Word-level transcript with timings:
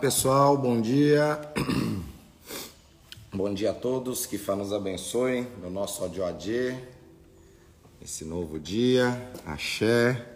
Pessoal, 0.00 0.56
bom 0.56 0.80
dia. 0.80 1.38
bom 3.30 3.52
dia 3.52 3.70
a 3.70 3.74
todos, 3.74 4.24
que 4.24 4.38
Fá 4.38 4.56
nos 4.56 4.72
abençoe 4.72 5.46
no 5.60 5.68
nosso 5.68 6.02
Adioadê, 6.02 6.74
esse 8.00 8.24
novo 8.24 8.58
dia. 8.58 9.30
Axé, 9.44 10.26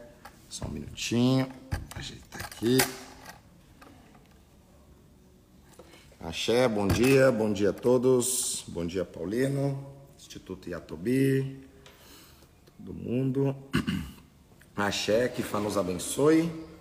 só 0.51 0.67
um 0.67 0.69
minutinho, 0.69 1.49
ajeitar 1.95 2.45
aqui. 2.45 2.77
Axé, 6.21 6.69
bom 6.69 6.87
dia, 6.87 7.33
bom 7.33 7.51
dia 7.51 7.71
a 7.71 7.73
todos. 7.73 8.65
Bom 8.69 8.85
dia, 8.85 9.07
Paulino, 9.07 9.83
Instituto 10.19 10.69
Iatobi, 10.69 11.67
todo 12.77 12.93
mundo. 12.93 13.57
Axé, 14.77 15.27
que 15.31 15.43
Fá 15.43 15.59
nos 15.59 15.79
abençoe. 15.79 16.74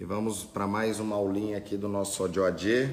E 0.00 0.04
vamos 0.06 0.44
para 0.44 0.66
mais 0.66 0.98
uma 0.98 1.14
aulinha 1.14 1.58
aqui 1.58 1.76
do 1.76 1.86
nosso 1.86 2.24
Odioadê, 2.24 2.88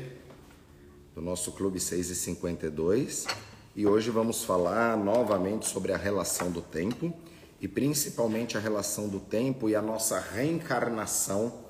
do 1.15 1.21
nosso 1.21 1.53
Clube 1.53 1.79
6 1.79 2.09
e 2.09 2.15
52. 2.15 3.25
E 3.73 3.87
hoje 3.87 4.09
vamos 4.09 4.43
falar 4.43 4.97
novamente 4.97 5.69
sobre 5.69 5.93
a 5.93 5.97
relação 5.97 6.51
do 6.51 6.61
tempo 6.61 7.13
e 7.61 7.67
principalmente 7.67 8.57
a 8.57 8.59
relação 8.59 9.07
do 9.07 9.21
tempo 9.21 9.69
e 9.69 9.75
a 9.75 9.81
nossa 9.81 10.19
reencarnação 10.19 11.61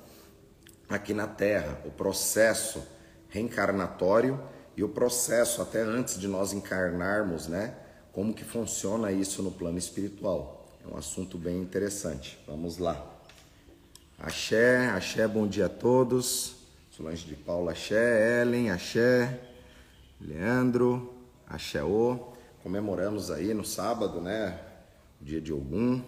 aqui 0.88 1.14
na 1.14 1.28
Terra, 1.28 1.80
o 1.86 1.90
processo 1.92 2.82
reencarnatório 3.28 4.42
e 4.76 4.82
o 4.82 4.88
processo 4.88 5.62
até 5.62 5.82
antes 5.82 6.18
de 6.18 6.26
nós 6.26 6.52
encarnarmos, 6.52 7.46
né? 7.46 7.76
Como 8.10 8.34
que 8.34 8.42
funciona 8.42 9.12
isso 9.12 9.40
no 9.40 9.52
plano 9.52 9.78
espiritual? 9.78 10.66
É 10.84 10.92
um 10.92 10.96
assunto 10.96 11.38
bem 11.38 11.60
interessante. 11.60 12.36
Vamos 12.44 12.78
lá. 12.78 13.17
Axé, 14.20 14.88
axé, 14.88 15.28
bom 15.28 15.46
dia 15.46 15.66
a 15.66 15.68
todos. 15.68 16.56
Solange 16.90 17.24
de 17.24 17.36
Paula, 17.36 17.70
axé, 17.70 18.42
Ellen, 18.42 18.68
axé, 18.68 19.40
Leandro, 20.20 21.14
axé 21.46 21.84
O. 21.84 22.32
Comemoramos 22.60 23.30
aí 23.30 23.54
no 23.54 23.64
sábado, 23.64 24.20
né, 24.20 24.60
o 25.20 25.24
dia 25.24 25.40
de 25.40 25.52
Ogum, 25.52 26.02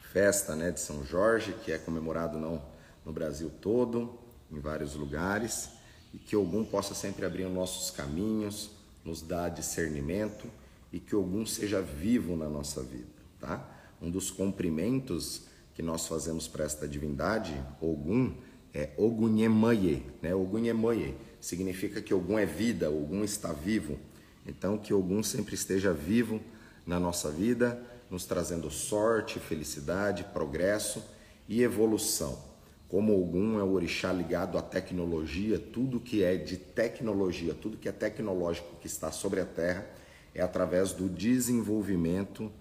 festa, 0.00 0.56
né, 0.56 0.70
de 0.70 0.80
São 0.80 1.04
Jorge, 1.04 1.52
que 1.62 1.70
é 1.70 1.76
comemorado 1.76 2.38
não 2.38 2.62
no 3.04 3.12
Brasil 3.12 3.52
todo, 3.60 4.18
em 4.50 4.58
vários 4.58 4.94
lugares, 4.94 5.68
e 6.14 6.18
que 6.18 6.34
Ogum 6.34 6.64
possa 6.64 6.94
sempre 6.94 7.26
abrir 7.26 7.44
os 7.44 7.52
nossos 7.52 7.90
caminhos, 7.90 8.70
nos 9.04 9.20
dar 9.20 9.50
discernimento 9.50 10.48
e 10.90 10.98
que 10.98 11.14
Ogum 11.14 11.44
seja 11.44 11.82
vivo 11.82 12.34
na 12.34 12.48
nossa 12.48 12.82
vida, 12.82 13.12
tá? 13.38 13.62
Um 14.00 14.10
dos 14.10 14.30
cumprimentos 14.30 15.49
que 15.80 15.86
nós 15.86 16.06
fazemos 16.06 16.46
para 16.46 16.62
esta 16.66 16.86
divindade, 16.86 17.58
Ogum, 17.80 18.34
é 18.74 18.90
Ogunyemoye, 18.98 20.04
né? 20.20 20.34
Ogunyemoye 20.34 21.16
significa 21.40 22.02
que 22.02 22.12
Ogum 22.12 22.38
é 22.38 22.44
vida, 22.44 22.90
Ogum 22.90 23.24
está 23.24 23.50
vivo. 23.50 23.98
Então 24.46 24.76
que 24.76 24.92
Ogum 24.92 25.22
sempre 25.22 25.54
esteja 25.54 25.90
vivo 25.90 26.38
na 26.86 27.00
nossa 27.00 27.30
vida, 27.30 27.82
nos 28.10 28.26
trazendo 28.26 28.70
sorte, 28.70 29.40
felicidade, 29.40 30.22
progresso 30.34 31.02
e 31.48 31.62
evolução. 31.62 32.38
Como 32.86 33.18
Ogum 33.18 33.58
é 33.58 33.62
o 33.62 33.72
orixá 33.72 34.12
ligado 34.12 34.58
à 34.58 34.62
tecnologia, 34.62 35.58
tudo 35.58 35.98
que 35.98 36.22
é 36.22 36.36
de 36.36 36.58
tecnologia, 36.58 37.54
tudo 37.54 37.78
que 37.78 37.88
é 37.88 37.92
tecnológico 37.92 38.76
que 38.82 38.86
está 38.86 39.10
sobre 39.10 39.40
a 39.40 39.46
terra 39.46 39.88
é 40.34 40.42
através 40.42 40.92
do 40.92 41.08
desenvolvimento 41.08 42.52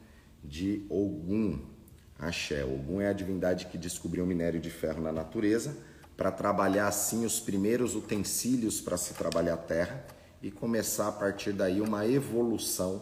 de 0.41 0.86
Ogum, 0.90 1.59
Axé. 2.19 2.66
Ogum 2.66 3.00
é 3.00 3.07
a 3.07 3.13
divindade 3.13 3.68
que 3.68 3.78
descobriu 3.78 4.25
o 4.25 4.28
minério 4.28 4.59
de 4.59 4.69
ferro 4.69 5.02
na 5.02 5.12
natureza 5.12 5.75
para 6.18 6.31
trabalhar 6.31 6.88
assim 6.88 7.25
os 7.25 7.40
primeiros 7.40 7.96
utensílios 7.96 8.81
para 8.81 8.97
se 8.97 9.13
trabalhar 9.13 9.53
a 9.53 9.57
terra 9.57 10.06
e 10.41 10.52
começar 10.52 11.07
a 11.07 11.12
partir 11.13 11.53
daí 11.53 11.80
uma 11.80 12.06
evolução 12.06 13.02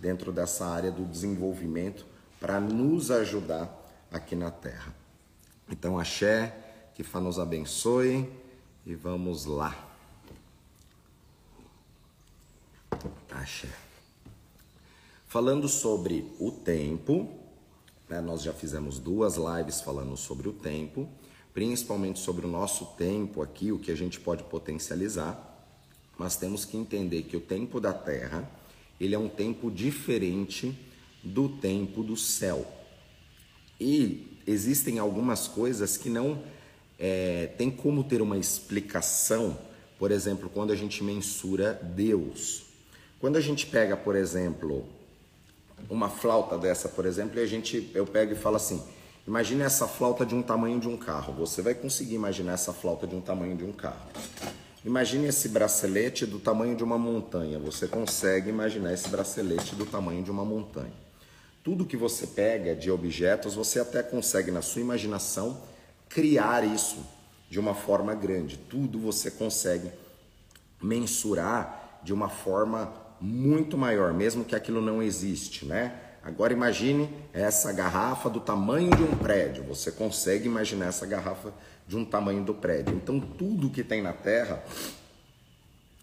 dentro 0.00 0.30
dessa 0.30 0.66
área 0.66 0.90
do 0.90 1.04
desenvolvimento 1.06 2.04
para 2.38 2.60
nos 2.60 3.10
ajudar 3.10 3.74
aqui 4.12 4.36
na 4.36 4.50
terra. 4.50 4.94
Então, 5.70 5.98
Axé, 5.98 6.54
que 6.94 7.02
Fá 7.02 7.20
nos 7.20 7.38
abençoe 7.38 8.30
e 8.84 8.94
vamos 8.94 9.46
lá. 9.46 9.86
Axé. 13.30 13.68
Falando 15.26 15.68
sobre 15.68 16.34
o 16.38 16.50
tempo, 16.50 17.47
né? 18.08 18.20
Nós 18.20 18.42
já 18.42 18.52
fizemos 18.52 18.98
duas 18.98 19.36
lives 19.36 19.80
falando 19.80 20.16
sobre 20.16 20.48
o 20.48 20.52
tempo, 20.52 21.08
principalmente 21.52 22.18
sobre 22.18 22.46
o 22.46 22.48
nosso 22.48 22.86
tempo 22.96 23.42
aqui, 23.42 23.72
o 23.72 23.78
que 23.78 23.90
a 23.90 23.96
gente 23.96 24.18
pode 24.18 24.44
potencializar. 24.44 25.44
Mas 26.16 26.36
temos 26.36 26.64
que 26.64 26.76
entender 26.76 27.22
que 27.22 27.36
o 27.36 27.40
tempo 27.40 27.80
da 27.80 27.92
Terra 27.92 28.48
ele 29.00 29.14
é 29.14 29.18
um 29.18 29.28
tempo 29.28 29.70
diferente 29.70 30.76
do 31.22 31.48
tempo 31.48 32.02
do 32.02 32.16
céu. 32.16 32.66
E 33.80 34.38
existem 34.46 34.98
algumas 34.98 35.46
coisas 35.46 35.96
que 35.96 36.08
não 36.08 36.42
é, 36.98 37.46
tem 37.56 37.70
como 37.70 38.02
ter 38.02 38.20
uma 38.20 38.36
explicação, 38.36 39.56
por 39.98 40.10
exemplo, 40.10 40.50
quando 40.52 40.72
a 40.72 40.76
gente 40.76 41.04
mensura 41.04 41.74
Deus. 41.74 42.64
Quando 43.20 43.36
a 43.36 43.40
gente 43.40 43.66
pega, 43.66 43.96
por 43.96 44.16
exemplo, 44.16 44.84
uma 45.88 46.08
flauta 46.08 46.58
dessa, 46.58 46.88
por 46.88 47.06
exemplo, 47.06 47.38
e 47.38 47.42
a 47.42 47.46
gente, 47.46 47.90
eu 47.94 48.06
pego 48.06 48.32
e 48.32 48.36
falo 48.36 48.56
assim: 48.56 48.82
imagine 49.26 49.62
essa 49.62 49.86
flauta 49.86 50.24
de 50.24 50.34
um 50.34 50.42
tamanho 50.42 50.78
de 50.80 50.88
um 50.88 50.96
carro. 50.96 51.32
Você 51.34 51.62
vai 51.62 51.74
conseguir 51.74 52.14
imaginar 52.14 52.52
essa 52.52 52.72
flauta 52.72 53.06
de 53.06 53.14
um 53.14 53.20
tamanho 53.20 53.56
de 53.56 53.64
um 53.64 53.72
carro. 53.72 54.08
Imagine 54.84 55.26
esse 55.26 55.48
bracelete 55.48 56.24
do 56.24 56.38
tamanho 56.38 56.76
de 56.76 56.84
uma 56.84 56.96
montanha. 56.96 57.58
Você 57.58 57.88
consegue 57.88 58.48
imaginar 58.48 58.92
esse 58.92 59.08
bracelete 59.08 59.74
do 59.74 59.84
tamanho 59.84 60.22
de 60.22 60.30
uma 60.30 60.44
montanha. 60.44 60.92
Tudo 61.64 61.84
que 61.84 61.96
você 61.96 62.26
pega 62.26 62.74
de 62.74 62.90
objetos, 62.90 63.54
você 63.54 63.80
até 63.80 64.02
consegue 64.02 64.50
na 64.50 64.62
sua 64.62 64.80
imaginação 64.80 65.60
criar 66.08 66.64
isso 66.64 67.04
de 67.50 67.58
uma 67.58 67.74
forma 67.74 68.14
grande. 68.14 68.56
Tudo 68.56 68.98
você 68.98 69.30
consegue 69.30 69.90
mensurar 70.80 72.00
de 72.02 72.12
uma 72.12 72.28
forma 72.28 72.92
muito 73.20 73.76
maior, 73.76 74.12
mesmo 74.12 74.44
que 74.44 74.54
aquilo 74.54 74.80
não 74.80 75.02
existe, 75.02 75.64
né? 75.64 76.00
Agora 76.22 76.52
imagine 76.52 77.08
essa 77.32 77.72
garrafa 77.72 78.28
do 78.28 78.40
tamanho 78.40 78.90
de 78.90 79.02
um 79.02 79.16
prédio. 79.16 79.64
Você 79.64 79.90
consegue 79.90 80.46
imaginar 80.46 80.86
essa 80.86 81.06
garrafa 81.06 81.52
de 81.86 81.96
um 81.96 82.04
tamanho 82.04 82.44
do 82.44 82.54
prédio. 82.54 82.94
Então 82.94 83.18
tudo 83.18 83.70
que 83.70 83.82
tem 83.82 84.02
na 84.02 84.12
Terra 84.12 84.62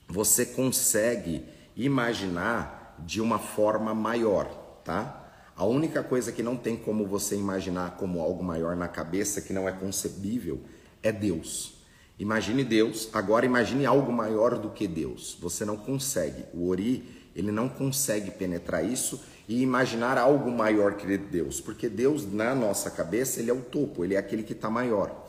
você 0.08 0.46
consegue 0.46 1.46
imaginar 1.76 2.96
de 3.00 3.20
uma 3.20 3.40
forma 3.40 3.94
maior, 3.94 4.46
tá? 4.84 5.24
A 5.56 5.66
única 5.66 6.04
coisa 6.04 6.32
que 6.32 6.44
não 6.44 6.56
tem 6.56 6.76
como 6.76 7.06
você 7.06 7.36
imaginar 7.36 7.98
como 7.98 8.22
algo 8.22 8.44
maior 8.44 8.76
na 8.76 8.88
cabeça, 8.88 9.42
que 9.42 9.54
não 9.54 9.68
é 9.68 9.72
concebível, 9.72 10.62
é 11.02 11.12
Deus. 11.12 11.75
Imagine 12.18 12.64
Deus, 12.64 13.10
agora 13.12 13.46
imagine 13.46 13.86
algo 13.86 14.12
maior 14.12 14.58
do 14.58 14.70
que 14.70 14.88
Deus. 14.88 15.38
Você 15.42 15.66
não 15.66 15.76
consegue. 15.76 16.46
O 16.54 16.70
Ori, 16.70 17.04
ele 17.36 17.52
não 17.52 17.68
consegue 17.68 18.32
penetrar 18.32 18.86
isso 18.86 19.22
e 19.48 19.62
imaginar 19.62 20.18
algo 20.18 20.50
maior 20.50 20.96
que 20.96 21.18
Deus, 21.18 21.62
porque 21.62 21.88
Deus 21.90 22.32
na 22.32 22.56
nossa 22.56 22.90
cabeça, 22.90 23.40
ele 23.40 23.52
é 23.52 23.54
o 23.54 23.62
topo, 23.62 24.04
ele 24.04 24.16
é 24.16 24.18
aquele 24.18 24.44
que 24.44 24.54
está 24.54 24.70
maior. 24.70 25.28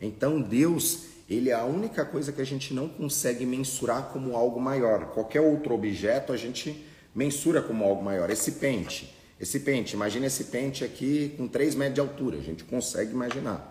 Então 0.00 0.40
Deus, 0.40 1.06
ele 1.28 1.50
é 1.50 1.54
a 1.54 1.64
única 1.64 2.04
coisa 2.04 2.32
que 2.32 2.40
a 2.40 2.46
gente 2.46 2.72
não 2.72 2.88
consegue 2.88 3.44
mensurar 3.44 4.10
como 4.12 4.36
algo 4.36 4.60
maior. 4.60 5.06
Qualquer 5.06 5.40
outro 5.40 5.74
objeto 5.74 6.32
a 6.32 6.36
gente 6.36 6.86
mensura 7.14 7.60
como 7.60 7.84
algo 7.84 8.02
maior. 8.02 8.30
Esse 8.30 8.52
pente, 8.52 9.14
esse 9.38 9.60
pente, 9.60 9.94
imagine 9.94 10.26
esse 10.26 10.44
pente 10.44 10.84
aqui 10.84 11.34
com 11.36 11.46
3 11.46 11.74
metros 11.74 11.94
de 11.96 12.00
altura, 12.00 12.38
a 12.38 12.42
gente 12.42 12.64
consegue 12.64 13.12
imaginar. 13.12 13.69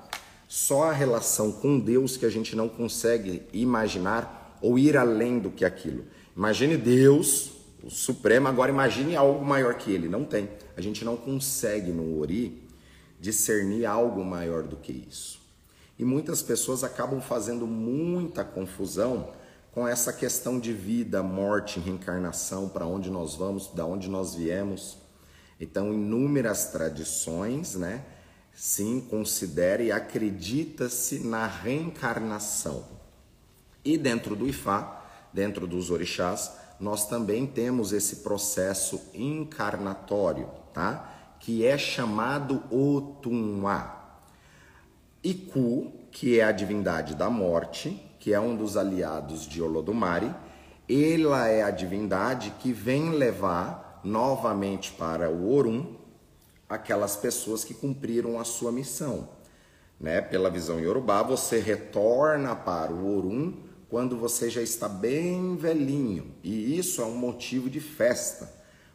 Só 0.50 0.86
a 0.86 0.92
relação 0.92 1.52
com 1.52 1.80
Deus 1.80 2.18
que 2.18 2.26
a 2.26 2.30
gente 2.30 2.56
não 2.56 2.68
consegue 2.68 3.44
imaginar 3.54 4.58
ou 4.64 4.80
ir 4.80 4.98
além 4.98 5.38
do 5.38 5.52
que 5.52 5.64
aquilo. 5.64 6.04
Imagine 6.36 6.76
Deus, 6.76 7.52
o 7.84 7.92
Supremo, 7.92 8.48
agora 8.48 8.72
imagine 8.72 9.16
algo 9.16 9.46
maior 9.46 9.76
que 9.76 9.92
ele. 9.92 10.10
Não 10.10 10.26
tem. 10.26 10.50
A 10.76 10.82
gente 10.82 11.06
não 11.06 11.16
consegue 11.16 11.92
no 11.92 12.20
Ori 12.20 12.68
discernir 13.20 13.86
algo 13.86 14.26
maior 14.26 14.64
do 14.64 14.76
que 14.76 15.06
isso. 15.08 15.40
E 16.00 16.04
muitas 16.04 16.42
pessoas 16.42 16.84
acabam 16.84 17.22
fazendo 17.22 17.68
muita 17.68 18.44
confusão 18.44 19.30
com 19.72 19.88
essa 19.88 20.12
questão 20.12 20.60
de 20.60 20.74
vida, 20.74 21.22
morte, 21.22 21.80
reencarnação, 21.80 22.68
para 22.68 22.88
onde 22.88 23.12
nós 23.12 23.36
vamos, 23.36 23.68
da 23.68 23.86
onde 23.86 24.10
nós 24.10 24.34
viemos. 24.34 24.98
Então, 25.60 25.94
inúmeras 25.94 26.72
tradições, 26.72 27.76
né? 27.76 28.04
Sim, 28.62 29.00
considera 29.00 29.82
e 29.82 29.90
acredita-se 29.90 31.20
na 31.20 31.48
reencarnação. 31.48 32.84
E 33.86 33.98
dentro 33.98 34.36
do 34.36 34.50
Ifá, 34.50 35.02
dentro 35.32 35.66
dos 35.66 35.90
orixás, 35.90 36.52
nós 36.78 37.08
também 37.08 37.48
temos 37.48 37.94
esse 37.94 38.18
processo 38.18 39.00
encarnatório, 39.14 40.50
tá? 40.74 41.38
Que 41.40 41.66
é 41.66 41.78
chamado 41.78 42.62
Otunwa. 42.70 43.98
Iku, 45.24 45.94
que 46.12 46.38
é 46.38 46.44
a 46.44 46.52
divindade 46.52 47.16
da 47.16 47.30
morte, 47.30 47.98
que 48.20 48.34
é 48.34 48.42
um 48.42 48.58
dos 48.58 48.76
aliados 48.76 49.48
de 49.48 49.62
Olodumare. 49.62 50.36
Ela 50.90 51.48
é 51.48 51.64
a 51.64 51.72
divindade 51.72 52.54
que 52.60 52.74
vem 52.74 53.12
levar 53.12 54.02
novamente 54.04 54.92
para 54.92 55.30
o 55.30 55.50
Orum 55.50 55.99
aquelas 56.70 57.16
pessoas 57.16 57.64
que 57.64 57.74
cumpriram 57.74 58.40
a 58.40 58.44
sua 58.44 58.72
missão. 58.72 59.28
Né? 60.00 60.22
Pela 60.22 60.50
visão 60.50 60.80
Yorubá, 60.80 61.24
você 61.24 61.60
retorna 61.60 62.56
para 62.56 62.94
o 62.94 63.18
Orum 63.18 63.54
quando 63.90 64.16
você 64.16 64.50
já 64.50 64.62
está 64.62 64.88
bem 64.88 65.58
velhinho. 65.58 66.36
E 66.44 66.78
isso 66.78 67.02
é 67.02 67.06
um 67.06 67.18
motivo 67.18 67.70
de 67.70 67.80
festa, 67.80 68.54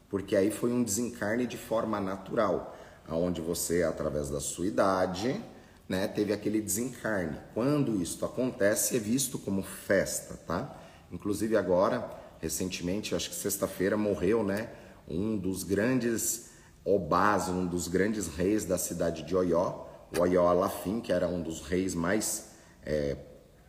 porque 0.09 0.37
aí 0.37 0.51
foi 0.51 0.73
um 0.73 0.85
desencarne 0.85 1.47
de 1.47 1.59
forma 1.59 2.01
natural, 2.01 2.77
aonde 3.09 3.41
você, 3.41 3.83
através 3.83 4.31
da 4.31 4.41
sua 4.41 4.67
idade, 4.67 5.43
né, 5.89 6.07
teve 6.07 6.33
aquele 6.33 6.61
desencarne. 6.61 7.37
Quando 7.53 8.01
isso 8.01 8.25
acontece, 8.25 8.97
é 8.97 9.01
visto 9.01 9.39
como 9.39 9.63
festa, 9.63 10.35
tá? 10.47 10.81
Inclusive 11.13 11.57
agora, 11.57 12.09
recentemente, 12.41 13.15
acho 13.15 13.29
que 13.29 13.37
sexta-feira 13.37 13.97
morreu, 13.97 14.43
né, 14.45 14.71
um 15.09 15.37
dos 15.37 15.65
grandes 15.65 16.54
obás, 16.85 17.49
um 17.49 17.67
dos 17.67 17.89
grandes 17.89 18.29
reis 18.29 18.65
da 18.65 18.77
cidade 18.77 19.23
de 19.23 19.35
Oió, 19.35 19.87
o 20.17 20.21
Oió 20.21 20.47
Alafim, 20.47 21.01
que 21.01 21.13
era 21.13 21.27
um 21.27 21.43
dos 21.43 21.63
reis 21.63 21.95
mais 21.95 22.51
é, 22.85 23.17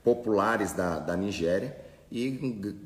populares 0.04 0.74
da, 0.74 1.00
da 1.00 1.16
Nigéria 1.16 1.78
e 2.12 2.30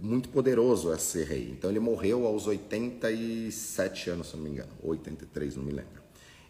muito 0.01 0.29
poderoso 0.29 0.93
esse 0.93 1.23
rei. 1.23 1.49
Então 1.51 1.69
ele 1.69 1.79
morreu 1.79 2.25
aos 2.25 2.47
87 2.47 4.11
anos, 4.11 4.29
se 4.29 4.35
não 4.35 4.43
me 4.43 4.49
engano, 4.51 4.71
83, 4.83 5.55
não 5.55 5.63
me 5.63 5.71
lembro. 5.71 6.01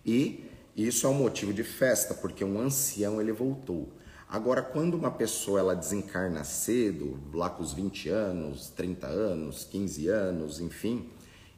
E 0.05 0.45
isso 0.75 1.07
é 1.07 1.09
um 1.09 1.15
motivo 1.15 1.53
de 1.53 1.63
festa, 1.63 2.13
porque 2.13 2.43
um 2.43 2.59
ancião 2.59 3.19
ele 3.19 3.31
voltou. 3.31 3.91
Agora, 4.29 4.61
quando 4.61 4.93
uma 4.93 5.09
pessoa 5.09 5.59
ela 5.59 5.75
desencarna 5.75 6.43
cedo, 6.43 7.19
lá 7.33 7.49
com 7.49 7.63
os 7.63 7.73
20 7.73 8.09
anos, 8.09 8.69
30 8.69 9.07
anos, 9.07 9.63
15 9.63 10.07
anos, 10.07 10.59
enfim, 10.59 11.09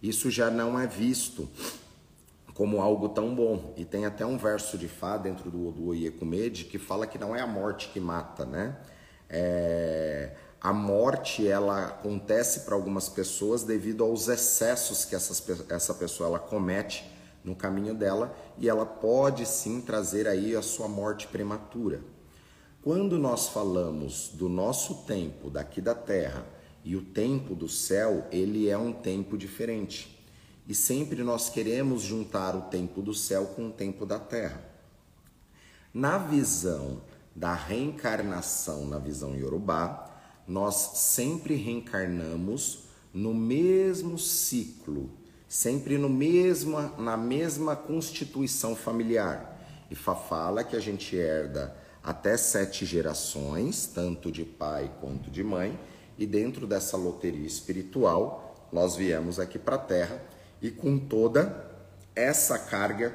isso 0.02 0.32
já 0.32 0.50
não 0.50 0.80
é 0.80 0.88
visto 0.88 1.50
como 2.54 2.82
algo 2.82 3.10
tão 3.10 3.34
bom. 3.34 3.74
E 3.78 3.86
tem 3.86 4.06
até 4.06 4.26
um 4.26 4.38
verso 4.38 4.78
de 4.78 4.88
Fá 4.88 5.18
dentro 5.18 5.50
do, 5.50 5.72
do 5.72 5.88
Oiekumede 5.88 6.66
que 6.66 6.78
fala 6.78 7.08
que 7.08 7.18
não 7.18 7.36
é 7.36 7.42
a 7.42 7.48
morte 7.48 7.90
que 7.90 8.00
mata, 8.00 8.46
né? 8.46 8.78
É, 9.30 10.36
a 10.60 10.72
morte 10.72 11.48
ela 11.48 11.86
acontece 11.88 12.62
para 12.62 12.76
algumas 12.76 13.10
pessoas 13.10 13.64
devido 13.64 14.04
aos 14.04 14.28
excessos 14.28 15.06
que 15.06 15.16
essas, 15.16 15.44
essa 15.70 15.94
pessoa 15.94 16.30
ela 16.30 16.40
comete 16.40 17.10
no 17.44 17.56
caminho 17.56 17.96
dela 17.96 18.36
e 18.58 18.70
ela 18.70 18.86
pode 18.86 19.46
sim 19.48 19.82
trazer 19.82 20.28
aí 20.28 20.56
a 20.56 20.62
sua 20.62 20.88
morte 20.88 21.28
prematura. 21.28 22.02
Quando 22.84 23.18
nós 23.18 23.48
falamos 23.48 24.30
do 24.34 24.50
nosso 24.50 25.06
tempo 25.06 25.50
daqui 25.50 25.82
da 25.82 25.96
terra 25.96 26.46
e 26.84 26.96
o 26.96 27.02
tempo 27.02 27.56
do 27.56 27.68
céu, 27.68 28.28
ele 28.32 28.70
é 28.70 28.78
um 28.78 28.92
tempo 28.92 29.38
diferente. 29.38 30.21
E 30.68 30.76
sempre 30.76 31.24
nós 31.24 31.50
queremos 31.50 32.02
juntar 32.02 32.56
o 32.56 32.62
tempo 32.64 33.02
do 33.02 33.14
céu 33.14 33.48
com 33.56 33.68
o 33.68 33.72
tempo 33.72 34.06
da 34.06 34.20
terra. 34.20 34.62
Na 35.94 36.18
visão 36.18 37.02
da 37.36 37.54
reencarnação, 37.54 38.86
na 38.86 38.98
visão 38.98 39.36
Yorubá, 39.36 40.10
nós 40.48 40.76
sempre 40.96 41.56
reencarnamos 41.56 42.86
no 43.14 43.34
mesmo 43.34 44.18
ciclo 44.18 45.10
sempre 45.52 45.98
no 45.98 46.08
mesma, 46.08 46.94
na 46.98 47.18
mesma 47.18 47.76
constituição 47.76 48.74
familiar. 48.74 49.60
E 49.92 49.96
fala 49.96 50.64
que 50.64 50.78
a 50.78 50.80
gente 50.80 51.14
herda 51.14 51.76
até 52.02 52.38
sete 52.38 52.86
gerações, 52.86 53.86
tanto 53.86 54.32
de 54.32 54.46
pai 54.46 54.90
quanto 55.02 55.30
de 55.30 55.44
mãe, 55.44 55.78
e 56.18 56.26
dentro 56.26 56.66
dessa 56.66 56.96
loteria 56.96 57.46
espiritual, 57.46 58.70
nós 58.72 58.96
viemos 58.96 59.42
aqui 59.42 59.60
para 59.60 59.76
a 59.76 59.80
Terra 59.80 60.24
e 60.62 60.70
com 60.70 60.98
toda 60.98 61.70
essa 62.16 62.60
carga 62.60 63.14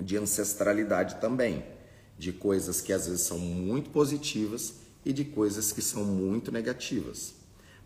de 0.00 0.16
ancestralidade 0.16 1.16
também, 1.20 1.64
de 2.18 2.32
coisas 2.32 2.80
que 2.80 2.92
às 2.92 3.06
vezes 3.06 3.22
são 3.22 3.38
muito 3.38 3.90
positivas 3.90 4.74
e 5.04 5.12
de 5.12 5.24
coisas 5.24 5.72
que 5.72 5.80
são 5.80 6.04
muito 6.04 6.52
negativas. 6.52 7.34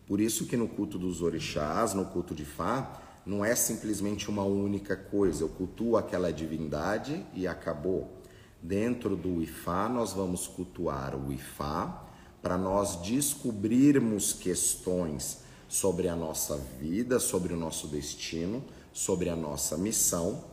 Por 0.07 0.21
isso 0.21 0.47
que 0.47 0.57
no 0.57 0.69
culto 0.69 0.99
dos 0.99 1.23
orixás, 1.23 1.95
no 1.95 2.07
culto 2.07 2.35
de 2.35 2.45
Fá, 2.45 3.01
não 3.25 3.45
é 3.45 3.55
simplesmente 3.55 4.29
uma 4.29 4.43
única 4.43 4.97
coisa, 4.97 5.45
eu 5.45 5.49
cultuo 5.49 5.97
aquela 5.97 6.33
divindade 6.33 7.25
e 7.35 7.47
acabou. 7.47 8.21
Dentro 8.61 9.17
do 9.17 9.43
Ifá, 9.43 9.89
nós 9.89 10.13
vamos 10.13 10.47
cultuar 10.47 11.17
o 11.17 11.33
Ifá 11.33 12.05
para 12.41 12.59
nós 12.59 12.97
descobrirmos 12.97 14.33
questões 14.33 15.42
sobre 15.73 16.07
a 16.07 16.15
nossa 16.15 16.61
vida, 16.79 17.19
sobre 17.19 17.55
o 17.55 17.57
nosso 17.57 17.87
destino, 17.87 18.63
sobre 18.93 19.31
a 19.31 19.35
nossa 19.35 19.75
missão. 19.79 20.45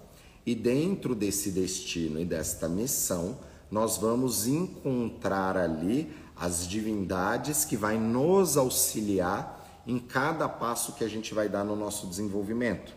E 0.46 0.56
dentro 0.56 1.14
desse 1.14 1.52
destino 1.52 2.22
e 2.22 2.24
desta 2.24 2.70
missão, 2.70 3.38
nós 3.70 3.98
vamos 3.98 4.48
encontrar 4.48 5.58
ali 5.58 6.10
as 6.38 6.66
divindades 6.66 7.66
que 7.66 7.76
vai 7.76 7.98
nos 7.98 8.56
auxiliar 8.56 9.84
em 9.86 10.00
cada 10.00 10.48
passo 10.48 10.94
que 10.94 11.04
a 11.04 11.10
gente 11.10 11.34
vai 11.34 11.50
dar 11.50 11.66
no 11.66 11.76
nosso 11.76 12.08
desenvolvimento. 12.08 12.94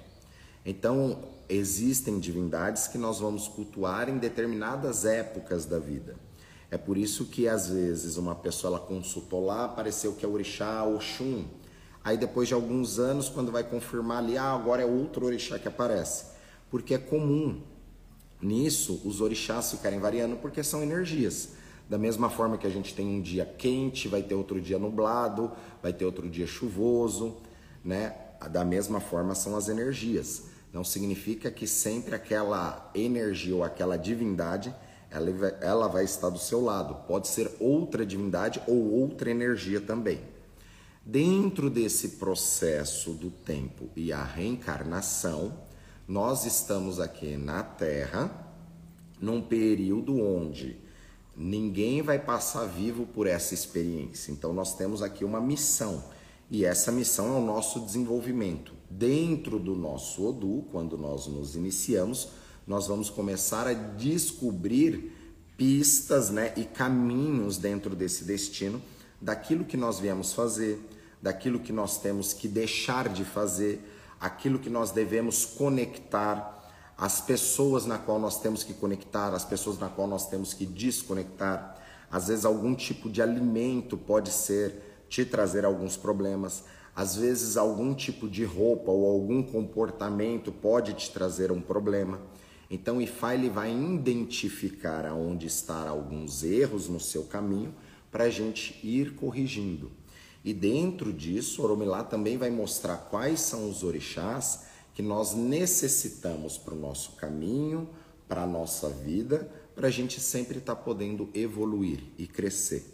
Então, 0.64 1.24
existem 1.48 2.20
divindades 2.20 2.86
que 2.86 2.98
nós 2.98 3.18
vamos 3.18 3.48
cultuar 3.48 4.08
em 4.08 4.18
determinadas 4.18 5.04
épocas 5.04 5.64
da 5.66 5.80
vida. 5.80 6.14
É 6.70 6.78
por 6.78 6.96
isso 6.96 7.24
que 7.24 7.48
às 7.48 7.68
vezes 7.68 8.16
uma 8.16 8.36
pessoa 8.36 8.76
ela 8.76 8.86
consultou 8.86 9.44
lá, 9.44 9.64
apareceu 9.64 10.12
que 10.12 10.24
é 10.24 10.28
orixá 10.28 10.84
Oxum. 10.84 11.60
Aí 12.04 12.16
depois 12.16 12.48
de 12.48 12.54
alguns 12.54 12.98
anos, 12.98 13.28
quando 13.28 13.52
vai 13.52 13.62
confirmar 13.62 14.18
ali, 14.18 14.36
ah, 14.36 14.52
agora 14.52 14.82
é 14.82 14.86
outro 14.86 15.26
orixá 15.26 15.58
que 15.58 15.68
aparece. 15.68 16.26
Porque 16.70 16.94
é 16.94 16.98
comum 16.98 17.60
nisso 18.40 19.00
os 19.04 19.20
orixás 19.20 19.70
ficarem 19.70 20.00
variando 20.00 20.36
porque 20.36 20.64
são 20.64 20.82
energias. 20.82 21.50
Da 21.88 21.98
mesma 21.98 22.28
forma 22.30 22.58
que 22.58 22.66
a 22.66 22.70
gente 22.70 22.94
tem 22.94 23.06
um 23.06 23.20
dia 23.20 23.44
quente, 23.44 24.08
vai 24.08 24.22
ter 24.22 24.34
outro 24.34 24.60
dia 24.60 24.78
nublado, 24.78 25.52
vai 25.82 25.92
ter 25.92 26.04
outro 26.04 26.28
dia 26.28 26.46
chuvoso, 26.46 27.36
né? 27.84 28.16
Da 28.50 28.64
mesma 28.64 28.98
forma 28.98 29.34
são 29.34 29.56
as 29.56 29.68
energias. 29.68 30.44
Não 30.72 30.82
significa 30.82 31.50
que 31.50 31.66
sempre 31.66 32.14
aquela 32.14 32.90
energia 32.94 33.54
ou 33.54 33.62
aquela 33.62 33.96
divindade 33.96 34.74
ela 35.60 35.86
vai, 35.88 36.04
estar 36.04 36.30
do 36.30 36.38
seu 36.38 36.62
lado. 36.62 37.06
Pode 37.06 37.28
ser 37.28 37.50
outra 37.60 38.06
divindade 38.06 38.62
ou 38.66 38.92
outra 38.92 39.30
energia 39.30 39.80
também. 39.80 40.20
Dentro 41.04 41.68
desse 41.68 42.10
processo 42.10 43.12
do 43.12 43.30
tempo 43.30 43.88
e 43.96 44.12
a 44.12 44.22
reencarnação, 44.22 45.58
nós 46.06 46.44
estamos 46.46 47.00
aqui 47.00 47.36
na 47.36 47.62
Terra 47.62 48.48
num 49.20 49.40
período 49.40 50.20
onde 50.20 50.80
Ninguém 51.36 52.02
vai 52.02 52.18
passar 52.18 52.66
vivo 52.66 53.06
por 53.06 53.26
essa 53.26 53.54
experiência. 53.54 54.30
Então 54.30 54.52
nós 54.52 54.74
temos 54.74 55.02
aqui 55.02 55.24
uma 55.24 55.40
missão. 55.40 56.04
E 56.50 56.64
essa 56.64 56.92
missão 56.92 57.34
é 57.34 57.38
o 57.38 57.44
nosso 57.44 57.80
desenvolvimento. 57.80 58.74
Dentro 58.90 59.58
do 59.58 59.74
nosso 59.74 60.26
Odu, 60.26 60.66
quando 60.70 60.98
nós 60.98 61.26
nos 61.26 61.56
iniciamos, 61.56 62.28
nós 62.66 62.86
vamos 62.86 63.08
começar 63.08 63.66
a 63.66 63.72
descobrir 63.72 65.12
pistas 65.56 66.28
né, 66.28 66.52
e 66.56 66.64
caminhos 66.64 67.56
dentro 67.56 67.96
desse 67.96 68.24
destino 68.24 68.82
daquilo 69.20 69.64
que 69.64 69.76
nós 69.76 69.98
viemos 69.98 70.32
fazer, 70.32 70.80
daquilo 71.22 71.60
que 71.60 71.72
nós 71.72 71.98
temos 71.98 72.32
que 72.32 72.48
deixar 72.48 73.08
de 73.08 73.24
fazer, 73.24 73.80
aquilo 74.20 74.58
que 74.58 74.68
nós 74.68 74.90
devemos 74.90 75.44
conectar 75.44 76.58
as 76.98 77.20
pessoas 77.20 77.86
na 77.86 77.98
qual 77.98 78.18
nós 78.18 78.40
temos 78.40 78.62
que 78.62 78.74
conectar, 78.74 79.32
as 79.32 79.44
pessoas 79.44 79.78
na 79.78 79.88
qual 79.88 80.06
nós 80.06 80.28
temos 80.28 80.52
que 80.52 80.66
desconectar. 80.66 81.80
Às 82.10 82.28
vezes 82.28 82.44
algum 82.44 82.74
tipo 82.74 83.08
de 83.08 83.22
alimento 83.22 83.96
pode 83.96 84.30
ser 84.30 85.04
te 85.08 85.24
trazer 85.24 85.64
alguns 85.64 85.96
problemas. 85.96 86.64
Às 86.94 87.16
vezes 87.16 87.56
algum 87.56 87.94
tipo 87.94 88.28
de 88.28 88.44
roupa 88.44 88.90
ou 88.90 89.06
algum 89.06 89.42
comportamento 89.42 90.52
pode 90.52 90.92
te 90.92 91.10
trazer 91.10 91.50
um 91.50 91.60
problema. 91.60 92.20
Então 92.70 92.98
o 92.98 93.02
IFA 93.02 93.34
ele 93.34 93.48
vai 93.48 93.72
identificar 93.72 95.06
aonde 95.06 95.46
estão 95.46 95.88
alguns 95.88 96.42
erros 96.42 96.88
no 96.88 97.00
seu 97.00 97.24
caminho 97.24 97.74
para 98.10 98.24
a 98.24 98.30
gente 98.30 98.78
ir 98.86 99.14
corrigindo. 99.14 99.90
E 100.44 100.52
dentro 100.52 101.12
disso, 101.12 101.62
Oromilá 101.62 102.02
também 102.02 102.36
vai 102.36 102.50
mostrar 102.50 102.96
quais 102.96 103.40
são 103.40 103.68
os 103.70 103.84
orixás 103.84 104.64
que 104.94 105.02
nós 105.02 105.34
necessitamos 105.34 106.58
para 106.58 106.74
o 106.74 106.78
nosso 106.78 107.12
caminho, 107.12 107.88
para 108.28 108.42
a 108.42 108.46
nossa 108.46 108.88
vida, 108.88 109.50
para 109.74 109.88
a 109.88 109.90
gente 109.90 110.20
sempre 110.20 110.58
estar 110.58 110.74
tá 110.74 110.80
podendo 110.80 111.30
evoluir 111.32 112.00
e 112.18 112.26
crescer. 112.26 112.84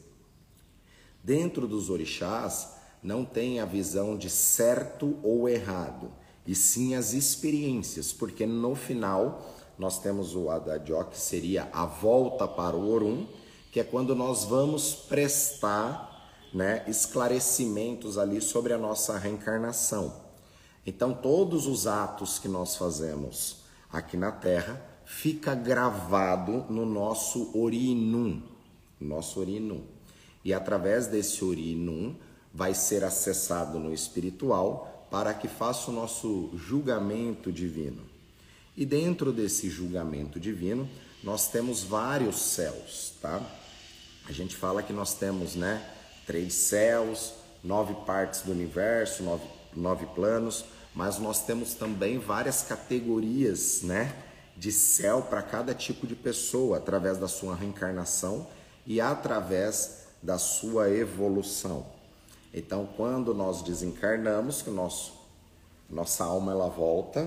Dentro 1.23 1.67
dos 1.67 1.91
orixás, 1.91 2.75
não 3.03 3.25
tem 3.25 3.61
a 3.61 3.65
visão 3.65 4.17
de 4.17 4.29
certo 4.29 5.17
ou 5.23 5.49
errado, 5.49 6.11
e 6.47 6.55
sim 6.55 6.95
as 6.95 7.13
experiências, 7.13 8.13
porque 8.13 8.47
no 8.47 8.75
final 8.75 9.55
nós 9.79 10.01
temos 10.01 10.35
o 10.35 10.51
Adadió, 10.51 11.05
que 11.05 11.19
seria 11.19 11.69
a 11.73 11.87
volta 11.87 12.49
para 12.49 12.77
o 12.77 12.91
Orum, 12.91 13.27
que 13.71 13.79
é 13.79 13.85
quando 13.85 14.15
nós 14.15 14.45
vamos 14.45 14.95
prestar 14.95 16.08
né, 16.53 16.85
esclarecimentos 16.87 18.19
ali 18.19 18.41
sobre 18.41 18.73
a 18.73 18.79
nossa 18.79 19.19
reencarnação. 19.19 20.29
Então, 20.87 21.13
todos 21.13 21.67
os 21.67 21.87
atos 21.87 22.39
que 22.39 22.49
nós 22.49 22.77
fazemos 22.77 23.59
aqui 23.93 24.17
na 24.17 24.33
Terra 24.33 24.83
fica 25.05 25.55
gravado 25.55 26.65
no 26.71 26.85
nosso 26.87 27.51
Orinum, 27.59 28.43
nosso 29.01 29.41
Orinum. 29.41 29.83
E 30.45 30.55
através 30.55 31.07
desse 31.07 31.45
Orinum 31.45 32.15
vai 32.53 32.75
ser 32.75 33.05
acessado 33.05 33.79
no 33.79 33.93
espiritual 33.93 35.07
para 35.11 35.35
que 35.35 35.49
faça 35.49 35.91
o 35.91 35.95
nosso 35.95 36.51
julgamento 36.55 37.53
divino. 37.53 38.03
E 38.77 38.87
dentro 38.87 39.33
desse 39.33 39.69
julgamento 39.69 40.39
divino, 40.39 40.89
nós 41.23 41.49
temos 41.51 41.83
vários 41.83 42.37
céus, 42.37 43.13
tá? 43.21 43.43
A 44.27 44.33
gente 44.33 44.55
fala 44.55 44.83
que 44.83 44.93
nós 44.93 45.15
temos, 45.15 45.55
né, 45.55 45.85
três 46.29 46.53
céus, 46.53 47.33
nove 47.65 47.95
partes 48.05 48.43
do 48.43 48.53
universo, 48.53 49.23
nove, 49.23 49.47
nove 49.75 50.07
planos, 50.15 50.67
mas 50.95 51.19
nós 51.19 51.45
temos 51.45 51.73
também 51.73 52.19
várias 52.19 52.63
categorias, 52.63 53.81
né, 53.83 54.15
de 54.55 54.71
céu 54.71 55.23
para 55.23 55.41
cada 55.41 55.75
tipo 55.75 56.07
de 56.07 56.15
pessoa, 56.15 56.77
através 56.77 57.17
da 57.17 57.27
sua 57.27 57.57
reencarnação 57.57 58.47
e 58.87 59.01
através 59.01 60.07
da 60.23 60.37
sua 60.37 60.91
evolução. 60.91 61.87
Então, 62.53 62.87
quando 62.95 63.35
nós 63.35 63.63
desencarnamos, 63.63 64.61
que 64.61 64.71
nosso 64.71 65.17
nossa 65.89 66.23
alma 66.25 66.53
ela 66.53 66.69
volta 66.69 67.27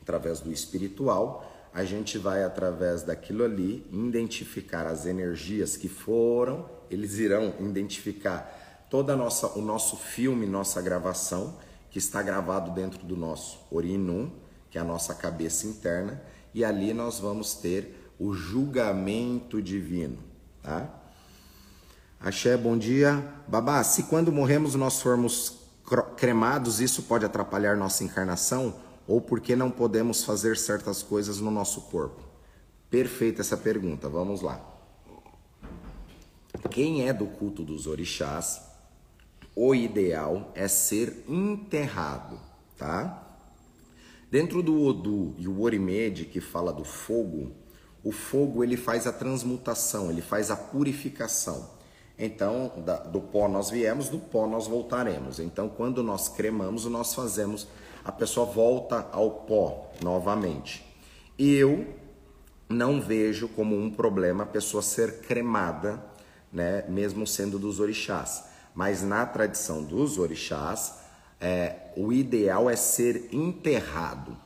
através 0.00 0.40
do 0.40 0.50
espiritual, 0.50 1.44
a 1.74 1.84
gente 1.84 2.16
vai 2.16 2.42
através 2.42 3.02
daquilo 3.02 3.44
ali 3.44 3.86
identificar 3.92 4.86
as 4.86 5.04
energias 5.04 5.76
que 5.76 5.86
foram, 5.86 6.64
eles 6.90 7.18
irão 7.18 7.54
identificar 7.60 8.86
toda 8.90 9.16
nossa 9.16 9.46
o 9.58 9.62
nosso 9.62 9.96
filme, 9.96 10.46
nossa 10.46 10.80
gravação 10.80 11.56
que 11.90 11.98
está 11.98 12.22
gravado 12.22 12.70
dentro 12.70 13.04
do 13.04 13.16
nosso 13.16 13.58
Orinum, 13.70 14.30
que 14.70 14.78
é 14.78 14.80
a 14.80 14.84
nossa 14.84 15.14
cabeça 15.14 15.66
interna, 15.66 16.22
e 16.54 16.64
ali 16.64 16.92
nós 16.92 17.18
vamos 17.18 17.54
ter 17.54 18.12
o 18.18 18.34
julgamento 18.34 19.62
divino, 19.62 20.18
tá? 20.62 20.94
Axé, 22.20 22.56
bom 22.56 22.76
dia. 22.76 23.24
Babá, 23.46 23.82
se 23.84 24.02
quando 24.04 24.32
morremos 24.32 24.74
nós 24.74 25.00
formos 25.00 25.58
cremados, 26.16 26.80
isso 26.80 27.04
pode 27.04 27.24
atrapalhar 27.24 27.76
nossa 27.76 28.02
encarnação? 28.02 28.74
Ou 29.06 29.20
porque 29.20 29.54
não 29.54 29.70
podemos 29.70 30.24
fazer 30.24 30.56
certas 30.56 31.02
coisas 31.02 31.38
no 31.38 31.50
nosso 31.50 31.82
corpo? 31.82 32.22
Perfeita 32.90 33.40
essa 33.40 33.56
pergunta, 33.56 34.08
vamos 34.08 34.42
lá. 34.42 34.77
Quem 36.70 37.08
é 37.08 37.12
do 37.12 37.26
culto 37.26 37.64
dos 37.64 37.86
orixás, 37.86 38.60
o 39.54 39.74
ideal 39.74 40.52
é 40.54 40.68
ser 40.68 41.24
enterrado, 41.28 42.38
tá? 42.76 43.24
Dentro 44.30 44.62
do 44.62 44.82
Odu 44.82 45.34
e 45.38 45.48
o 45.48 45.62
Orimed, 45.62 46.26
que 46.26 46.40
fala 46.40 46.72
do 46.72 46.84
fogo, 46.84 47.52
o 48.04 48.12
fogo 48.12 48.62
ele 48.62 48.76
faz 48.76 49.06
a 49.06 49.12
transmutação, 49.12 50.10
ele 50.10 50.20
faz 50.20 50.50
a 50.50 50.56
purificação. 50.56 51.70
Então, 52.18 52.72
da, 52.84 52.96
do 52.98 53.20
pó 53.20 53.48
nós 53.48 53.70
viemos, 53.70 54.08
do 54.08 54.18
pó 54.18 54.46
nós 54.46 54.66
voltaremos. 54.66 55.38
Então, 55.38 55.68
quando 55.68 56.02
nós 56.02 56.28
cremamos, 56.28 56.84
nós 56.86 57.14
fazemos, 57.14 57.66
a 58.04 58.10
pessoa 58.10 58.44
volta 58.44 59.08
ao 59.12 59.30
pó 59.30 59.90
novamente. 60.02 60.84
Eu 61.38 61.86
não 62.68 63.00
vejo 63.00 63.48
como 63.48 63.76
um 63.76 63.90
problema 63.90 64.42
a 64.42 64.46
pessoa 64.46 64.82
ser 64.82 65.20
cremada, 65.20 66.02
né, 66.52 66.84
mesmo 66.88 67.26
sendo 67.26 67.58
dos 67.58 67.80
orixás. 67.80 68.44
Mas 68.74 69.02
na 69.02 69.26
tradição 69.26 69.82
dos 69.82 70.18
orixás, 70.18 70.94
é, 71.40 71.76
o 71.96 72.12
ideal 72.12 72.68
é 72.68 72.76
ser 72.76 73.28
enterrado, 73.32 74.36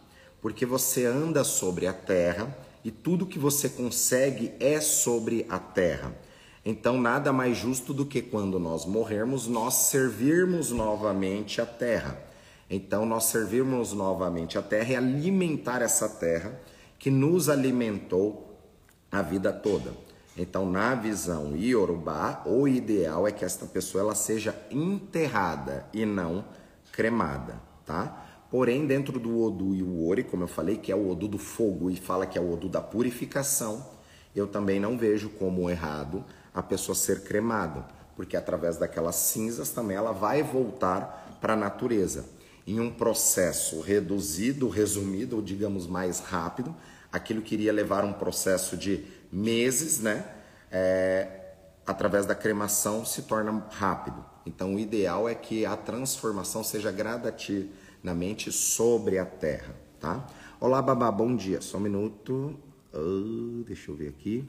porque 0.41 0.67
você 0.67 1.07
anda 1.07 1.45
sobre 1.45 1.87
a 1.87 1.93
terra 1.93 2.57
e 2.85 2.91
tudo 2.91 3.27
que 3.27 3.39
você 3.39 3.69
consegue 3.69 4.53
é 4.59 4.81
sobre 4.81 5.47
a 5.49 5.59
terra. 5.59 6.15
Então, 6.65 7.01
nada 7.01 7.33
mais 7.33 7.57
justo 7.57 7.93
do 7.93 8.07
que 8.07 8.23
quando 8.23 8.59
nós 8.59 8.87
morrermos, 8.87 9.49
nós 9.49 9.75
servirmos 9.75 10.71
novamente 10.71 11.61
a 11.61 11.67
terra. 11.67 12.19
Então, 12.71 13.05
nós 13.05 13.25
servirmos 13.25 13.93
novamente 13.93 14.57
a 14.57 14.63
terra 14.63 14.93
e 14.93 14.97
alimentar 14.97 15.83
essa 15.83 16.09
terra 16.09 16.59
que 16.99 17.11
nos 17.11 17.49
alimentou 17.49 18.59
a 19.11 19.21
vida 19.23 19.53
toda. 19.53 19.93
Então, 20.37 20.71
na 20.71 20.95
visão 20.95 21.55
iorubá, 21.55 22.43
o 22.47 22.67
ideal 22.67 23.27
é 23.27 23.33
que 23.33 23.45
esta 23.45 23.67
pessoa 23.67 24.03
ela 24.03 24.15
seja 24.15 24.57
enterrada 24.71 25.87
e 25.93 26.07
não 26.07 26.45
cremada, 26.91 27.61
tá? 27.85 28.29
Porém, 28.51 28.87
dentro 28.87 29.19
do 29.19 29.41
Odu 29.43 29.75
e 29.75 29.83
o 29.83 30.07
Ori, 30.07 30.25
como 30.25 30.45
eu 30.45 30.49
falei, 30.49 30.77
que 30.77 30.93
é 30.93 30.97
o 30.97 31.11
Odu 31.11 31.29
do 31.29 31.39
fogo 31.39 31.91
e 31.91 31.97
fala 31.97 32.27
que 32.27 32.39
é 32.39 32.41
o 32.41 32.53
Odu 32.53 32.69
da 32.69 32.81
purificação, 32.81 33.87
eu 34.35 34.47
também 34.47 34.81
não 34.81 34.97
vejo 34.97 35.31
como 35.31 35.69
errado 35.69 36.25
a 36.55 36.63
pessoa 36.63 36.95
ser 36.95 37.23
cremada, 37.23 37.87
porque 38.17 38.37
através 38.37 38.77
daquelas 38.77 39.17
cinzas 39.17 39.71
também 39.71 39.97
ela 39.97 40.13
vai 40.13 40.43
voltar 40.43 41.39
para 41.41 41.55
a 41.55 41.57
natureza. 41.57 42.27
Em 42.67 42.79
um 42.79 42.91
processo 42.91 43.81
reduzido, 43.81 44.69
resumido, 44.69 45.37
ou 45.37 45.43
digamos 45.43 45.87
mais 45.87 46.21
rápido, 46.21 46.75
aquilo 47.11 47.43
que 47.43 47.55
iria 47.55 47.73
levar 47.73 48.05
um 48.05 48.13
processo 48.13 48.77
de 48.77 49.05
meses, 49.33 50.01
né? 50.01 50.25
É, 50.71 51.55
através 51.87 52.27
da 52.27 52.35
cremação 52.35 53.05
se 53.05 53.23
torna 53.23 53.67
rápido. 53.71 54.25
Então, 54.45 54.75
o 54.75 54.79
ideal 54.79 55.29
é 55.29 55.35
que 55.35 55.65
a 55.65 55.77
transformação 55.77 56.63
seja 56.63 56.93
gradativamente 56.93 58.53
sobre 58.53 59.19
a 59.19 59.25
terra, 59.25 59.75
tá? 59.99 60.27
Olá, 60.61 60.83
babá, 60.83 61.11
bom 61.11 61.35
dia. 61.35 61.61
Só 61.61 61.79
um 61.79 61.81
minuto. 61.81 62.59
Uh, 62.93 63.65
deixa 63.67 63.91
eu 63.91 63.97
ver 63.97 64.09
aqui. 64.09 64.49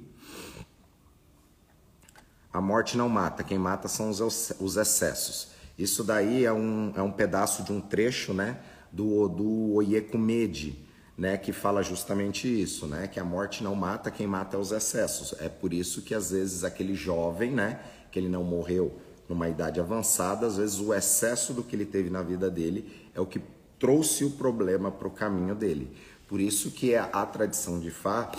A 2.51 2.61
morte 2.61 2.97
não 2.97 3.09
mata, 3.09 3.43
quem 3.43 3.57
mata 3.57 3.87
são 3.87 4.11
os 4.11 4.77
excessos. 4.77 5.53
Isso 5.77 6.03
daí 6.03 6.45
é 6.45 6.53
um, 6.53 6.93
é 6.95 7.01
um 7.01 7.11
pedaço 7.11 7.63
de 7.63 7.71
um 7.71 7.81
trecho 7.81 8.31
né, 8.31 8.59
do, 8.91 9.73
Oyekumede, 9.73 10.85
né, 11.17 11.37
que 11.37 11.51
fala 11.51 11.83
justamente 11.83 12.47
isso, 12.47 12.87
né, 12.87 13.07
que 13.07 13.19
a 13.19 13.23
morte 13.23 13.63
não 13.63 13.75
mata, 13.75 14.09
quem 14.09 14.25
mata 14.25 14.57
é 14.57 14.59
os 14.59 14.71
excessos. 14.71 15.33
É 15.39 15.47
por 15.47 15.73
isso 15.73 16.01
que 16.01 16.15
às 16.15 16.31
vezes 16.31 16.63
aquele 16.63 16.95
jovem, 16.95 17.51
né, 17.51 17.79
que 18.11 18.19
ele 18.19 18.29
não 18.29 18.43
morreu 18.43 18.99
numa 19.29 19.47
idade 19.47 19.79
avançada, 19.79 20.45
às 20.45 20.57
vezes 20.57 20.79
o 20.79 20.93
excesso 20.93 21.53
do 21.53 21.63
que 21.63 21.75
ele 21.75 21.85
teve 21.85 22.09
na 22.09 22.21
vida 22.21 22.49
dele 22.49 23.09
é 23.15 23.21
o 23.21 23.25
que 23.25 23.41
trouxe 23.79 24.23
o 24.23 24.31
problema 24.31 24.91
para 24.91 25.07
o 25.07 25.11
caminho 25.11 25.55
dele. 25.55 25.95
Por 26.27 26.39
isso 26.39 26.71
que 26.71 26.95
a, 26.95 27.05
a 27.05 27.25
tradição 27.25 27.79
de 27.79 27.91
Fá 27.91 28.31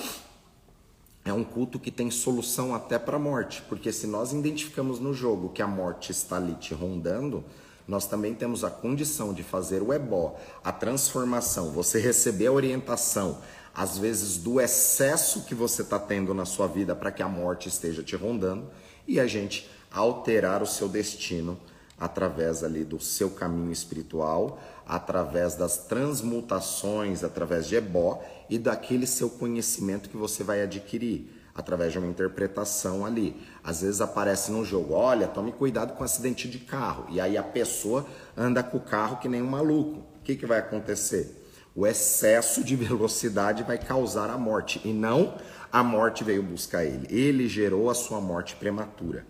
é 1.25 1.33
um 1.33 1.45
culto 1.45 1.79
que 1.79 1.91
tem 1.91 2.11
solução 2.11 2.75
até 2.75 2.99
para 2.99 3.17
a 3.17 3.21
morte, 3.21 3.63
porque 3.69 3.93
se 3.93 4.07
nós 4.07 4.33
identificamos 4.33 5.01
no 5.01 5.15
jogo 5.15 5.49
que 5.49 5.63
a 5.63 5.67
morte 5.67 6.13
está 6.13 6.37
ali 6.37 6.55
te 6.55 6.75
rondando, 6.75 7.43
nós 7.87 8.07
também 8.07 8.35
temos 8.35 8.65
a 8.65 8.71
condição 8.71 9.33
de 9.33 9.43
fazer 9.43 9.83
o 9.83 9.93
ebó, 9.93 10.37
a 10.63 10.73
transformação, 10.73 11.71
você 11.71 11.99
receber 11.99 12.47
a 12.47 12.53
orientação, 12.53 13.39
às 13.75 13.99
vezes 13.99 14.39
do 14.39 14.61
excesso 14.61 15.45
que 15.45 15.55
você 15.55 15.83
está 15.83 15.99
tendo 15.99 16.33
na 16.33 16.45
sua 16.45 16.67
vida 16.67 16.95
para 16.95 17.13
que 17.13 17.23
a 17.23 17.29
morte 17.29 17.69
esteja 17.69 18.03
te 18.03 18.17
rondando, 18.17 18.71
e 19.07 19.21
a 19.21 19.27
gente 19.27 19.69
alterar 19.91 20.63
o 20.63 20.67
seu 20.67 20.89
destino 20.89 21.59
através 21.99 22.65
ali 22.65 22.85
do 22.85 22.99
seu 22.99 23.31
caminho 23.31 23.71
espiritual, 23.73 24.59
através 24.87 25.55
das 25.55 25.79
transmutações, 25.79 27.23
através 27.23 27.67
de 27.67 27.77
ebó 27.77 28.23
e 28.51 28.59
daquele 28.59 29.07
seu 29.07 29.31
conhecimento 29.31 30.09
que 30.09 30.17
você 30.17 30.43
vai 30.43 30.63
adquirir 30.63 31.31
através 31.55 31.93
de 31.93 31.99
uma 31.99 32.09
interpretação 32.09 33.07
ali. 33.07 33.41
Às 33.65 33.81
vezes 33.81 34.03
aparece 34.03 34.53
no 34.53 34.63
jogo, 34.63 34.93
olha, 34.93 35.27
tome 35.27 35.51
cuidado 35.51 35.95
com 35.95 36.05
acidente 36.05 36.47
de 36.47 36.59
carro. 36.59 37.07
E 37.09 37.19
aí 37.19 37.39
a 37.39 37.43
pessoa 37.43 38.07
anda 38.37 38.63
com 38.63 38.77
o 38.77 38.81
carro 38.81 39.17
que 39.17 39.29
nem 39.29 39.41
um 39.41 39.49
maluco. 39.49 40.01
O 40.17 40.23
que, 40.23 40.37
que 40.37 40.45
vai 40.45 40.59
acontecer? 40.59 41.43
O 41.75 41.87
excesso 41.87 42.63
de 42.63 42.77
velocidade 42.77 43.63
vai 43.63 43.79
causar 43.79 44.29
a 44.29 44.37
morte 44.37 44.83
e 44.85 44.93
não 44.93 45.39
a 45.73 45.83
morte 45.83 46.23
veio 46.23 46.43
buscar 46.43 46.85
ele. 46.85 47.07
Ele 47.09 47.49
gerou 47.49 47.89
a 47.89 47.95
sua 47.95 48.21
morte 48.21 48.55
prematura. 48.55 49.27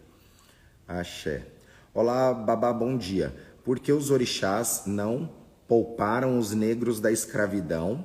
Axé. 0.86 1.46
Olá, 1.94 2.34
babá, 2.34 2.72
bom 2.72 2.98
dia. 2.98 3.32
Por 3.64 3.78
que 3.78 3.92
os 3.92 4.10
orixás 4.10 4.82
não 4.84 5.30
pouparam 5.68 6.38
os 6.38 6.52
negros 6.52 7.00
da 7.00 7.10
escravidão 7.10 8.04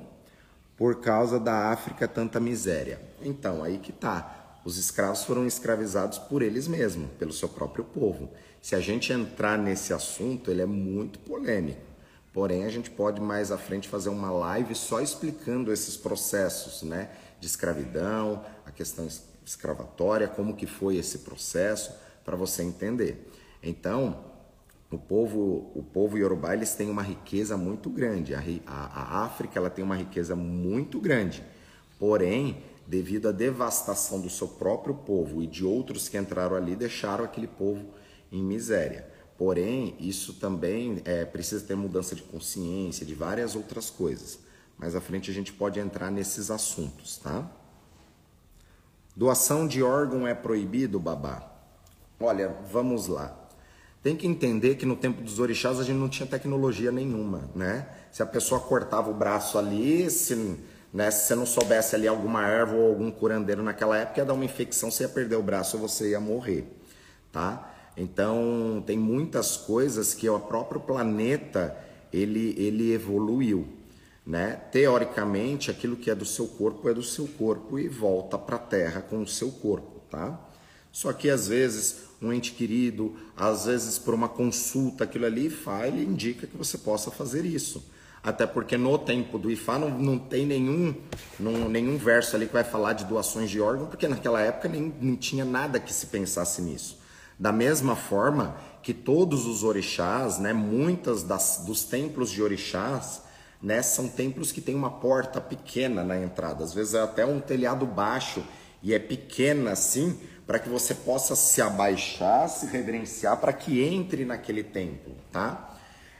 por 0.76 1.00
causa 1.00 1.38
da 1.38 1.70
África 1.70 2.08
tanta 2.08 2.40
miséria. 2.40 3.00
Então, 3.20 3.62
aí 3.62 3.78
que 3.78 3.92
tá. 3.92 4.39
Os 4.64 4.76
escravos 4.76 5.24
foram 5.24 5.46
escravizados 5.46 6.18
por 6.18 6.42
eles 6.42 6.68
mesmos, 6.68 7.10
pelo 7.18 7.32
seu 7.32 7.48
próprio 7.48 7.84
povo. 7.84 8.30
Se 8.60 8.74
a 8.74 8.80
gente 8.80 9.12
entrar 9.12 9.56
nesse 9.58 9.92
assunto, 9.92 10.50
ele 10.50 10.60
é 10.60 10.66
muito 10.66 11.18
polêmico. 11.18 11.80
Porém, 12.32 12.64
a 12.64 12.68
gente 12.68 12.90
pode 12.90 13.20
mais 13.20 13.50
à 13.50 13.58
frente 13.58 13.88
fazer 13.88 14.10
uma 14.10 14.30
live 14.30 14.74
só 14.74 15.00
explicando 15.00 15.72
esses 15.72 15.96
processos, 15.96 16.82
né, 16.82 17.10
de 17.40 17.46
escravidão, 17.46 18.44
a 18.64 18.70
questão 18.70 19.08
escravatória, 19.44 20.28
como 20.28 20.54
que 20.54 20.66
foi 20.66 20.96
esse 20.96 21.18
processo, 21.18 21.92
para 22.24 22.36
você 22.36 22.62
entender. 22.62 23.28
Então, 23.62 24.24
o 24.90 24.98
povo, 24.98 25.72
o 25.74 25.82
povo 25.82 26.18
Yorubá 26.18 26.54
eles 26.54 26.74
têm 26.74 26.90
uma 26.90 27.02
riqueza 27.02 27.56
muito 27.56 27.88
grande. 27.88 28.34
A, 28.34 28.42
a, 28.66 28.84
a 28.84 29.24
África 29.24 29.58
ela 29.58 29.70
tem 29.70 29.84
uma 29.84 29.96
riqueza 29.96 30.36
muito 30.36 31.00
grande. 31.00 31.42
Porém, 31.98 32.62
devido 32.90 33.28
à 33.28 33.32
devastação 33.32 34.20
do 34.20 34.28
seu 34.28 34.48
próprio 34.48 34.92
povo 34.92 35.40
e 35.40 35.46
de 35.46 35.64
outros 35.64 36.08
que 36.08 36.18
entraram 36.18 36.56
ali, 36.56 36.74
deixaram 36.74 37.24
aquele 37.24 37.46
povo 37.46 37.86
em 38.32 38.42
miséria. 38.42 39.08
Porém, 39.38 39.94
isso 40.00 40.34
também 40.34 41.00
é, 41.04 41.24
precisa 41.24 41.64
ter 41.64 41.76
mudança 41.76 42.16
de 42.16 42.22
consciência, 42.22 43.06
de 43.06 43.14
várias 43.14 43.54
outras 43.54 43.88
coisas. 43.88 44.40
Mais 44.76 44.96
à 44.96 45.00
frente 45.00 45.30
a 45.30 45.34
gente 45.34 45.52
pode 45.52 45.78
entrar 45.78 46.10
nesses 46.10 46.50
assuntos, 46.50 47.16
tá? 47.18 47.48
Doação 49.16 49.68
de 49.68 49.82
órgão 49.82 50.26
é 50.26 50.34
proibido, 50.34 50.98
babá? 50.98 51.48
Olha, 52.18 52.56
vamos 52.72 53.06
lá. 53.06 53.36
Tem 54.02 54.16
que 54.16 54.26
entender 54.26 54.74
que 54.74 54.84
no 54.84 54.96
tempo 54.96 55.22
dos 55.22 55.38
orixás 55.38 55.78
a 55.78 55.84
gente 55.84 55.98
não 55.98 56.08
tinha 56.08 56.26
tecnologia 56.26 56.90
nenhuma, 56.90 57.50
né? 57.54 57.86
Se 58.10 58.22
a 58.22 58.26
pessoa 58.26 58.60
cortava 58.60 59.10
o 59.10 59.14
braço 59.14 59.58
ali, 59.58 60.10
se, 60.10 60.58
né, 60.92 61.10
se 61.10 61.26
você 61.26 61.34
não 61.34 61.46
soubesse 61.46 61.94
ali 61.94 62.08
alguma 62.08 62.46
erva 62.46 62.74
ou 62.74 62.88
algum 62.88 63.10
curandeiro 63.10 63.62
naquela 63.62 63.96
época, 63.96 64.20
ia 64.20 64.24
dar 64.24 64.34
uma 64.34 64.44
infecção, 64.44 64.90
você 64.90 65.04
ia 65.04 65.08
perder 65.08 65.36
o 65.36 65.42
braço 65.42 65.76
ou 65.76 65.88
você 65.88 66.10
ia 66.10 66.20
morrer, 66.20 66.66
tá? 67.32 67.72
Então, 67.96 68.82
tem 68.86 68.98
muitas 68.98 69.56
coisas 69.56 70.14
que 70.14 70.28
o 70.28 70.38
próprio 70.40 70.80
planeta, 70.80 71.76
ele, 72.12 72.54
ele 72.58 72.92
evoluiu, 72.92 73.68
né? 74.26 74.60
Teoricamente, 74.72 75.70
aquilo 75.70 75.96
que 75.96 76.10
é 76.10 76.14
do 76.14 76.24
seu 76.24 76.46
corpo 76.46 76.88
é 76.88 76.94
do 76.94 77.02
seu 77.02 77.26
corpo 77.26 77.78
e 77.78 77.88
volta 77.88 78.38
para 78.38 78.56
a 78.56 78.60
Terra 78.60 79.00
com 79.00 79.22
o 79.22 79.26
seu 79.26 79.50
corpo, 79.50 80.00
tá? 80.10 80.38
Só 80.92 81.12
que 81.12 81.30
às 81.30 81.46
vezes 81.46 82.10
um 82.20 82.32
ente 82.32 82.52
querido, 82.52 83.16
às 83.36 83.66
vezes 83.66 83.98
por 83.98 84.12
uma 84.12 84.28
consulta, 84.28 85.04
aquilo 85.04 85.24
ali, 85.24 85.46
IFA, 85.46 85.86
ele 85.86 86.04
indica 86.04 86.46
que 86.46 86.56
você 86.56 86.76
possa 86.76 87.10
fazer 87.10 87.44
isso. 87.44 87.82
Até 88.22 88.46
porque 88.46 88.76
no 88.76 88.98
tempo 88.98 89.38
do 89.38 89.50
IFA 89.50 89.78
não, 89.78 89.90
não 89.90 90.18
tem 90.18 90.44
nenhum, 90.44 90.94
não, 91.38 91.68
nenhum 91.70 91.96
verso 91.96 92.36
ali 92.36 92.46
que 92.46 92.52
vai 92.52 92.64
falar 92.64 92.92
de 92.92 93.06
doações 93.06 93.50
de 93.50 93.60
órgão, 93.60 93.86
porque 93.86 94.06
naquela 94.06 94.40
época 94.42 94.68
nem, 94.68 94.94
não 95.00 95.16
tinha 95.16 95.44
nada 95.44 95.80
que 95.80 95.92
se 95.92 96.06
pensasse 96.06 96.60
nisso. 96.60 96.98
Da 97.38 97.50
mesma 97.50 97.96
forma 97.96 98.56
que 98.82 98.92
todos 98.92 99.46
os 99.46 99.64
orixás, 99.64 100.38
né, 100.38 100.52
muitas 100.52 101.22
das, 101.22 101.62
dos 101.64 101.84
templos 101.84 102.30
de 102.30 102.42
orixás, 102.42 103.22
né, 103.62 103.80
são 103.80 104.06
templos 104.06 104.52
que 104.52 104.60
têm 104.60 104.74
uma 104.74 104.90
porta 104.90 105.40
pequena 105.40 106.04
na 106.04 106.18
entrada, 106.18 106.62
às 106.62 106.74
vezes 106.74 106.92
é 106.92 107.00
até 107.00 107.24
um 107.24 107.40
telhado 107.40 107.86
baixo 107.86 108.42
e 108.82 108.92
é 108.92 108.98
pequena 108.98 109.72
assim, 109.72 110.18
para 110.46 110.58
que 110.58 110.68
você 110.68 110.94
possa 110.94 111.34
se 111.34 111.62
abaixar, 111.62 112.48
se 112.48 112.66
reverenciar, 112.66 113.38
para 113.38 113.52
que 113.52 113.82
entre 113.82 114.24
naquele 114.26 114.62
templo, 114.62 115.14
tá? 115.32 115.69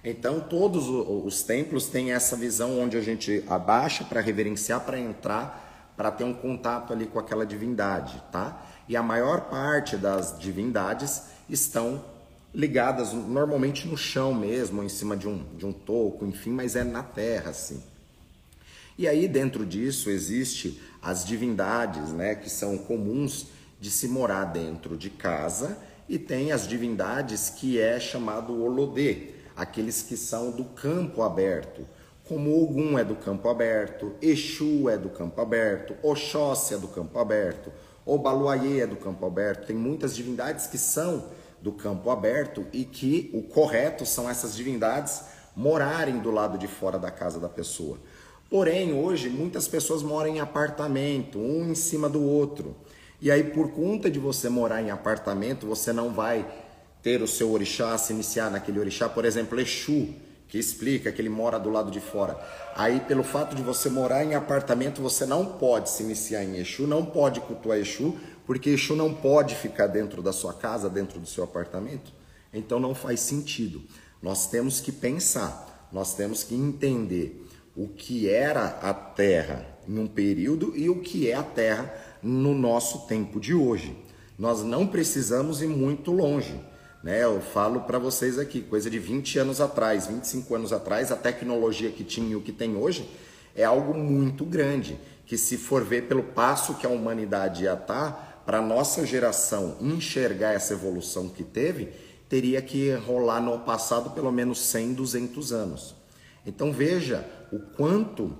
Então, 0.02 0.40
todos 0.40 0.88
os 0.88 1.42
templos 1.42 1.86
têm 1.86 2.12
essa 2.12 2.34
visão 2.34 2.80
onde 2.80 2.96
a 2.96 3.02
gente 3.02 3.44
abaixa 3.48 4.02
para 4.02 4.20
reverenciar, 4.20 4.80
para 4.80 4.98
entrar, 4.98 5.92
para 5.96 6.10
ter 6.10 6.24
um 6.24 6.32
contato 6.32 6.92
ali 6.92 7.06
com 7.06 7.18
aquela 7.18 7.44
divindade, 7.44 8.22
tá? 8.32 8.66
E 8.88 8.96
a 8.96 9.02
maior 9.02 9.50
parte 9.50 9.96
das 9.96 10.38
divindades 10.38 11.24
estão 11.48 12.02
ligadas 12.54 13.12
normalmente 13.12 13.86
no 13.86 13.96
chão 13.96 14.32
mesmo, 14.34 14.82
em 14.82 14.88
cima 14.88 15.16
de 15.16 15.28
um, 15.28 15.44
de 15.56 15.66
um 15.66 15.72
toco, 15.72 16.24
enfim, 16.24 16.50
mas 16.50 16.74
é 16.74 16.82
na 16.82 17.02
terra, 17.02 17.50
assim. 17.50 17.82
E 18.96 19.06
aí, 19.06 19.28
dentro 19.28 19.64
disso, 19.64 20.10
existe 20.10 20.80
as 21.02 21.24
divindades, 21.24 22.10
né, 22.10 22.34
que 22.34 22.50
são 22.50 22.76
comuns 22.76 23.46
de 23.80 23.90
se 23.90 24.08
morar 24.08 24.44
dentro 24.44 24.96
de 24.96 25.08
casa 25.10 25.78
e 26.08 26.18
tem 26.18 26.52
as 26.52 26.66
divindades 26.66 27.50
que 27.50 27.80
é 27.80 28.00
chamado 28.00 28.62
Olodê, 28.62 29.39
aqueles 29.56 30.02
que 30.02 30.16
são 30.16 30.50
do 30.50 30.64
campo 30.64 31.22
aberto, 31.22 31.86
como 32.30 32.62
Ogum 32.62 32.96
é 32.96 33.04
do 33.04 33.16
campo 33.16 33.48
aberto, 33.48 34.14
Exu 34.22 34.88
é 34.88 34.96
do 34.96 35.08
campo 35.08 35.40
aberto, 35.40 35.96
Oxóssi 36.02 36.74
é 36.74 36.78
do 36.78 36.86
campo 36.86 37.18
aberto, 37.18 37.72
Obaluayê 38.06 38.80
é 38.80 38.86
do 38.86 38.96
campo 38.96 39.26
aberto. 39.26 39.66
Tem 39.66 39.76
muitas 39.76 40.14
divindades 40.14 40.66
que 40.66 40.78
são 40.78 41.24
do 41.60 41.72
campo 41.72 42.08
aberto 42.10 42.66
e 42.72 42.84
que 42.84 43.30
o 43.34 43.42
correto 43.42 44.06
são 44.06 44.30
essas 44.30 44.54
divindades 44.54 45.22
morarem 45.54 46.20
do 46.20 46.30
lado 46.30 46.56
de 46.56 46.66
fora 46.66 46.98
da 46.98 47.10
casa 47.10 47.38
da 47.38 47.48
pessoa. 47.48 47.98
Porém, 48.48 48.92
hoje 48.92 49.28
muitas 49.28 49.68
pessoas 49.68 50.02
moram 50.02 50.30
em 50.30 50.40
apartamento, 50.40 51.38
um 51.38 51.70
em 51.70 51.74
cima 51.74 52.08
do 52.08 52.22
outro. 52.22 52.76
E 53.20 53.30
aí, 53.30 53.44
por 53.44 53.70
conta 53.72 54.10
de 54.10 54.18
você 54.18 54.48
morar 54.48 54.80
em 54.80 54.90
apartamento, 54.90 55.66
você 55.66 55.92
não 55.92 56.12
vai 56.12 56.46
ter 57.02 57.22
o 57.22 57.28
seu 57.28 57.50
orixá, 57.50 57.96
se 57.98 58.12
iniciar 58.12 58.50
naquele 58.50 58.78
orixá, 58.78 59.08
por 59.08 59.24
exemplo, 59.24 59.60
Exu, 59.60 60.08
que 60.48 60.58
explica 60.58 61.12
que 61.12 61.22
ele 61.22 61.28
mora 61.28 61.58
do 61.58 61.70
lado 61.70 61.90
de 61.90 62.00
fora. 62.00 62.38
Aí, 62.74 63.00
pelo 63.00 63.22
fato 63.22 63.54
de 63.54 63.62
você 63.62 63.88
morar 63.88 64.24
em 64.24 64.34
apartamento, 64.34 65.00
você 65.00 65.24
não 65.24 65.46
pode 65.46 65.90
se 65.90 66.02
iniciar 66.02 66.42
em 66.44 66.58
Exu, 66.58 66.86
não 66.86 67.04
pode 67.04 67.40
cultuar 67.40 67.78
Exu, 67.78 68.16
porque 68.44 68.70
Exu 68.70 68.96
não 68.96 69.14
pode 69.14 69.54
ficar 69.54 69.86
dentro 69.86 70.20
da 70.22 70.32
sua 70.32 70.52
casa, 70.52 70.90
dentro 70.90 71.20
do 71.20 71.26
seu 71.26 71.44
apartamento. 71.44 72.12
Então, 72.52 72.80
não 72.80 72.94
faz 72.94 73.20
sentido. 73.20 73.80
Nós 74.20 74.48
temos 74.48 74.80
que 74.80 74.90
pensar, 74.90 75.88
nós 75.92 76.14
temos 76.14 76.42
que 76.42 76.54
entender 76.54 77.46
o 77.76 77.86
que 77.86 78.28
era 78.28 78.66
a 78.82 78.92
Terra 78.92 79.64
em 79.88 79.98
um 79.98 80.06
período 80.06 80.72
e 80.76 80.90
o 80.90 81.00
que 81.00 81.30
é 81.30 81.34
a 81.34 81.42
Terra 81.42 81.94
no 82.22 82.54
nosso 82.54 83.06
tempo 83.06 83.40
de 83.40 83.54
hoje. 83.54 83.96
Nós 84.38 84.62
não 84.62 84.86
precisamos 84.86 85.62
ir 85.62 85.68
muito 85.68 86.10
longe. 86.10 86.60
Né? 87.02 87.24
Eu 87.24 87.40
falo 87.40 87.80
para 87.80 87.98
vocês 87.98 88.38
aqui, 88.38 88.60
coisa 88.60 88.90
de 88.90 88.98
20 88.98 89.38
anos 89.38 89.60
atrás, 89.60 90.06
25 90.06 90.54
anos 90.54 90.72
atrás, 90.72 91.10
a 91.10 91.16
tecnologia 91.16 91.90
que 91.90 92.04
tinha 92.04 92.32
e 92.32 92.36
o 92.36 92.42
que 92.42 92.52
tem 92.52 92.76
hoje 92.76 93.08
é 93.54 93.64
algo 93.64 93.94
muito 93.94 94.44
grande. 94.44 94.98
Que 95.26 95.38
se 95.38 95.56
for 95.56 95.84
ver 95.84 96.08
pelo 96.08 96.22
passo 96.22 96.74
que 96.74 96.86
a 96.86 96.90
humanidade 96.90 97.64
ia 97.64 97.74
estar, 97.74 98.12
tá, 98.12 98.42
para 98.44 98.60
nossa 98.60 99.06
geração 99.06 99.76
enxergar 99.80 100.52
essa 100.52 100.72
evolução 100.72 101.28
que 101.28 101.44
teve, 101.44 101.88
teria 102.28 102.60
que 102.60 102.92
rolar 102.92 103.40
no 103.40 103.58
passado 103.60 104.10
pelo 104.10 104.32
menos 104.32 104.58
100, 104.60 104.94
200 104.94 105.52
anos. 105.52 105.94
Então 106.44 106.72
veja 106.72 107.26
o 107.52 107.58
quanto 107.58 108.36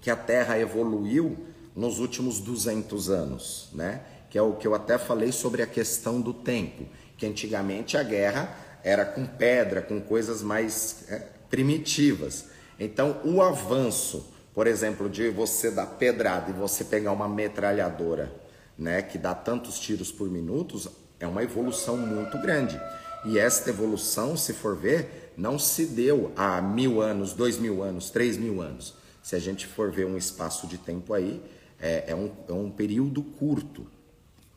que 0.00 0.10
a 0.10 0.16
Terra 0.16 0.58
evoluiu 0.58 1.46
nos 1.74 1.98
últimos 1.98 2.38
200 2.40 3.10
anos, 3.10 3.68
né? 3.72 4.02
Que 4.30 4.38
é 4.38 4.42
o 4.42 4.54
que 4.54 4.66
eu 4.66 4.74
até 4.74 4.98
falei 4.98 5.32
sobre 5.32 5.62
a 5.62 5.66
questão 5.66 6.20
do 6.20 6.32
tempo, 6.32 6.86
que 7.16 7.26
antigamente 7.26 7.96
a 7.96 8.02
guerra 8.02 8.56
era 8.82 9.04
com 9.04 9.26
pedra, 9.26 9.80
com 9.80 10.00
coisas 10.00 10.42
mais 10.42 11.04
é, 11.08 11.20
primitivas. 11.48 12.46
Então, 12.78 13.20
o 13.24 13.40
avanço, 13.40 14.32
por 14.52 14.66
exemplo, 14.66 15.08
de 15.08 15.30
você 15.30 15.70
dar 15.70 15.86
pedrada 15.86 16.50
e 16.50 16.52
você 16.52 16.84
pegar 16.84 17.12
uma 17.12 17.28
metralhadora, 17.28 18.32
né, 18.76 19.02
que 19.02 19.16
dá 19.16 19.34
tantos 19.34 19.78
tiros 19.78 20.10
por 20.10 20.28
minuto, 20.28 20.90
é 21.20 21.26
uma 21.26 21.42
evolução 21.42 21.96
muito 21.96 22.38
grande. 22.38 22.80
E 23.24 23.38
esta 23.38 23.70
evolução, 23.70 24.36
se 24.36 24.52
for 24.52 24.76
ver, 24.76 25.32
não 25.36 25.58
se 25.58 25.86
deu 25.86 26.32
há 26.36 26.60
mil 26.60 27.00
anos, 27.00 27.32
dois 27.32 27.56
mil 27.56 27.82
anos, 27.82 28.10
três 28.10 28.36
mil 28.36 28.60
anos. 28.60 28.94
Se 29.22 29.34
a 29.34 29.38
gente 29.38 29.66
for 29.66 29.90
ver 29.90 30.06
um 30.06 30.18
espaço 30.18 30.66
de 30.66 30.76
tempo 30.76 31.14
aí, 31.14 31.42
é, 31.80 32.04
é, 32.08 32.14
um, 32.14 32.30
é 32.48 32.52
um 32.52 32.70
período 32.70 33.22
curto. 33.22 33.86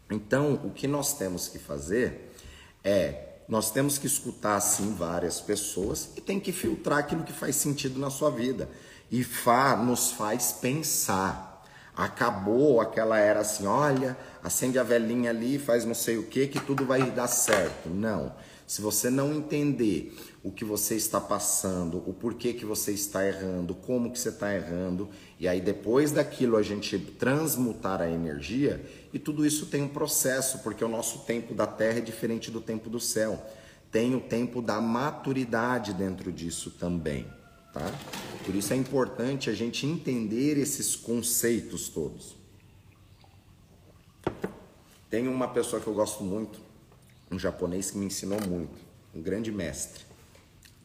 Então, 0.10 0.56
o 0.64 0.72
que 0.72 0.88
nós 0.88 1.18
temos 1.18 1.48
que 1.48 1.58
fazer 1.60 2.34
é 2.88 3.28
nós 3.48 3.72
temos 3.72 3.98
que 3.98 4.08
escutar 4.08 4.60
sim 4.60 4.94
várias 4.94 5.40
pessoas 5.40 6.10
e 6.18 6.22
tem 6.22 6.40
que 6.40 6.52
filtrar 6.52 7.00
aquilo 7.00 7.24
que 7.24 7.32
faz 7.32 7.56
sentido 7.56 7.98
na 7.98 8.10
sua 8.10 8.30
vida. 8.30 8.70
E 9.10 9.24
fa, 9.24 9.76
nos 9.78 10.12
faz 10.12 10.52
pensar. 10.52 11.64
Acabou 11.96 12.82
aquela 12.82 13.18
era 13.18 13.40
assim, 13.40 13.66
olha, 13.66 14.18
acende 14.44 14.78
a 14.78 14.84
velhinha 14.84 15.30
ali, 15.30 15.58
faz 15.58 15.86
não 15.86 15.96
sei 15.96 16.18
o 16.18 16.28
que, 16.28 16.46
que 16.48 16.60
tudo 16.60 16.86
vai 16.86 17.10
dar 17.10 17.28
certo. 17.28 17.90
Não. 17.90 18.36
Se 18.68 18.82
você 18.82 19.10
não 19.10 19.34
entender 19.34 20.14
o 20.44 20.52
que 20.52 20.66
você 20.66 20.96
está 20.96 21.22
passando, 21.22 22.04
o 22.06 22.14
porquê 22.14 22.52
que 22.52 22.66
você 22.66 22.92
está 22.92 23.26
errando, 23.26 23.74
como 23.74 24.12
que 24.12 24.20
você 24.20 24.28
está 24.28 24.54
errando, 24.54 25.10
e 25.40 25.48
aí 25.48 25.62
depois 25.62 26.12
daquilo 26.12 26.58
a 26.58 26.64
gente 26.64 26.98
transmutar 26.98 28.02
a 28.02 28.10
energia, 28.10 28.84
e 29.14 29.20
tudo 29.20 29.46
isso 29.46 29.68
tem 29.68 29.84
um 29.84 29.88
processo, 29.88 30.60
porque 30.60 30.84
o 30.84 30.88
nosso 30.88 31.20
tempo 31.20 31.54
da 31.54 31.68
Terra 31.68 32.00
é 32.00 32.02
diferente 32.02 32.50
do 32.50 32.60
tempo 32.60 32.90
do 32.90 33.00
céu. 33.00 33.44
Tem 33.92 34.16
o 34.16 34.20
tempo 34.20 34.62
da 34.62 34.82
maturidade 34.82 35.94
dentro 35.94 36.32
disso 36.32 36.72
também, 36.72 37.26
tá? 37.72 37.86
Por 38.44 38.56
isso 38.56 38.74
é 38.74 38.76
importante 38.76 39.50
a 39.50 39.54
gente 39.54 39.86
entender 39.86 40.58
esses 40.58 40.96
conceitos 40.96 41.88
todos. 41.88 42.36
Tem 45.10 45.28
uma 45.28 45.48
pessoa 45.48 45.82
que 45.82 45.88
eu 45.88 45.94
gosto 45.94 46.24
muito, 46.24 46.60
um 47.32 47.40
japonês 47.40 47.92
que 47.92 47.98
me 47.98 48.06
ensinou 48.06 48.40
muito, 48.48 48.78
um 49.16 49.22
grande 49.22 49.52
mestre. 49.52 50.04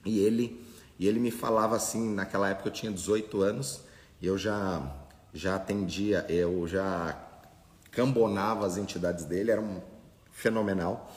E 0.04 0.20
ele, 0.20 0.60
e 0.98 1.08
ele 1.08 1.18
me 1.18 1.30
falava 1.30 1.74
assim, 1.74 2.12
naquela 2.14 2.48
época 2.48 2.68
eu 2.68 2.72
tinha 2.72 2.92
18 2.92 3.42
anos, 3.42 3.80
eu 4.26 4.38
já 4.38 4.82
já 5.34 5.56
atendia, 5.56 6.26
eu 6.28 6.66
já 6.68 7.18
cambonava 7.90 8.66
as 8.66 8.76
entidades 8.76 9.24
dele, 9.24 9.50
era 9.50 9.60
um 9.60 9.80
fenomenal. 10.30 11.10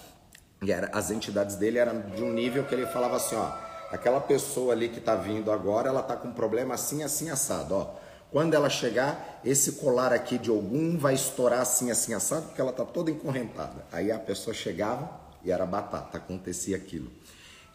E 0.62 0.72
era, 0.72 0.90
as 0.94 1.12
entidades 1.12 1.56
dele 1.56 1.78
eram 1.78 2.02
de 2.02 2.24
um 2.24 2.32
nível 2.32 2.64
que 2.64 2.74
ele 2.74 2.86
falava 2.88 3.18
assim, 3.18 3.36
ó, 3.36 3.52
aquela 3.92 4.22
pessoa 4.22 4.74
ali 4.74 4.90
que 4.90 5.00
está 5.00 5.16
vindo 5.16 5.52
agora, 5.52 5.90
ela 5.90 6.00
está 6.00 6.16
com 6.16 6.30
um 6.30 6.34
problema 6.34 6.74
assim, 6.74 7.04
assim, 7.04 7.30
assado, 7.30 7.76
ó. 7.76 7.96
Quando 8.32 8.54
ela 8.54 8.70
chegar, 8.70 9.40
esse 9.46 9.74
colar 9.74 10.12
aqui 10.12 10.38
de 10.38 10.50
algum 10.50 10.98
vai 10.98 11.14
estourar 11.14 11.62
assim, 11.62 11.92
assim, 11.92 12.14
assado, 12.14 12.48
porque 12.48 12.60
ela 12.60 12.72
está 12.72 12.84
toda 12.84 13.12
encorrentada. 13.12 13.86
Aí 13.92 14.12
a 14.12 14.20
pessoa 14.20 14.54
chegava 14.54 15.10
e 15.44 15.52
era 15.52 15.66
batata, 15.66 16.18
acontecia 16.18 16.76
aquilo. 16.76 17.10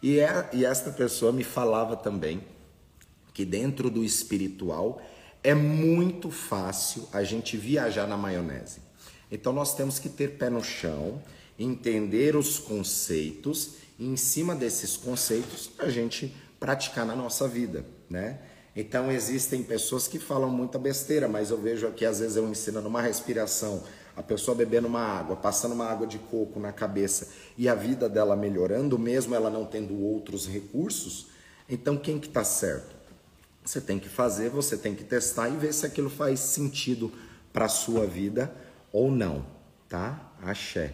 E, 0.03 0.19
é, 0.19 0.49
e 0.53 0.65
esta 0.65 0.91
pessoa 0.91 1.31
me 1.31 1.43
falava 1.43 1.95
também 1.95 2.43
que 3.33 3.45
dentro 3.45 3.89
do 3.89 4.03
espiritual 4.03 5.01
é 5.43 5.53
muito 5.53 6.29
fácil 6.29 7.07
a 7.11 7.23
gente 7.23 7.57
viajar 7.57 8.07
na 8.07 8.15
maionese. 8.15 8.79
Então 9.31 9.51
nós 9.53 9.73
temos 9.73 9.97
que 9.97 10.09
ter 10.09 10.37
pé 10.37 10.49
no 10.49 10.63
chão, 10.63 11.21
entender 11.57 12.35
os 12.35 12.59
conceitos 12.59 13.75
e 13.97 14.05
em 14.05 14.17
cima 14.17 14.55
desses 14.55 14.97
conceitos 14.97 15.71
a 15.79 15.89
gente 15.89 16.35
praticar 16.59 17.05
na 17.05 17.15
nossa 17.15 17.47
vida, 17.47 17.85
né? 18.09 18.39
Então 18.75 19.11
existem 19.11 19.63
pessoas 19.63 20.07
que 20.07 20.19
falam 20.19 20.49
muita 20.49 20.77
besteira, 20.79 21.27
mas 21.27 21.49
eu 21.49 21.57
vejo 21.57 21.87
aqui 21.87 22.05
às 22.05 22.19
vezes 22.19 22.37
eu 22.37 22.47
ensino 22.47 22.81
numa 22.81 23.01
respiração, 23.01 23.83
a 24.15 24.23
pessoa 24.23 24.55
bebendo 24.55 24.87
uma 24.87 25.01
água, 25.01 25.35
passando 25.35 25.73
uma 25.73 25.85
água 25.85 26.05
de 26.05 26.19
coco 26.19 26.59
na 26.59 26.71
cabeça 26.71 27.29
e 27.57 27.67
a 27.67 27.75
vida 27.75 28.07
dela 28.07 28.35
melhorando, 28.35 28.97
mesmo 28.99 29.33
ela 29.33 29.49
não 29.49 29.65
tendo 29.65 29.99
outros 30.01 30.47
recursos. 30.47 31.27
Então 31.67 31.97
quem 31.97 32.19
que 32.19 32.27
está 32.27 32.43
certo? 32.43 33.00
Você 33.63 33.79
tem 33.79 33.99
que 33.99 34.09
fazer, 34.09 34.49
você 34.49 34.75
tem 34.77 34.95
que 34.95 35.03
testar 35.03 35.49
e 35.49 35.57
ver 35.57 35.73
se 35.73 35.85
aquilo 35.85 36.09
faz 36.09 36.39
sentido 36.39 37.11
para 37.53 37.65
a 37.65 37.69
sua 37.69 38.07
vida 38.07 38.53
ou 38.91 39.11
não, 39.11 39.45
tá? 39.87 40.33
Axé. 40.41 40.93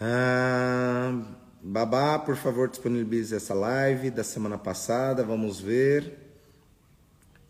Ah, 0.00 1.22
Babá, 1.62 2.18
por 2.18 2.34
favor, 2.34 2.68
disponibilize 2.68 3.34
essa 3.34 3.54
live 3.54 4.10
da 4.10 4.24
semana 4.24 4.58
passada. 4.58 5.22
Vamos 5.22 5.60
ver. 5.60 6.18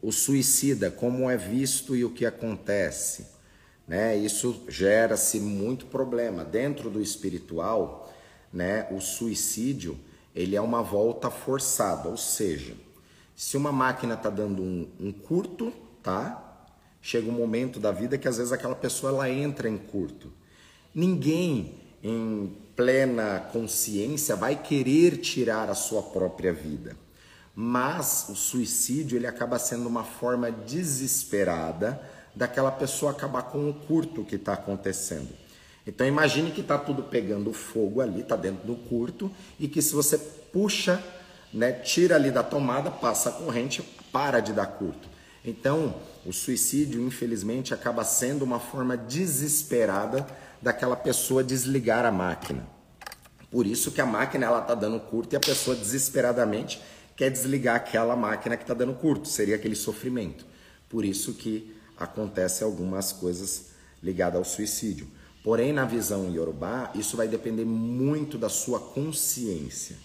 O 0.03 0.11
suicida, 0.11 0.91
como 0.91 1.31
é 1.31 1.37
visto 1.37 1.95
e 1.95 2.05
o 2.05 2.11
que 2.11 2.27
acontece. 2.27 3.27
Né? 3.87 4.17
Isso 4.17 4.65
gera-se 4.69 5.41
muito 5.41 5.87
problema. 5.87 6.45
Dentro 6.45 6.91
do 6.91 7.01
espiritual, 7.01 8.13
né, 8.53 8.87
o 8.91 9.01
suicídio 9.01 9.99
ele 10.35 10.57
é 10.57 10.61
uma 10.61 10.83
volta 10.83 11.31
forçada, 11.31 12.09
ou 12.09 12.17
seja, 12.17 12.75
se 13.43 13.57
uma 13.57 13.73
máquina 13.73 14.15
está 14.15 14.31
dando 14.31 14.63
um, 14.63 14.89
um, 15.01 15.13
curto, 15.13 15.73
tá? 16.01 16.71
Chega 17.03 17.29
um 17.29 17.33
momento 17.33 17.81
da 17.81 17.91
vida 17.91 18.17
que 18.17 18.29
às 18.29 18.37
vezes 18.37 18.53
aquela 18.53 18.77
pessoa 18.77 19.13
ela 19.13 19.29
entra 19.29 19.69
em 19.69 19.77
curto. 19.77 20.33
Ninguém 20.95 21.75
em 22.05 22.57
plena 22.77 23.41
consciência 23.53 24.37
vai 24.37 24.55
querer 24.55 25.17
tirar 25.17 25.69
a 25.69 25.75
sua 25.75 26.03
própria 26.03 26.53
vida. 26.53 26.97
Mas 27.53 28.29
o 28.29 28.37
suicídio 28.37 29.19
ele 29.19 29.27
acaba 29.27 29.59
sendo 29.59 29.89
uma 29.89 30.05
forma 30.05 30.53
desesperada 30.53 32.01
daquela 32.37 32.71
pessoa 32.71 33.11
acabar 33.11 33.43
com 33.43 33.69
o 33.69 33.75
curto 33.75 34.25
que 34.25 34.37
está 34.37 34.53
acontecendo. 34.53 35.31
Então 35.85 36.07
imagine 36.07 36.53
que 36.53 36.61
está 36.61 36.79
tudo 36.79 37.03
pegando 37.03 37.53
fogo 37.53 38.01
ali, 38.01 38.21
está 38.21 38.37
dentro 38.37 38.65
do 38.65 38.77
curto, 38.77 39.29
e 39.59 39.67
que 39.67 39.83
se 39.83 39.93
você 39.93 40.17
puxa 40.17 41.03
né, 41.53 41.73
tira 41.73 42.17
ali 42.17 42.31
da 42.31 42.43
tomada, 42.43 42.91
passa 42.91 43.29
a 43.29 43.33
corrente, 43.33 43.83
para 44.11 44.41
de 44.41 44.53
dar 44.53 44.67
curto. 44.67 45.09
Então, 45.45 45.97
o 46.25 46.33
suicídio, 46.33 47.05
infelizmente, 47.05 47.75
acaba 47.75 48.05
sendo 48.05 48.45
uma 48.45 48.61
forma 48.61 48.97
desesperada 48.97 50.27
daquela 50.61 50.97
pessoa 50.97 51.43
desligar 51.43 52.07
a 52.07 52.13
máquina. 52.13 52.67
Por 53.51 53.67
isso 53.67 53.91
que 53.91 54.01
a 54.01 54.07
máquina 54.07 54.47
ela 54.47 54.61
está 54.61 54.75
dando 54.75 54.99
curto 55.01 55.35
e 55.35 55.37
a 55.37 55.41
pessoa 55.41 55.77
desesperadamente 55.77 56.81
quer 57.17 57.29
desligar 57.31 57.77
aquela 57.77 58.17
máquina 58.17 58.57
que 58.57 58.63
está 58.63 58.73
dando 58.73 58.95
curto. 58.95 59.29
Seria 59.29 59.57
aquele 59.57 59.75
sofrimento. 59.75 60.47
Por 60.89 61.05
isso 61.05 61.35
que 61.35 61.77
acontece 61.99 62.65
algumas 62.65 63.13
coisas 63.13 63.73
ligadas 64.03 64.39
ao 64.39 64.45
suicídio. 64.45 65.09
Porém, 65.43 65.73
na 65.73 65.85
visão 65.85 66.31
iorubá, 66.31 66.93
isso 66.95 67.17
vai 67.17 67.27
depender 67.27 67.65
muito 67.65 68.39
da 68.39 68.49
sua 68.49 68.79
consciência 68.79 69.97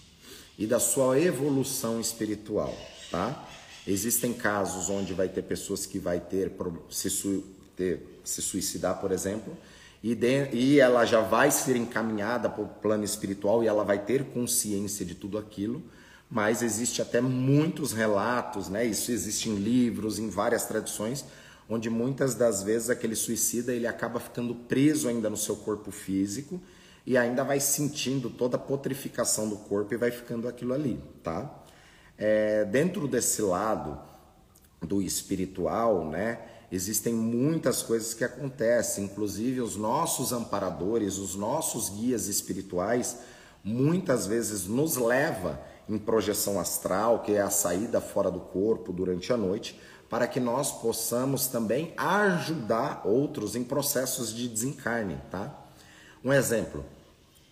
e 0.58 0.66
da 0.66 0.80
sua 0.80 1.20
evolução 1.20 2.00
espiritual, 2.00 2.76
tá? 3.10 3.48
Existem 3.86 4.34
casos 4.34 4.90
onde 4.90 5.14
vai 5.14 5.28
ter 5.28 5.42
pessoas 5.42 5.86
que 5.86 5.98
vai 5.98 6.20
ter 6.20 6.52
se, 6.90 7.08
su, 7.08 7.44
ter, 7.76 8.20
se 8.24 8.42
suicidar, 8.42 9.00
por 9.00 9.12
exemplo, 9.12 9.56
e, 10.02 10.14
de, 10.14 10.50
e 10.52 10.80
ela 10.80 11.04
já 11.04 11.20
vai 11.20 11.50
ser 11.50 11.76
encaminhada 11.76 12.50
para 12.50 12.62
o 12.62 12.68
plano 12.68 13.04
espiritual 13.04 13.62
e 13.62 13.66
ela 13.66 13.84
vai 13.84 13.98
ter 13.98 14.24
consciência 14.24 15.06
de 15.06 15.14
tudo 15.14 15.38
aquilo, 15.38 15.82
mas 16.30 16.60
existe 16.60 17.00
até 17.00 17.20
muitos 17.20 17.92
relatos, 17.92 18.68
né? 18.68 18.84
Isso 18.84 19.10
existe 19.10 19.48
em 19.48 19.54
livros, 19.54 20.18
em 20.18 20.28
várias 20.28 20.66
tradições, 20.66 21.24
onde 21.68 21.88
muitas 21.88 22.34
das 22.34 22.62
vezes 22.62 22.90
aquele 22.90 23.14
suicida 23.14 23.72
ele 23.72 23.86
acaba 23.86 24.20
ficando 24.20 24.54
preso 24.54 25.08
ainda 25.08 25.30
no 25.30 25.36
seu 25.36 25.56
corpo 25.56 25.90
físico 25.90 26.60
e 27.08 27.16
ainda 27.16 27.42
vai 27.42 27.58
sentindo 27.58 28.28
toda 28.28 28.56
a 28.56 28.60
potrificação 28.60 29.48
do 29.48 29.56
corpo 29.56 29.94
e 29.94 29.96
vai 29.96 30.10
ficando 30.10 30.46
aquilo 30.46 30.74
ali, 30.74 31.02
tá? 31.22 31.64
É, 32.18 32.66
dentro 32.66 33.08
desse 33.08 33.40
lado 33.40 33.98
do 34.82 35.00
espiritual, 35.00 36.04
né, 36.04 36.38
existem 36.70 37.14
muitas 37.14 37.82
coisas 37.82 38.12
que 38.12 38.22
acontecem, 38.22 39.04
inclusive 39.04 39.62
os 39.62 39.74
nossos 39.74 40.34
amparadores, 40.34 41.16
os 41.16 41.34
nossos 41.34 41.88
guias 41.88 42.26
espirituais, 42.26 43.20
muitas 43.64 44.26
vezes 44.26 44.66
nos 44.66 44.96
leva 44.96 45.58
em 45.88 45.96
projeção 45.96 46.60
astral, 46.60 47.22
que 47.22 47.32
é 47.32 47.40
a 47.40 47.48
saída 47.48 48.02
fora 48.02 48.30
do 48.30 48.40
corpo 48.40 48.92
durante 48.92 49.32
a 49.32 49.36
noite, 49.38 49.80
para 50.10 50.26
que 50.26 50.38
nós 50.38 50.72
possamos 50.72 51.46
também 51.46 51.94
ajudar 51.96 53.00
outros 53.06 53.56
em 53.56 53.64
processos 53.64 54.30
de 54.30 54.46
desencarne, 54.46 55.16
tá? 55.30 55.58
Um 56.22 56.34
exemplo, 56.34 56.84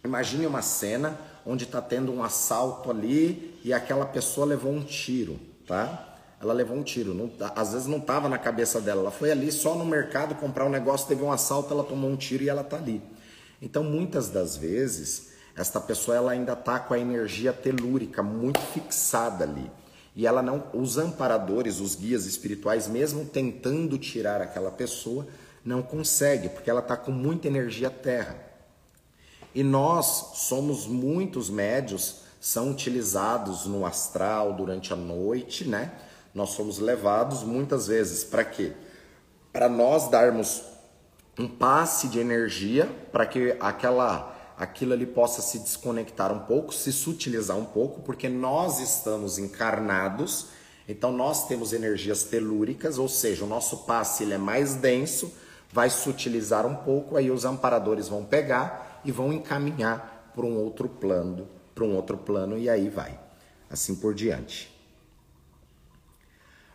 Imagine 0.07 0.47
uma 0.47 0.62
cena 0.62 1.19
onde 1.45 1.64
está 1.64 1.83
tendo 1.83 2.12
um 2.12 2.23
assalto 2.23 2.90
ali 2.90 3.61
e 3.64 3.73
aquela 3.73 4.07
pessoa 4.07 4.47
levou 4.47 4.73
um 4.73 4.83
tiro, 4.83 5.38
tá? 5.66 6.14
Ela 6.40 6.53
levou 6.53 6.77
um 6.77 6.83
tiro, 6.83 7.14
não, 7.14 7.31
às 7.55 7.73
vezes 7.73 7.87
não 7.87 7.99
estava 7.99 8.29
na 8.29 8.38
cabeça 8.38 8.81
dela, 8.81 9.01
ela 9.01 9.11
foi 9.11 9.31
ali 9.31 9.51
só 9.51 9.75
no 9.75 9.85
mercado 9.85 10.35
comprar 10.35 10.66
um 10.66 10.71
negócio, 10.71 11.09
teve 11.09 11.23
um 11.23 11.33
assalto, 11.33 11.73
ela 11.73 11.83
tomou 11.83 12.11
um 12.11 12.16
tiro 12.16 12.45
e 12.45 12.49
ela 12.49 12.61
está 12.61 12.77
ali. 12.77 13.03
Então, 13.61 13.83
muitas 13.83 14.29
das 14.29 14.57
vezes, 14.57 15.33
esta 15.57 15.81
pessoa 15.81 16.16
ela 16.16 16.33
ainda 16.33 16.53
está 16.53 16.79
com 16.79 16.92
a 16.92 16.99
energia 16.99 17.53
telúrica 17.53 18.23
muito 18.23 18.61
fixada 18.61 19.45
ali. 19.45 19.71
E 20.14 20.27
ela 20.27 20.42
não, 20.42 20.64
os 20.73 20.99
amparadores, 20.99 21.81
os 21.81 21.95
guias 21.95 22.27
espirituais, 22.27 22.87
mesmo 22.87 23.25
tentando 23.25 23.99
tirar 23.99 24.40
aquela 24.40 24.71
pessoa, 24.71 25.27
não 25.64 25.83
consegue, 25.83 26.49
porque 26.49 26.71
ela 26.71 26.81
está 26.81 26.97
com 26.97 27.11
muita 27.11 27.49
energia 27.49 27.90
terra. 27.90 28.45
E 29.57 29.64
nós 29.64 30.33
somos 30.35 30.87
muitos 30.87 31.49
médios, 31.49 32.16
são 32.38 32.73
utilizados 32.73 33.64
no 33.64 33.87
astral 33.87 34.53
durante 34.53 34.92
a 34.92 34.97
noite, 34.97 35.66
né? 35.66 35.92
Nós 36.35 36.51
somos 36.51 36.79
levados 36.79 37.42
muitas 37.42 37.87
vezes 37.87 38.23
para 38.23 38.45
quê? 38.45 38.75
Para 39.55 39.66
nós 39.66 40.11
darmos 40.11 40.62
um 41.38 41.49
passe 41.49 42.09
de 42.09 42.19
energia 42.19 42.85
para 43.11 43.25
que 43.25 43.57
aquela 43.59 44.37
aquilo 44.59 44.92
ali 44.92 45.07
possa 45.07 45.40
se 45.40 45.59
desconectar 45.59 46.31
um 46.35 46.40
pouco, 46.40 46.75
se 46.75 46.92
sutilizar 46.92 47.57
um 47.57 47.64
pouco, 47.64 48.03
porque 48.03 48.29
nós 48.29 48.79
estamos 48.79 49.38
encarnados, 49.38 50.49
então 50.87 51.11
nós 51.11 51.49
temos 51.49 51.73
energias 51.73 52.25
telúricas, 52.25 52.99
ou 52.99 53.09
seja, 53.09 53.42
o 53.42 53.49
nosso 53.49 53.85
passe 53.85 54.23
ele 54.23 54.35
é 54.35 54.38
mais 54.38 54.75
denso, 54.75 55.33
vai 55.73 55.88
sutilizar 55.88 56.66
um 56.66 56.75
pouco, 56.75 57.16
aí 57.16 57.31
os 57.31 57.47
amparadores 57.47 58.07
vão 58.07 58.23
pegar 58.23 58.86
e 59.07 59.12
vão 59.12 59.33
encaminhar 59.33 60.33
para 60.35 60.45
um 60.45 60.59
outro 60.59 60.88
plano, 60.88 61.49
para 61.75 61.85
um 61.85 61.95
outro 61.95 62.19
plano 62.19 62.59
e 62.59 62.69
aí 62.69 62.90
vai. 62.90 63.19
Assim 63.71 63.95
por 63.95 64.14
diante. 64.14 64.75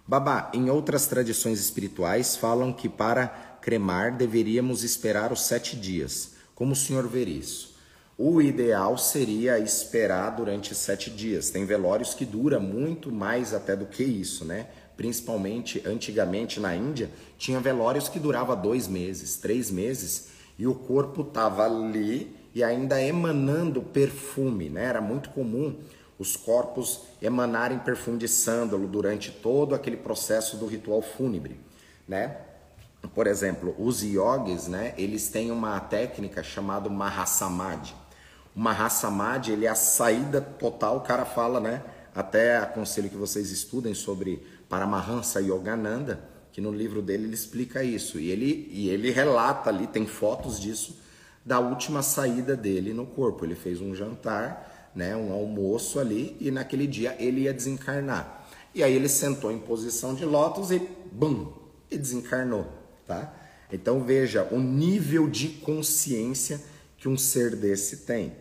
Babá, 0.08 0.52
em 0.54 0.70
outras 0.70 1.06
tradições 1.06 1.60
espirituais 1.60 2.36
falam 2.36 2.74
que 2.74 2.90
para 2.90 3.28
cremar 3.62 4.18
deveríamos 4.18 4.84
esperar 4.84 5.32
os 5.32 5.42
sete 5.42 5.76
dias. 5.76 6.32
Como 6.56 6.74
o 6.74 6.76
senhor 6.76 7.08
vê 7.08 7.24
isso? 7.24 7.76
O 8.18 8.42
ideal 8.42 8.98
seria 8.98 9.58
esperar 9.60 10.32
durante 10.32 10.76
sete 10.76 11.10
dias. 11.10 11.50
Tem 11.50 11.66
velórios 11.66 12.14
que 12.14 12.26
dura 12.26 12.60
muito 12.60 13.12
mais 13.12 13.54
até 13.54 13.76
do 13.76 13.86
que 13.86 14.04
isso, 14.04 14.46
né? 14.46 14.68
Principalmente 14.98 15.82
antigamente 15.86 16.60
na 16.60 16.76
Índia, 16.76 17.10
tinha 17.38 17.60
velórios 17.60 18.10
que 18.10 18.20
durava 18.20 18.56
dois 18.56 18.88
meses, 18.88 19.38
três 19.38 19.72
meses 19.72 20.31
e 20.62 20.68
o 20.68 20.76
corpo 20.76 21.24
estava 21.24 21.66
ali 21.66 22.38
e 22.54 22.64
ainda 22.64 23.02
emanando 23.02 23.82
perfume, 23.82 24.70
né? 24.70 24.86
Era 24.86 25.02
muito 25.02 25.32
comum 25.32 25.76
os 26.20 26.36
corpos 26.36 27.02
emanarem 27.20 27.80
perfume 27.80 28.20
de 28.20 28.28
sândalo 28.28 28.88
durante 28.88 29.32
todo 29.32 29.74
aquele 29.74 29.98
processo 29.98 30.58
do 30.58 30.68
ritual 30.68 31.02
fúnebre, 31.02 31.60
né? 32.08 32.38
Por 33.16 33.26
exemplo, 33.26 33.76
os 33.80 34.04
yogis, 34.04 34.68
né, 34.68 34.94
eles 35.00 35.30
têm 35.30 35.50
uma 35.50 35.80
técnica 35.80 36.44
chamada 36.44 36.88
Mahasamadhi. 36.92 37.96
Uma 38.56 38.72
raça 38.72 39.10
Mahdi, 39.10 39.54
ele 39.54 39.66
é 39.66 39.70
a 39.70 39.74
saída 39.74 40.42
total, 40.42 40.98
o 40.98 41.02
cara 41.02 41.26
fala, 41.26 41.60
né? 41.60 41.82
Até 42.14 42.58
aconselho 42.58 43.10
que 43.10 43.18
vocês 43.18 43.50
estudem 43.50 43.96
sobre 43.96 44.46
Paramahansa 44.70 45.42
Yogananda, 45.42 46.22
que 46.52 46.62
no 46.62 46.72
livro 46.72 47.02
dele 47.02 47.26
ele 47.26 47.34
explica 47.34 47.84
isso. 47.84 48.20
E 48.20 48.30
ele, 48.30 48.68
e 48.72 48.90
ele 48.90 49.12
relata 49.12 49.70
ali, 49.70 49.88
tem 49.88 50.06
fotos 50.06 50.60
disso, 50.60 51.00
da 51.46 51.60
última 51.60 52.02
saída 52.02 52.56
dele 52.56 52.94
no 52.94 53.06
corpo. 53.06 53.46
Ele 53.46 53.56
fez 53.56 53.82
um 53.82 53.96
jantar, 53.96 54.92
né, 54.96 55.16
um 55.16 55.32
almoço 55.32 56.00
ali, 56.00 56.36
e 56.40 56.52
naquele 56.52 56.88
dia 56.88 57.16
ele 57.20 57.42
ia 57.42 57.54
desencarnar. 57.54 58.48
E 58.74 58.84
aí 58.84 58.94
ele 58.94 59.10
sentou 59.10 59.52
em 59.52 59.60
posição 59.60 60.14
de 60.14 60.26
lótus 60.26 60.72
e 60.72 60.82
bum, 61.12 61.52
e 61.90 61.98
desencarnou, 61.98 62.68
tá? 63.06 63.34
Então 63.72 64.04
veja 64.04 64.48
o 64.52 64.60
nível 64.60 65.30
de 65.30 65.48
consciência 65.48 66.62
que 66.98 67.08
um 67.08 67.18
ser 67.18 67.56
desse 67.56 67.98
tem. 67.98 68.34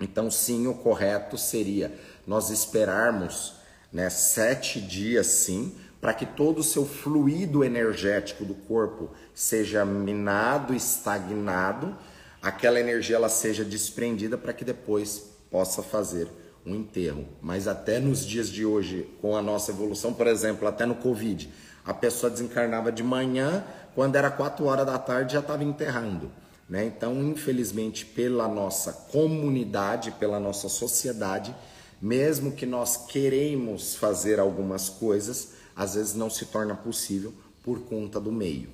Então 0.00 0.30
sim, 0.30 0.66
o 0.66 0.74
correto 0.74 1.38
seria 1.38 1.92
nós 2.26 2.50
esperarmos 2.50 3.54
né, 3.92 4.10
sete 4.10 4.80
dias 4.80 5.26
sim, 5.26 5.74
para 6.06 6.14
que 6.14 6.24
todo 6.24 6.60
o 6.60 6.62
seu 6.62 6.86
fluido 6.86 7.64
energético 7.64 8.44
do 8.44 8.54
corpo 8.54 9.10
seja 9.34 9.84
minado, 9.84 10.72
estagnado, 10.72 11.96
aquela 12.40 12.78
energia 12.78 13.16
ela 13.16 13.28
seja 13.28 13.64
desprendida 13.64 14.38
para 14.38 14.52
que 14.52 14.64
depois 14.64 15.32
possa 15.50 15.82
fazer 15.82 16.28
um 16.64 16.76
enterro. 16.76 17.26
Mas 17.42 17.66
até 17.66 17.98
nos 17.98 18.24
dias 18.24 18.48
de 18.48 18.64
hoje, 18.64 19.10
com 19.20 19.36
a 19.36 19.42
nossa 19.42 19.72
evolução, 19.72 20.14
por 20.14 20.28
exemplo, 20.28 20.68
até 20.68 20.86
no 20.86 20.94
Covid, 20.94 21.52
a 21.84 21.92
pessoa 21.92 22.30
desencarnava 22.30 22.92
de 22.92 23.02
manhã, 23.02 23.64
quando 23.92 24.14
era 24.14 24.30
quatro 24.30 24.66
horas 24.66 24.86
da 24.86 25.00
tarde 25.00 25.32
já 25.32 25.40
estava 25.40 25.64
enterrando. 25.64 26.30
Né? 26.68 26.84
Então, 26.84 27.20
infelizmente, 27.20 28.06
pela 28.06 28.46
nossa 28.46 28.92
comunidade, 29.10 30.12
pela 30.12 30.38
nossa 30.38 30.68
sociedade, 30.68 31.52
mesmo 32.00 32.52
que 32.52 32.64
nós 32.64 32.96
queremos 33.08 33.96
fazer 33.96 34.38
algumas 34.38 34.88
coisas, 34.88 35.55
às 35.76 35.94
vezes 35.94 36.14
não 36.14 36.30
se 36.30 36.46
torna 36.46 36.74
possível 36.74 37.34
por 37.62 37.80
conta 37.80 38.18
do 38.18 38.32
meio. 38.32 38.70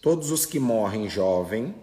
Todos 0.00 0.30
os 0.30 0.46
que 0.46 0.58
morrem 0.58 1.10
jovem, 1.10 1.74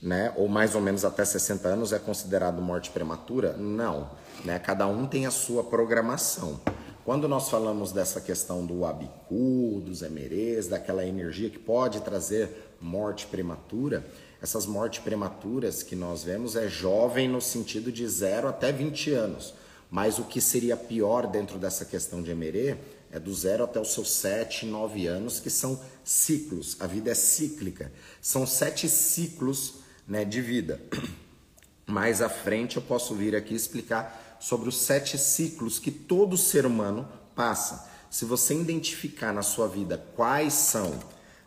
né, 0.00 0.32
ou 0.36 0.48
mais 0.48 0.74
ou 0.74 0.80
menos 0.80 1.04
até 1.04 1.22
60 1.22 1.68
anos, 1.68 1.92
é 1.92 1.98
considerado 1.98 2.62
morte 2.62 2.90
prematura? 2.90 3.58
Não. 3.58 4.10
Né? 4.42 4.58
Cada 4.58 4.86
um 4.86 5.06
tem 5.06 5.26
a 5.26 5.30
sua 5.30 5.62
programação. 5.62 6.58
Quando 7.04 7.28
nós 7.28 7.50
falamos 7.50 7.92
dessa 7.92 8.20
questão 8.20 8.64
do 8.64 8.86
abicu, 8.86 9.82
dos 9.84 10.00
emerês, 10.00 10.66
daquela 10.68 11.04
energia 11.04 11.50
que 11.50 11.58
pode 11.58 12.00
trazer 12.00 12.74
morte 12.80 13.26
prematura, 13.26 14.04
essas 14.40 14.66
mortes 14.66 15.00
prematuras 15.00 15.82
que 15.82 15.96
nós 15.96 16.22
vemos 16.22 16.54
é 16.54 16.68
jovem 16.68 17.28
no 17.28 17.40
sentido 17.40 17.90
de 17.90 18.06
0 18.06 18.48
até 18.48 18.70
20 18.70 19.10
anos. 19.12 19.54
Mas 19.90 20.18
o 20.18 20.24
que 20.24 20.40
seria 20.40 20.76
pior 20.76 21.26
dentro 21.26 21.58
dessa 21.58 21.84
questão 21.84 22.22
de 22.22 22.30
emerê 22.30 22.76
é 23.10 23.18
do 23.18 23.32
zero 23.34 23.64
até 23.64 23.80
os 23.80 23.92
seus 23.92 24.10
7, 24.12 24.66
9 24.66 25.06
anos, 25.06 25.40
que 25.40 25.48
são 25.48 25.80
ciclos. 26.04 26.76
A 26.78 26.86
vida 26.86 27.10
é 27.10 27.14
cíclica. 27.14 27.90
São 28.20 28.46
sete 28.46 28.88
ciclos 28.88 29.76
né, 30.06 30.24
de 30.24 30.40
vida. 30.40 30.80
Mais 31.86 32.20
à 32.20 32.28
frente 32.28 32.76
eu 32.76 32.82
posso 32.82 33.14
vir 33.14 33.34
aqui 33.34 33.54
explicar 33.54 34.36
sobre 34.38 34.68
os 34.68 34.76
sete 34.76 35.16
ciclos 35.16 35.78
que 35.78 35.90
todo 35.90 36.36
ser 36.36 36.66
humano 36.66 37.08
passa. 37.34 37.88
Se 38.10 38.24
você 38.24 38.54
identificar 38.54 39.32
na 39.32 39.42
sua 39.42 39.66
vida 39.66 40.02
quais 40.14 40.52
são, 40.52 40.98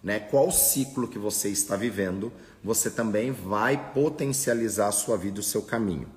né, 0.03 0.19
qual 0.19 0.51
ciclo 0.51 1.07
que 1.07 1.19
você 1.19 1.49
está 1.49 1.75
vivendo, 1.75 2.33
você 2.63 2.89
também 2.89 3.31
vai 3.31 3.91
potencializar 3.93 4.87
a 4.87 4.91
sua 4.91 5.17
vida, 5.17 5.39
o 5.39 5.43
seu 5.43 5.61
caminho. 5.61 6.07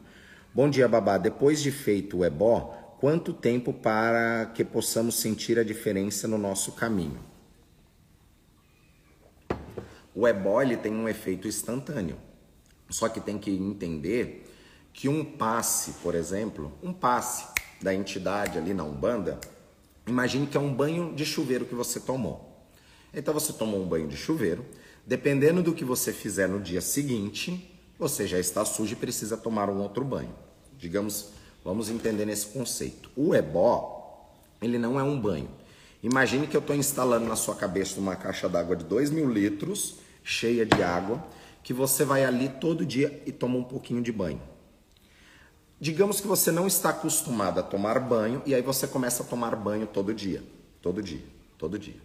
Bom 0.53 0.69
dia, 0.69 0.87
babá. 0.87 1.19
Depois 1.19 1.63
de 1.63 1.71
feito 1.71 2.19
o 2.19 2.25
ebó, 2.25 2.97
quanto 3.01 3.33
tempo 3.33 3.73
para 3.73 4.47
que 4.55 4.65
possamos 4.65 5.17
sentir 5.17 5.59
a 5.59 5.65
diferença 5.65 6.29
no 6.29 6.39
nosso 6.39 6.73
caminho? 6.73 7.19
O 10.15 10.29
ebó 10.29 10.63
ele 10.63 10.77
tem 10.77 10.95
um 10.95 11.09
efeito 11.09 11.49
instantâneo. 11.49 12.17
Só 12.89 13.09
que 13.09 13.21
tem 13.21 13.39
que 13.39 13.51
entender 13.51 14.49
que 14.93 15.09
um 15.09 15.25
passe, 15.25 15.95
por 16.03 16.15
exemplo, 16.15 16.73
um 16.83 16.93
passe 16.93 17.47
da 17.83 17.93
entidade 17.93 18.57
ali 18.57 18.73
na 18.73 18.85
Umbanda, 18.85 19.41
imagine 20.07 20.47
que 20.47 20.57
é 20.57 20.61
um 20.61 20.73
banho 20.73 21.13
de 21.15 21.25
chuveiro 21.25 21.65
que 21.65 21.75
você 21.75 21.99
tomou. 21.99 22.65
Então 23.13 23.35
você 23.35 23.53
tomou 23.53 23.83
um 23.83 23.89
banho 23.89 24.07
de 24.07 24.17
chuveiro, 24.17 24.65
dependendo 25.07 25.63
do 25.63 25.75
que 25.75 25.85
você 25.85 26.13
fizer 26.13 26.49
no 26.49 26.61
dia 26.61 26.81
seguinte, 26.81 27.71
você 27.99 28.27
já 28.27 28.39
está 28.39 28.65
sujo 28.65 28.93
e 28.93 28.97
precisa 28.97 29.37
tomar 29.37 29.69
um 29.71 29.81
outro 29.81 30.05
banho. 30.05 30.35
Digamos, 30.79 31.31
vamos 31.65 31.89
entender 31.89 32.25
nesse 32.25 32.47
conceito. 32.47 33.11
O 33.17 33.35
ebó, 33.35 34.31
ele 34.61 34.79
não 34.79 34.99
é 34.99 35.03
um 35.03 35.21
banho. 35.21 35.49
Imagine 36.03 36.47
que 36.47 36.57
eu 36.57 36.61
estou 36.61 36.77
instalando 36.77 37.27
na 37.27 37.37
sua 37.37 37.55
cabeça 37.55 37.99
uma 37.99 38.17
caixa 38.17 38.49
d'água 38.49 38.77
de 38.77 38.85
2 38.85 39.11
mil 39.11 39.31
litros, 39.31 39.97
cheia 40.23 40.67
de 40.67 40.83
água, 40.83 41.25
que 41.63 41.73
você 41.73 42.05
vai 42.05 42.25
ali 42.25 42.49
todo 42.49 42.85
dia 42.85 43.23
e 43.25 43.33
toma 43.33 43.57
um 43.57 43.65
pouquinho 43.65 44.03
de 44.03 44.13
banho. 44.13 44.41
Digamos 45.81 46.21
que 46.21 46.27
você 46.27 46.53
não 46.53 46.67
está 46.67 46.91
acostumado 46.91 47.59
a 47.59 47.63
tomar 47.63 47.99
banho 47.99 48.43
e 48.45 48.55
aí 48.55 48.63
você 48.63 48.87
começa 48.87 49.23
a 49.23 49.27
tomar 49.27 49.57
banho 49.57 49.87
todo 49.87 50.15
dia, 50.15 50.43
todo 50.83 51.03
dia, 51.03 51.25
todo 51.59 51.79
dia. 51.79 51.97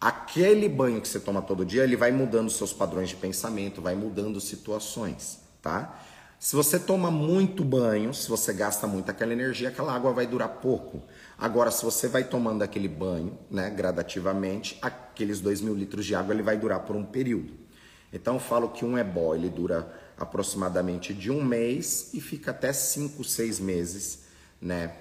Aquele 0.00 0.68
banho 0.68 1.00
que 1.00 1.08
você 1.08 1.18
toma 1.18 1.42
todo 1.42 1.64
dia, 1.64 1.82
ele 1.82 1.96
vai 1.96 2.12
mudando 2.12 2.50
seus 2.50 2.72
padrões 2.72 3.08
de 3.08 3.16
pensamento, 3.16 3.82
vai 3.82 3.96
mudando 3.96 4.40
situações, 4.40 5.40
tá? 5.60 6.00
Se 6.38 6.54
você 6.54 6.78
toma 6.78 7.10
muito 7.10 7.64
banho, 7.64 8.14
se 8.14 8.28
você 8.28 8.52
gasta 8.52 8.86
muito 8.86 9.10
aquela 9.10 9.32
energia, 9.32 9.70
aquela 9.70 9.92
água 9.92 10.12
vai 10.12 10.24
durar 10.24 10.48
pouco. 10.48 11.02
Agora, 11.36 11.68
se 11.72 11.84
você 11.84 12.06
vai 12.06 12.22
tomando 12.22 12.62
aquele 12.62 12.86
banho, 12.86 13.36
né, 13.50 13.68
gradativamente, 13.70 14.78
aqueles 14.80 15.40
2 15.40 15.60
mil 15.62 15.74
litros 15.74 16.06
de 16.06 16.14
água 16.14 16.32
ele 16.32 16.44
vai 16.44 16.56
durar 16.56 16.80
por 16.80 16.94
um 16.94 17.04
período. 17.04 17.54
Então, 18.12 18.34
eu 18.34 18.40
falo 18.40 18.68
que 18.68 18.84
um 18.84 18.96
ebó 18.96 19.34
ele 19.34 19.50
dura 19.50 19.92
aproximadamente 20.16 21.12
de 21.12 21.28
um 21.28 21.42
mês 21.42 22.10
e 22.14 22.20
fica 22.20 22.52
até 22.52 22.72
cinco, 22.72 23.24
seis 23.24 23.58
meses, 23.58 24.20
né, 24.62 24.92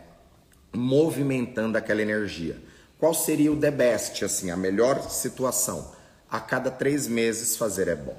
movimentando 0.73 1.77
aquela 1.77 2.01
energia. 2.01 2.59
Qual 2.99 3.13
seria 3.13 3.51
o 3.51 3.59
the 3.59 3.69
best, 3.69 4.25
assim, 4.25 4.49
a 4.49 4.57
melhor 4.57 5.09
situação? 5.09 5.93
A 6.29 6.39
cada 6.39 6.71
três 6.71 7.07
meses 7.07 7.55
fazer 7.55 7.87
ebó, 7.87 8.15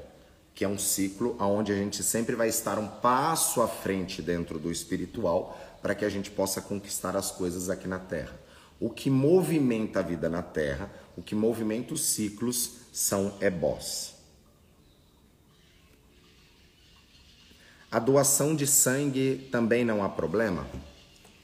que 0.55 0.65
é 0.65 0.69
um 0.69 0.79
ciclo 0.79 1.37
onde 1.41 1.73
a 1.73 1.75
gente 1.75 2.03
sempre 2.03 2.37
vai 2.37 2.49
estar 2.49 2.79
um 2.79 2.87
passo 2.87 3.61
à 3.61 3.67
frente 3.67 4.23
dentro 4.23 4.59
do 4.59 4.71
espiritual 4.71 5.59
para 5.83 5.95
que 5.95 6.05
a 6.05 6.09
gente 6.09 6.31
possa 6.31 6.61
conquistar 6.61 7.17
as 7.17 7.31
coisas 7.31 7.69
aqui 7.69 7.89
na 7.89 7.99
Terra. 7.99 8.39
O 8.79 8.89
que 8.89 9.11
movimenta 9.11 9.99
a 9.99 10.03
vida 10.03 10.29
na 10.29 10.43
Terra, 10.43 10.89
o 11.17 11.23
que 11.23 11.35
movimenta 11.35 11.95
os 11.95 12.05
ciclos 12.05 12.75
são 12.93 13.35
ebós. 13.41 14.15
A 17.91 17.99
doação 17.99 18.55
de 18.55 18.67
sangue 18.67 19.49
também 19.51 19.85
não 19.85 20.05
há 20.05 20.09
problema? 20.09 20.67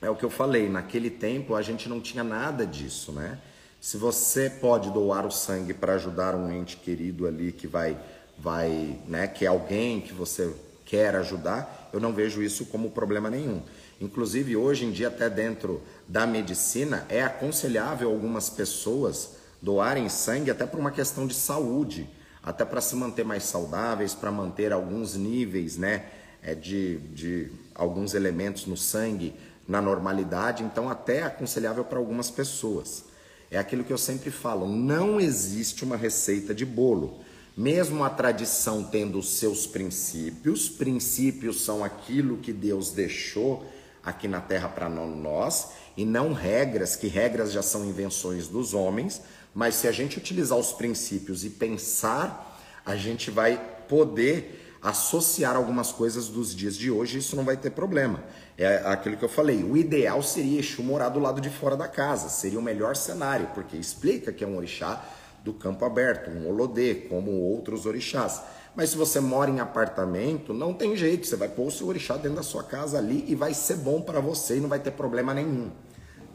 É 0.04 0.10
o 0.10 0.14
que 0.14 0.24
eu 0.24 0.28
falei, 0.28 0.68
naquele 0.68 1.08
tempo 1.08 1.54
a 1.54 1.62
gente 1.62 1.88
não 1.88 1.98
tinha 1.98 2.22
nada 2.22 2.66
disso, 2.66 3.10
né? 3.10 3.38
Se 3.80 3.96
você 3.96 4.50
pode 4.50 4.90
doar 4.90 5.26
o 5.26 5.30
sangue 5.30 5.72
para 5.72 5.94
ajudar 5.94 6.34
um 6.34 6.52
ente 6.52 6.76
querido 6.76 7.26
ali 7.26 7.52
que 7.52 7.66
vai, 7.66 7.96
vai, 8.38 8.98
né, 9.08 9.26
que 9.26 9.46
é 9.46 9.48
alguém 9.48 10.02
que 10.02 10.12
você 10.12 10.54
quer 10.84 11.16
ajudar, 11.16 11.88
eu 11.90 12.00
não 12.00 12.12
vejo 12.12 12.42
isso 12.42 12.66
como 12.66 12.90
problema 12.90 13.30
nenhum. 13.30 13.62
Inclusive, 13.98 14.54
hoje 14.54 14.84
em 14.84 14.90
dia, 14.90 15.08
até 15.08 15.30
dentro 15.30 15.80
da 16.06 16.26
medicina, 16.26 17.06
é 17.08 17.22
aconselhável 17.22 18.10
algumas 18.10 18.50
pessoas 18.50 19.36
doarem 19.62 20.10
sangue 20.10 20.50
até 20.50 20.66
por 20.66 20.78
uma 20.78 20.90
questão 20.90 21.26
de 21.26 21.34
saúde, 21.34 22.06
até 22.42 22.62
para 22.62 22.82
se 22.82 22.94
manter 22.94 23.24
mais 23.24 23.44
saudáveis, 23.44 24.12
para 24.12 24.30
manter 24.30 24.70
alguns 24.70 25.14
níveis, 25.14 25.78
né? 25.78 26.04
é, 26.44 26.54
de, 26.54 26.98
de 27.14 27.50
alguns 27.74 28.14
elementos 28.14 28.66
no 28.66 28.76
sangue 28.76 29.34
na 29.66 29.80
normalidade, 29.80 30.62
então 30.62 30.88
até 30.88 31.18
é 31.18 31.22
aconselhável 31.22 31.84
para 31.84 31.98
algumas 31.98 32.30
pessoas. 32.30 33.04
É 33.50 33.58
aquilo 33.58 33.84
que 33.84 33.92
eu 33.92 33.98
sempre 33.98 34.30
falo, 34.30 34.66
não 34.68 35.20
existe 35.20 35.84
uma 35.84 35.96
receita 35.96 36.54
de 36.54 36.64
bolo. 36.66 37.20
Mesmo 37.56 38.02
a 38.02 38.10
tradição 38.10 38.82
tendo 38.82 39.18
os 39.18 39.38
seus 39.38 39.66
princípios, 39.66 40.68
princípios 40.68 41.62
são 41.62 41.84
aquilo 41.84 42.38
que 42.38 42.52
Deus 42.52 42.90
deixou 42.90 43.64
aqui 44.04 44.26
na 44.26 44.40
terra 44.40 44.68
para 44.68 44.88
nós, 44.88 45.68
e 45.96 46.04
não 46.04 46.32
regras, 46.32 46.96
que 46.96 47.06
regras 47.06 47.52
já 47.52 47.62
são 47.62 47.84
invenções 47.84 48.48
dos 48.48 48.74
homens, 48.74 49.22
mas 49.54 49.76
se 49.76 49.86
a 49.86 49.92
gente 49.92 50.18
utilizar 50.18 50.58
os 50.58 50.72
princípios 50.72 51.44
e 51.44 51.50
pensar, 51.50 52.60
a 52.84 52.96
gente 52.96 53.30
vai 53.30 53.56
poder 53.88 54.76
associar 54.82 55.56
algumas 55.56 55.92
coisas 55.92 56.28
dos 56.28 56.54
dias 56.54 56.76
de 56.76 56.90
hoje, 56.90 57.18
isso 57.18 57.36
não 57.36 57.44
vai 57.44 57.56
ter 57.56 57.70
problema. 57.70 58.22
É 58.56 58.82
aquilo 58.86 59.16
que 59.16 59.24
eu 59.24 59.28
falei, 59.28 59.64
o 59.64 59.76
ideal 59.76 60.22
seria 60.22 60.60
Exu 60.60 60.82
morar 60.82 61.08
do 61.08 61.18
lado 61.18 61.40
de 61.40 61.50
fora 61.50 61.76
da 61.76 61.88
casa, 61.88 62.28
seria 62.28 62.58
o 62.58 62.62
melhor 62.62 62.94
cenário, 62.94 63.48
porque 63.52 63.76
explica 63.76 64.32
que 64.32 64.44
é 64.44 64.46
um 64.46 64.56
orixá 64.56 65.04
do 65.42 65.52
campo 65.52 65.84
aberto, 65.84 66.30
um 66.30 66.48
olodê, 66.48 66.94
como 66.94 67.32
outros 67.32 67.84
orixás. 67.84 68.40
Mas 68.76 68.90
se 68.90 68.96
você 68.96 69.18
mora 69.20 69.50
em 69.50 69.60
apartamento, 69.60 70.52
não 70.52 70.72
tem 70.72 70.96
jeito, 70.96 71.26
você 71.26 71.36
vai 71.36 71.48
pôr 71.48 71.66
o 71.66 71.70
seu 71.70 71.88
orixá 71.88 72.16
dentro 72.16 72.36
da 72.36 72.42
sua 72.42 72.62
casa 72.62 72.98
ali 72.98 73.24
e 73.28 73.34
vai 73.34 73.52
ser 73.54 73.76
bom 73.76 74.00
para 74.00 74.20
você 74.20 74.56
e 74.56 74.60
não 74.60 74.68
vai 74.68 74.78
ter 74.78 74.92
problema 74.92 75.34
nenhum, 75.34 75.70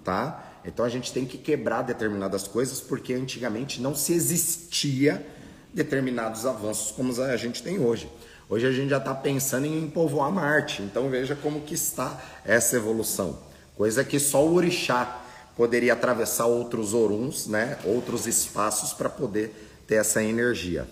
tá? 0.03 0.45
Então 0.65 0.85
a 0.85 0.89
gente 0.89 1.13
tem 1.13 1.25
que 1.25 1.37
quebrar 1.37 1.81
determinadas 1.83 2.47
coisas 2.47 2.81
porque 2.81 3.13
antigamente 3.13 3.81
não 3.81 3.95
se 3.95 4.13
existia 4.13 5.25
determinados 5.73 6.45
avanços 6.45 6.91
como 6.91 7.19
a 7.21 7.37
gente 7.37 7.63
tem 7.63 7.79
hoje. 7.79 8.09
Hoje 8.49 8.65
a 8.65 8.71
gente 8.71 8.89
já 8.89 8.97
está 8.97 9.13
pensando 9.13 9.67
em 9.67 9.87
povoar 9.87 10.31
Marte, 10.31 10.81
então 10.81 11.07
veja 11.07 11.35
como 11.35 11.61
que 11.61 11.75
está 11.75 12.19
essa 12.43 12.75
evolução. 12.75 13.37
Coisa 13.75 14.03
que 14.03 14.19
só 14.19 14.43
o 14.43 14.55
orixá 14.55 15.21
poderia 15.55 15.93
atravessar 15.93 16.47
outros 16.47 16.95
oruns, 16.95 17.45
né? 17.45 17.77
outros 17.85 18.25
espaços 18.25 18.91
para 18.91 19.07
poder 19.07 19.53
ter 19.85 19.95
essa 19.95 20.23
energia. 20.23 20.89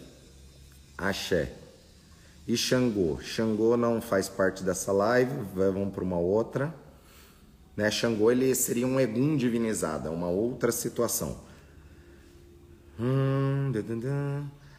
Axé. 0.95 1.51
E 2.47 2.55
Xangô. 2.55 3.19
Xangô 3.21 3.75
não 3.75 3.99
faz 4.01 4.29
parte 4.29 4.63
dessa 4.63 4.91
live, 4.91 5.31
vamos 5.55 5.95
para 5.95 6.03
uma 6.03 6.19
outra. 6.19 6.71
Né? 7.75 7.89
Xangô 7.89 8.29
ele 8.29 8.53
seria 8.53 8.85
um 8.85 8.99
Egum 8.99 9.35
divinizado, 9.35 10.11
uma 10.11 10.29
outra 10.29 10.71
situação. 10.71 11.39
Hum, 12.99 13.71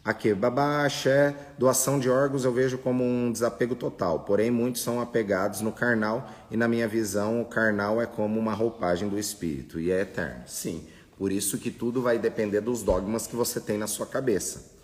Aqui, 0.08 0.32
babá, 0.32 0.86
axé, 0.86 1.36
doação 1.58 1.98
de 1.98 2.08
órgãos 2.08 2.42
eu 2.42 2.50
vejo 2.50 2.78
como 2.78 3.04
um 3.04 3.30
desapego 3.30 3.74
total, 3.74 4.20
porém 4.20 4.50
muitos 4.50 4.80
são 4.80 5.02
apegados 5.02 5.60
no 5.60 5.70
carnal 5.70 6.30
e 6.50 6.56
na 6.56 6.66
minha 6.66 6.88
visão 6.88 7.42
o 7.42 7.44
carnal 7.44 8.00
é 8.00 8.06
como 8.06 8.40
uma 8.40 8.54
roupagem 8.54 9.06
do 9.06 9.18
espírito 9.18 9.78
e 9.78 9.92
é 9.92 10.00
eterno. 10.00 10.44
Sim, 10.46 10.86
por 11.18 11.30
isso 11.30 11.58
que 11.58 11.70
tudo 11.70 12.00
vai 12.00 12.18
depender 12.18 12.62
dos 12.62 12.82
dogmas 12.82 13.26
que 13.26 13.36
você 13.36 13.60
tem 13.60 13.76
na 13.76 13.86
sua 13.86 14.06
cabeça. 14.06 14.74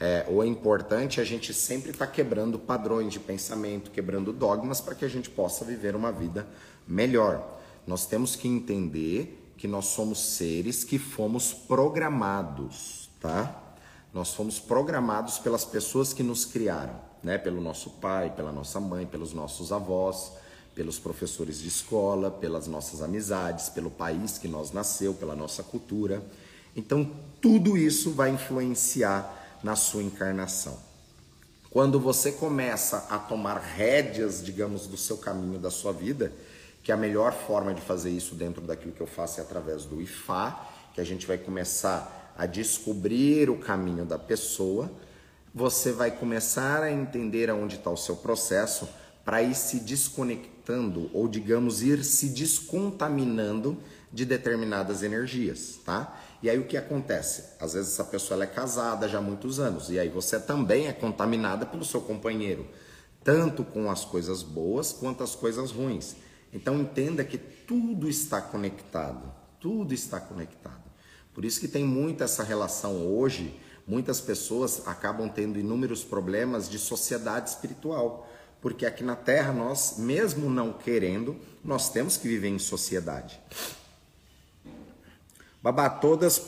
É, 0.00 0.26
o 0.28 0.42
importante 0.42 1.20
é 1.20 1.22
a 1.22 1.26
gente 1.26 1.54
sempre 1.54 1.92
estar 1.92 2.06
tá 2.06 2.12
quebrando 2.12 2.58
padrões 2.58 3.12
de 3.12 3.20
pensamento, 3.20 3.92
quebrando 3.92 4.32
dogmas 4.32 4.80
para 4.80 4.96
que 4.96 5.04
a 5.04 5.08
gente 5.08 5.30
possa 5.30 5.64
viver 5.64 5.94
uma 5.94 6.10
vida 6.10 6.48
melhor. 6.84 7.60
Nós 7.86 8.06
temos 8.06 8.34
que 8.34 8.48
entender 8.48 9.52
que 9.56 9.68
nós 9.68 9.84
somos 9.84 10.18
seres 10.34 10.82
que 10.82 10.98
fomos 10.98 11.54
programados, 11.54 13.08
tá? 13.20 13.60
Nós 14.14 14.32
fomos 14.32 14.60
programados 14.60 15.40
pelas 15.40 15.64
pessoas 15.64 16.12
que 16.12 16.22
nos 16.22 16.44
criaram, 16.44 16.94
né? 17.20 17.36
Pelo 17.36 17.60
nosso 17.60 17.90
pai, 17.90 18.30
pela 18.30 18.52
nossa 18.52 18.78
mãe, 18.78 19.04
pelos 19.04 19.32
nossos 19.32 19.72
avós, 19.72 20.30
pelos 20.72 21.00
professores 21.00 21.58
de 21.58 21.66
escola, 21.66 22.30
pelas 22.30 22.68
nossas 22.68 23.02
amizades, 23.02 23.68
pelo 23.68 23.90
país 23.90 24.38
que 24.38 24.46
nós 24.46 24.70
nasceu, 24.70 25.14
pela 25.14 25.34
nossa 25.34 25.64
cultura. 25.64 26.22
Então, 26.76 27.10
tudo 27.40 27.76
isso 27.76 28.12
vai 28.12 28.30
influenciar 28.30 29.58
na 29.64 29.74
sua 29.74 30.02
encarnação. 30.02 30.78
Quando 31.68 31.98
você 31.98 32.30
começa 32.30 33.08
a 33.10 33.18
tomar 33.18 33.58
rédeas, 33.58 34.44
digamos, 34.44 34.86
do 34.86 34.96
seu 34.96 35.16
caminho, 35.16 35.58
da 35.58 35.72
sua 35.72 35.92
vida, 35.92 36.32
que 36.84 36.92
a 36.92 36.96
melhor 36.96 37.32
forma 37.32 37.74
de 37.74 37.80
fazer 37.80 38.10
isso 38.10 38.36
dentro 38.36 38.62
daquilo 38.62 38.92
que 38.92 39.00
eu 39.00 39.08
faço 39.08 39.40
é 39.40 39.42
através 39.42 39.84
do 39.84 40.00
IFA, 40.00 40.56
que 40.94 41.00
a 41.00 41.04
gente 41.04 41.26
vai 41.26 41.36
começar 41.36 42.23
a 42.36 42.46
descobrir 42.46 43.48
o 43.48 43.58
caminho 43.58 44.04
da 44.04 44.18
pessoa, 44.18 44.90
você 45.54 45.92
vai 45.92 46.10
começar 46.10 46.82
a 46.82 46.90
entender 46.90 47.48
aonde 47.48 47.76
está 47.76 47.90
o 47.90 47.96
seu 47.96 48.16
processo 48.16 48.88
para 49.24 49.42
ir 49.42 49.54
se 49.54 49.80
desconectando 49.80 51.10
ou 51.14 51.28
digamos 51.28 51.82
ir 51.82 52.04
se 52.04 52.28
descontaminando 52.28 53.78
de 54.12 54.24
determinadas 54.24 55.02
energias, 55.02 55.78
tá? 55.84 56.20
E 56.42 56.50
aí 56.50 56.58
o 56.58 56.66
que 56.66 56.76
acontece? 56.76 57.44
Às 57.58 57.72
vezes 57.72 57.92
essa 57.92 58.04
pessoa 58.04 58.42
é 58.42 58.46
casada 58.46 59.08
já 59.08 59.18
há 59.18 59.22
muitos 59.22 59.58
anos 59.58 59.88
e 59.90 59.98
aí 59.98 60.08
você 60.08 60.38
também 60.38 60.88
é 60.88 60.92
contaminada 60.92 61.64
pelo 61.64 61.84
seu 61.84 62.00
companheiro, 62.00 62.66
tanto 63.22 63.64
com 63.64 63.90
as 63.90 64.04
coisas 64.04 64.42
boas 64.42 64.92
quanto 64.92 65.22
as 65.22 65.34
coisas 65.34 65.70
ruins. 65.70 66.16
Então 66.52 66.78
entenda 66.78 67.24
que 67.24 67.38
tudo 67.38 68.08
está 68.08 68.40
conectado, 68.40 69.32
tudo 69.58 69.94
está 69.94 70.20
conectado. 70.20 70.73
Por 71.34 71.44
isso 71.44 71.58
que 71.58 71.66
tem 71.66 71.84
muita 71.84 72.24
essa 72.24 72.44
relação 72.44 73.06
hoje, 73.06 73.60
muitas 73.86 74.20
pessoas 74.20 74.86
acabam 74.86 75.28
tendo 75.28 75.58
inúmeros 75.58 76.04
problemas 76.04 76.68
de 76.68 76.78
sociedade 76.78 77.50
espiritual, 77.50 78.30
porque 78.62 78.86
aqui 78.86 79.02
na 79.02 79.16
Terra 79.16 79.52
nós, 79.52 79.96
mesmo 79.98 80.48
não 80.48 80.72
querendo, 80.72 81.36
nós 81.62 81.90
temos 81.90 82.16
que 82.16 82.28
viver 82.28 82.48
em 82.48 82.58
sociedade. 82.58 83.38
Babá, 85.60 85.90
todas, 85.90 86.40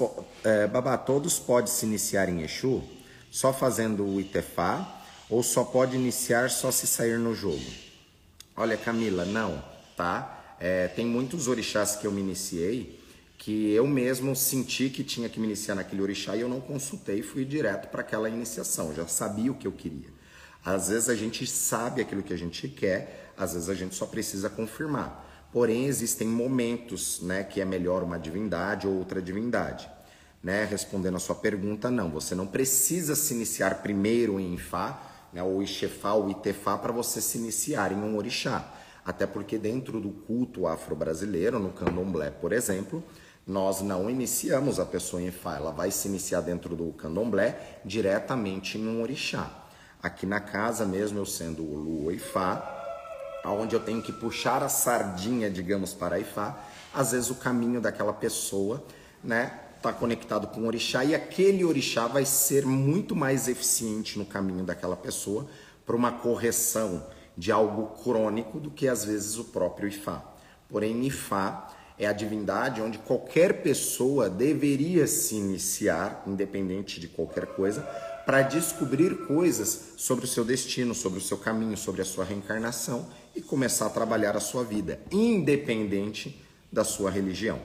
é, 0.44 0.66
babá, 0.66 0.96
todos 0.96 1.38
pode 1.38 1.70
se 1.70 1.84
iniciar 1.84 2.28
em 2.28 2.42
Exu 2.42 2.82
só 3.30 3.52
fazendo 3.52 4.06
o 4.06 4.20
Itefá 4.20 5.02
ou 5.28 5.42
só 5.42 5.64
pode 5.64 5.96
iniciar 5.96 6.48
só 6.48 6.70
se 6.70 6.86
sair 6.86 7.18
no 7.18 7.34
jogo? 7.34 7.64
Olha, 8.56 8.76
Camila, 8.76 9.24
não, 9.24 9.62
tá? 9.96 10.56
É, 10.60 10.88
tem 10.88 11.04
muitos 11.04 11.48
orixás 11.48 11.96
que 11.96 12.06
eu 12.06 12.12
me 12.12 12.20
iniciei 12.20 12.95
que 13.46 13.72
eu 13.72 13.86
mesmo 13.86 14.34
senti 14.34 14.90
que 14.90 15.04
tinha 15.04 15.28
que 15.28 15.38
me 15.38 15.46
iniciar 15.46 15.76
naquele 15.76 16.02
orixá 16.02 16.34
e 16.34 16.40
eu 16.40 16.48
não 16.48 16.60
consultei, 16.60 17.22
fui 17.22 17.44
direto 17.44 17.88
para 17.90 18.00
aquela 18.00 18.28
iniciação, 18.28 18.92
já 18.92 19.06
sabia 19.06 19.52
o 19.52 19.54
que 19.54 19.68
eu 19.68 19.70
queria. 19.70 20.08
Às 20.64 20.88
vezes 20.88 21.08
a 21.08 21.14
gente 21.14 21.46
sabe 21.46 22.02
aquilo 22.02 22.24
que 22.24 22.32
a 22.32 22.36
gente 22.36 22.66
quer, 22.66 23.30
às 23.38 23.54
vezes 23.54 23.68
a 23.68 23.74
gente 23.74 23.94
só 23.94 24.04
precisa 24.04 24.50
confirmar. 24.50 25.48
Porém, 25.52 25.84
existem 25.84 26.26
momentos 26.26 27.20
né, 27.22 27.44
que 27.44 27.60
é 27.60 27.64
melhor 27.64 28.02
uma 28.02 28.18
divindade 28.18 28.88
ou 28.88 28.94
outra 28.94 29.22
divindade. 29.22 29.88
Né? 30.42 30.64
Respondendo 30.64 31.14
a 31.14 31.20
sua 31.20 31.36
pergunta, 31.36 31.88
não, 31.88 32.10
você 32.10 32.34
não 32.34 32.48
precisa 32.48 33.14
se 33.14 33.32
iniciar 33.32 33.80
primeiro 33.80 34.40
em 34.40 34.54
Ifá, 34.54 35.28
né, 35.32 35.40
ou 35.40 35.62
Ixefá 35.62 36.14
ou 36.14 36.28
Itefá, 36.30 36.76
para 36.76 36.92
você 36.92 37.20
se 37.20 37.38
iniciar 37.38 37.92
em 37.92 37.96
um 37.96 38.16
orixá. 38.16 38.74
Até 39.04 39.24
porque 39.24 39.56
dentro 39.56 40.00
do 40.00 40.10
culto 40.10 40.66
afro-brasileiro, 40.66 41.60
no 41.60 41.70
candomblé, 41.70 42.28
por 42.28 42.52
exemplo, 42.52 43.04
nós 43.46 43.80
não 43.80 44.10
iniciamos 44.10 44.80
a 44.80 44.84
pessoa 44.84 45.22
em 45.22 45.28
Ifá, 45.28 45.56
ela 45.56 45.70
vai 45.70 45.92
se 45.92 46.08
iniciar 46.08 46.40
dentro 46.40 46.74
do 46.74 46.92
candomblé 46.92 47.78
diretamente 47.84 48.76
em 48.76 48.88
um 48.88 49.00
orixá. 49.00 49.48
Aqui 50.02 50.26
na 50.26 50.40
casa 50.40 50.84
mesmo, 50.84 51.20
eu 51.20 51.26
sendo 51.26 51.62
o 51.62 51.76
Lua 51.76 52.12
Ifá, 52.12 52.72
onde 53.44 53.76
eu 53.76 53.80
tenho 53.80 54.02
que 54.02 54.12
puxar 54.12 54.64
a 54.64 54.68
sardinha, 54.68 55.48
digamos, 55.48 55.94
para 55.94 56.18
Ifá, 56.18 56.58
às 56.92 57.12
vezes 57.12 57.30
o 57.30 57.36
caminho 57.36 57.80
daquela 57.80 58.12
pessoa, 58.12 58.84
né, 59.22 59.60
está 59.76 59.92
conectado 59.92 60.48
com 60.48 60.62
o 60.62 60.66
orixá 60.66 61.04
e 61.04 61.14
aquele 61.14 61.64
orixá 61.64 62.08
vai 62.08 62.24
ser 62.24 62.66
muito 62.66 63.14
mais 63.14 63.46
eficiente 63.46 64.18
no 64.18 64.26
caminho 64.26 64.64
daquela 64.64 64.96
pessoa 64.96 65.46
para 65.84 65.94
uma 65.94 66.10
correção 66.10 67.06
de 67.36 67.52
algo 67.52 68.02
crônico 68.02 68.58
do 68.58 68.70
que 68.70 68.88
às 68.88 69.04
vezes 69.04 69.38
o 69.38 69.44
próprio 69.44 69.88
Ifá. 69.88 70.24
Porém, 70.68 71.06
Ifá 71.06 71.68
é 71.98 72.06
a 72.06 72.12
divindade 72.12 72.82
onde 72.82 72.98
qualquer 72.98 73.62
pessoa 73.62 74.28
deveria 74.28 75.06
se 75.06 75.34
iniciar, 75.34 76.22
independente 76.26 77.00
de 77.00 77.08
qualquer 77.08 77.46
coisa, 77.46 77.82
para 78.26 78.42
descobrir 78.42 79.26
coisas 79.26 79.94
sobre 79.96 80.24
o 80.24 80.28
seu 80.28 80.44
destino, 80.44 80.94
sobre 80.94 81.18
o 81.18 81.22
seu 81.22 81.38
caminho, 81.38 81.76
sobre 81.76 82.02
a 82.02 82.04
sua 82.04 82.24
reencarnação 82.24 83.08
e 83.34 83.40
começar 83.40 83.86
a 83.86 83.90
trabalhar 83.90 84.36
a 84.36 84.40
sua 84.40 84.64
vida, 84.64 85.00
independente 85.10 86.44
da 86.70 86.84
sua 86.84 87.10
religião. 87.10 87.60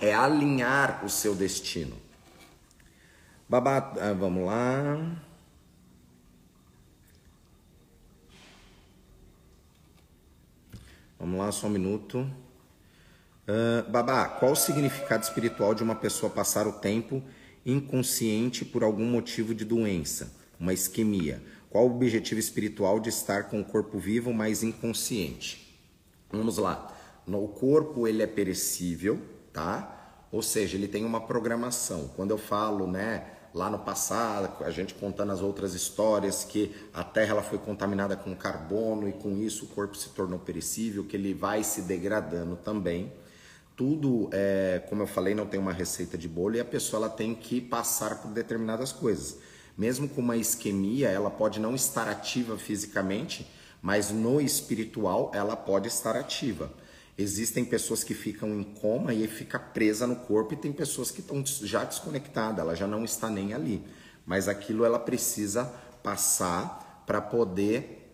É 0.00 0.14
alinhar 0.14 1.04
o 1.04 1.08
seu 1.08 1.34
destino. 1.34 1.96
Babá, 3.48 3.94
ah, 4.00 4.12
vamos 4.12 4.46
lá. 4.46 4.98
Vamos 11.22 11.38
lá, 11.38 11.52
só 11.52 11.68
um 11.68 11.70
minuto. 11.70 12.28
Uh, 13.46 13.88
Babá, 13.88 14.26
qual 14.26 14.50
o 14.50 14.56
significado 14.56 15.22
espiritual 15.22 15.72
de 15.72 15.80
uma 15.80 15.94
pessoa 15.94 16.28
passar 16.28 16.66
o 16.66 16.72
tempo 16.72 17.22
inconsciente 17.64 18.64
por 18.64 18.82
algum 18.82 19.04
motivo 19.04 19.54
de 19.54 19.64
doença, 19.64 20.34
uma 20.58 20.72
isquemia? 20.72 21.40
Qual 21.70 21.86
o 21.86 21.94
objetivo 21.94 22.40
espiritual 22.40 22.98
de 22.98 23.08
estar 23.10 23.44
com 23.44 23.60
o 23.60 23.64
corpo 23.64 24.00
vivo, 24.00 24.32
mas 24.32 24.64
inconsciente? 24.64 25.80
Vamos 26.28 26.58
lá. 26.58 26.92
No 27.24 27.46
corpo 27.46 28.08
ele 28.08 28.20
é 28.20 28.26
perecível, 28.26 29.20
tá? 29.52 30.26
Ou 30.32 30.42
seja, 30.42 30.76
ele 30.76 30.88
tem 30.88 31.04
uma 31.04 31.20
programação. 31.20 32.10
Quando 32.16 32.32
eu 32.32 32.38
falo, 32.38 32.88
né, 32.88 33.26
lá 33.54 33.68
no 33.68 33.78
passado, 33.78 34.64
a 34.64 34.70
gente 34.70 34.94
contando 34.94 35.32
as 35.32 35.40
outras 35.40 35.74
histórias 35.74 36.44
que 36.44 36.74
a 36.92 37.04
terra 37.04 37.32
ela 37.32 37.42
foi 37.42 37.58
contaminada 37.58 38.16
com 38.16 38.34
carbono 38.34 39.08
e 39.08 39.12
com 39.12 39.36
isso 39.36 39.66
o 39.66 39.68
corpo 39.68 39.96
se 39.96 40.08
tornou 40.10 40.38
perecível, 40.38 41.04
que 41.04 41.16
ele 41.16 41.34
vai 41.34 41.62
se 41.62 41.82
degradando 41.82 42.56
também. 42.56 43.12
Tudo, 43.76 44.28
é, 44.32 44.82
como 44.88 45.02
eu 45.02 45.06
falei, 45.06 45.34
não 45.34 45.46
tem 45.46 45.58
uma 45.58 45.72
receita 45.72 46.16
de 46.16 46.28
bolo 46.28 46.56
e 46.56 46.60
a 46.60 46.64
pessoa 46.64 47.04
ela 47.04 47.10
tem 47.10 47.34
que 47.34 47.60
passar 47.60 48.22
por 48.22 48.30
determinadas 48.30 48.92
coisas. 48.92 49.38
Mesmo 49.76 50.08
com 50.08 50.20
uma 50.20 50.36
isquemia, 50.36 51.08
ela 51.08 51.30
pode 51.30 51.58
não 51.58 51.74
estar 51.74 52.08
ativa 52.08 52.58
fisicamente, 52.58 53.50
mas 53.80 54.10
no 54.10 54.40
espiritual 54.40 55.30
ela 55.34 55.56
pode 55.56 55.88
estar 55.88 56.16
ativa. 56.16 56.70
Existem 57.16 57.64
pessoas 57.64 58.02
que 58.02 58.14
ficam 58.14 58.48
em 58.58 58.62
coma 58.62 59.12
e 59.12 59.28
fica 59.28 59.58
presa 59.58 60.06
no 60.06 60.16
corpo 60.16 60.54
e 60.54 60.56
tem 60.56 60.72
pessoas 60.72 61.10
que 61.10 61.20
estão 61.20 61.44
já 61.44 61.84
desconectadas, 61.84 62.58
ela 62.58 62.74
já 62.74 62.86
não 62.86 63.04
está 63.04 63.28
nem 63.28 63.52
ali. 63.52 63.84
Mas 64.24 64.48
aquilo 64.48 64.84
ela 64.84 64.98
precisa 64.98 65.64
passar 66.02 67.04
para 67.06 67.20
poder, 67.20 68.10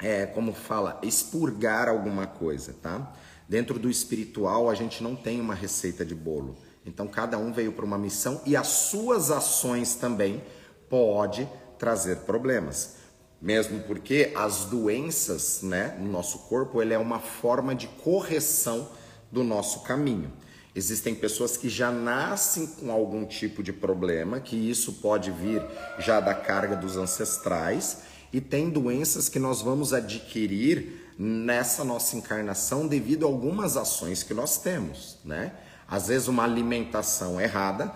é, 0.00 0.24
como 0.24 0.54
fala, 0.54 0.98
expurgar 1.02 1.88
alguma 1.88 2.26
coisa, 2.26 2.74
tá? 2.80 3.12
Dentro 3.48 3.78
do 3.78 3.90
espiritual 3.90 4.70
a 4.70 4.74
gente 4.74 5.02
não 5.02 5.14
tem 5.14 5.40
uma 5.40 5.54
receita 5.54 6.04
de 6.04 6.14
bolo. 6.14 6.56
Então 6.86 7.06
cada 7.06 7.36
um 7.36 7.52
veio 7.52 7.72
para 7.72 7.84
uma 7.84 7.98
missão 7.98 8.40
e 8.46 8.56
as 8.56 8.68
suas 8.68 9.30
ações 9.30 9.94
também 9.94 10.42
pode 10.88 11.46
trazer 11.78 12.18
problemas. 12.18 12.97
Mesmo 13.40 13.80
porque 13.80 14.32
as 14.34 14.64
doenças, 14.64 15.62
né, 15.62 15.96
no 15.98 16.10
nosso 16.10 16.40
corpo, 16.40 16.82
ele 16.82 16.92
é 16.92 16.98
uma 16.98 17.20
forma 17.20 17.74
de 17.74 17.86
correção 17.86 18.88
do 19.30 19.44
nosso 19.44 19.80
caminho. 19.80 20.32
Existem 20.74 21.14
pessoas 21.14 21.56
que 21.56 21.68
já 21.68 21.90
nascem 21.90 22.66
com 22.66 22.90
algum 22.90 23.24
tipo 23.24 23.62
de 23.62 23.72
problema, 23.72 24.40
que 24.40 24.56
isso 24.56 24.94
pode 24.94 25.30
vir 25.30 25.62
já 25.98 26.20
da 26.20 26.34
carga 26.34 26.76
dos 26.76 26.96
ancestrais, 26.96 28.02
e 28.32 28.40
tem 28.40 28.68
doenças 28.68 29.28
que 29.28 29.38
nós 29.38 29.62
vamos 29.62 29.92
adquirir 29.92 31.14
nessa 31.18 31.82
nossa 31.82 32.16
encarnação 32.16 32.86
devido 32.86 33.24
a 33.24 33.28
algumas 33.28 33.76
ações 33.76 34.22
que 34.22 34.34
nós 34.34 34.58
temos, 34.58 35.18
né? 35.24 35.52
Às 35.88 36.08
vezes 36.08 36.28
uma 36.28 36.44
alimentação 36.44 37.40
errada 37.40 37.92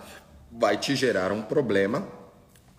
vai 0.51 0.77
te 0.77 0.95
gerar 0.95 1.31
um 1.31 1.41
problema 1.41 2.07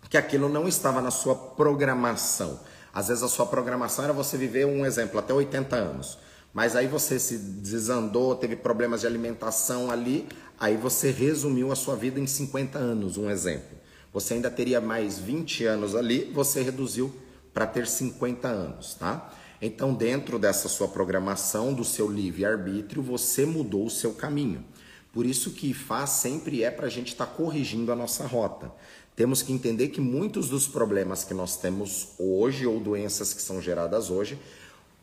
que 0.09 0.17
aquilo 0.17 0.49
não 0.49 0.69
estava 0.69 1.01
na 1.01 1.11
sua 1.11 1.35
programação. 1.35 2.61
Às 2.93 3.09
vezes 3.09 3.23
a 3.23 3.29
sua 3.29 3.47
programação 3.47 4.05
era 4.05 4.13
você 4.13 4.37
viver 4.37 4.67
um 4.67 4.87
exemplo 4.87 5.19
até 5.19 5.33
80 5.33 5.75
anos. 5.75 6.19
Mas 6.53 6.77
aí 6.77 6.87
você 6.87 7.19
se 7.19 7.37
desandou, 7.37 8.37
teve 8.37 8.55
problemas 8.55 9.01
de 9.01 9.09
alimentação 9.09 9.91
ali, 9.91 10.29
aí 10.59 10.77
você 10.77 11.11
resumiu 11.11 11.73
a 11.73 11.77
sua 11.77 11.97
vida 11.97 12.21
em 12.21 12.27
50 12.29 12.79
anos, 12.79 13.17
um 13.17 13.29
exemplo. 13.29 13.77
Você 14.13 14.35
ainda 14.35 14.49
teria 14.49 14.81
mais 14.81 15.19
20 15.19 15.65
anos 15.65 15.97
ali, 15.97 16.31
você 16.33 16.63
reduziu 16.63 17.13
para 17.53 17.67
ter 17.67 17.89
50 17.89 18.47
anos, 18.47 18.95
tá? 18.95 19.33
Então, 19.61 19.93
dentro 19.93 20.39
dessa 20.39 20.69
sua 20.69 20.87
programação, 20.87 21.73
do 21.73 21.85
seu 21.85 22.09
livre-arbítrio, 22.09 23.03
você 23.03 23.45
mudou 23.45 23.87
o 23.87 23.91
seu 23.91 24.13
caminho. 24.13 24.65
Por 25.13 25.25
isso 25.25 25.53
que 25.53 25.73
faz 25.73 26.11
sempre 26.11 26.63
é 26.63 26.71
para 26.71 26.87
a 26.87 26.91
gente 26.91 27.09
estar 27.09 27.27
tá 27.27 27.33
corrigindo 27.33 27.91
a 27.91 27.97
nossa 27.97 28.27
rota. 28.27 28.71
Temos 29.17 29.43
que 29.43 29.53
entender 29.53 29.89
que 29.89 30.01
muitos 30.01 30.49
dos 30.49 30.67
problemas 30.67 31.23
que 31.23 31.33
nós 31.33 31.57
temos 31.57 32.09
hoje 32.19 32.67
ou 32.67 32.81
doenças 32.81 33.33
que 33.33 33.41
são 33.41 33.63
geradas 33.63 34.11
hoje 34.11 34.37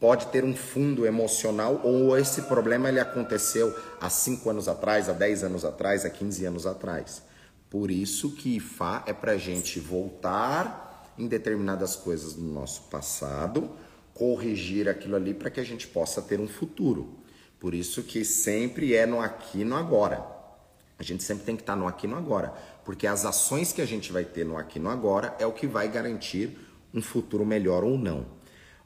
pode 0.02 0.26
ter 0.28 0.44
um 0.44 0.54
fundo 0.54 1.06
emocional 1.06 1.80
ou 1.82 2.18
esse 2.18 2.42
problema 2.44 2.90
ele 2.90 3.00
aconteceu 3.00 3.74
há 4.02 4.10
5 4.10 4.50
anos 4.50 4.68
atrás, 4.68 5.08
há 5.08 5.14
10 5.14 5.46
anos 5.46 5.64
atrás, 5.64 6.04
há 6.04 6.10
15 6.10 6.46
anos 6.46 6.66
atrás. 6.66 7.22
Por 7.70 7.90
isso 7.90 8.32
que 8.32 8.58
IFA 8.58 9.04
é 9.06 9.14
para 9.14 9.34
a 9.34 9.38
gente 9.38 9.80
voltar 9.80 11.14
em 11.18 11.28
determinadas 11.28 11.96
coisas 11.96 12.34
do 12.34 12.44
nosso 12.44 12.82
passado, 12.90 13.72
corrigir 14.14 14.90
aquilo 14.90 15.16
ali 15.16 15.34
para 15.34 15.50
que 15.50 15.62
a 15.62 15.64
gente 15.64 15.88
possa 15.88 16.22
ter 16.22 16.38
um 16.38 16.50
futuro. 16.50 17.16
Por 17.62 17.74
isso 17.74 18.04
que 18.04 18.26
sempre 18.26 18.94
é 18.94 19.06
no 19.06 19.22
aqui 19.22 19.64
no 19.64 19.78
agora. 19.78 20.22
A 21.00 21.04
gente 21.04 21.24
sempre 21.24 21.46
tem 21.46 21.56
que 21.56 21.64
estar 21.64 21.76
no 21.76 21.88
aqui 21.88 22.08
no 22.08 22.18
agora 22.18 22.54
porque 22.84 23.08
as 23.08 23.26
ações 23.26 23.72
que 23.72 23.82
a 23.82 23.86
gente 23.86 24.12
vai 24.12 24.26
ter 24.26 24.46
no 24.46 24.58
aqui 24.58 24.80
no 24.80 24.90
agora 24.90 25.36
é 25.40 25.46
o 25.46 25.52
que 25.52 25.68
vai 25.68 25.88
garantir 25.88 26.58
um 26.94 27.02
futuro 27.02 27.46
melhor 27.46 27.84
ou 27.84 27.98
não. 27.98 28.26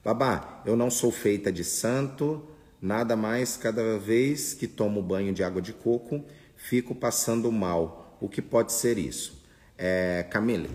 Babá, 0.04 0.62
eu 0.66 0.76
não 0.76 0.92
sou 0.92 1.12
feita 1.12 1.52
de 1.52 1.64
santo, 1.64 2.48
nada 2.82 3.16
mais, 3.16 3.58
cada 3.58 3.98
vez 3.98 4.54
que 4.54 4.68
tomo 4.68 5.02
banho 5.02 5.34
de 5.34 5.44
água 5.44 5.62
de 5.62 5.74
coco, 5.74 6.24
fico 6.56 6.94
passando 6.94 7.52
mal. 7.52 8.18
O 8.22 8.30
que 8.30 8.42
pode 8.42 8.72
ser 8.72 8.98
isso? 8.98 9.44
É, 9.78 10.26
Camille, 10.30 10.70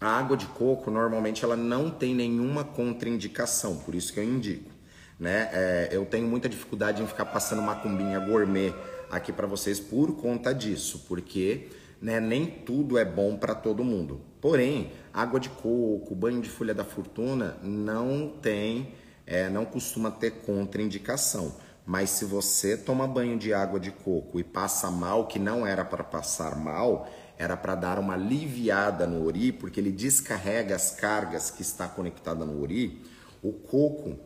a 0.00 0.18
água 0.18 0.36
de 0.36 0.46
coco 0.46 0.90
normalmente 0.90 1.44
ela 1.44 1.56
não 1.56 1.90
tem 1.90 2.14
nenhuma 2.14 2.64
contraindicação, 2.64 3.76
por 3.76 3.94
isso 3.94 4.12
que 4.12 4.20
eu 4.20 4.24
indico. 4.24 4.70
Né? 5.18 5.48
É, 5.52 5.88
eu 5.92 6.04
tenho 6.04 6.26
muita 6.26 6.48
dificuldade 6.48 7.02
em 7.02 7.06
ficar 7.06 7.26
passando 7.26 7.62
macumbinha 7.62 8.18
gourmet 8.18 8.74
aqui 9.10 9.32
para 9.32 9.46
vocês 9.46 9.78
por 9.78 10.16
conta 10.16 10.52
disso, 10.52 11.04
porque 11.06 11.68
né? 12.02 12.18
Nem 12.18 12.44
tudo 12.46 12.98
é 12.98 13.04
bom 13.04 13.36
para 13.36 13.54
todo 13.54 13.84
mundo. 13.84 14.20
Porém, 14.40 14.92
água 15.14 15.38
de 15.38 15.48
coco, 15.48 16.16
banho 16.16 16.42
de 16.42 16.50
folha 16.50 16.74
da 16.74 16.84
fortuna 16.84 17.56
não 17.62 18.28
tem, 18.28 18.92
é, 19.24 19.48
não 19.48 19.64
costuma 19.64 20.10
ter 20.10 20.32
contraindicação. 20.44 21.54
Mas 21.86 22.10
se 22.10 22.24
você 22.24 22.76
toma 22.76 23.06
banho 23.06 23.38
de 23.38 23.54
água 23.54 23.78
de 23.78 23.92
coco 23.92 24.40
e 24.40 24.44
passa 24.44 24.90
mal, 24.90 25.28
que 25.28 25.38
não 25.38 25.64
era 25.64 25.84
para 25.84 26.02
passar 26.02 26.56
mal, 26.56 27.08
era 27.38 27.56
para 27.56 27.76
dar 27.76 27.98
uma 27.98 28.14
aliviada 28.14 29.06
no 29.06 29.24
ori, 29.24 29.52
porque 29.52 29.78
ele 29.78 29.92
descarrega 29.92 30.74
as 30.74 30.90
cargas 30.90 31.50
que 31.50 31.62
está 31.62 31.86
conectada 31.86 32.44
no 32.44 32.60
ori. 32.60 33.00
O 33.42 33.52
coco, 33.52 34.18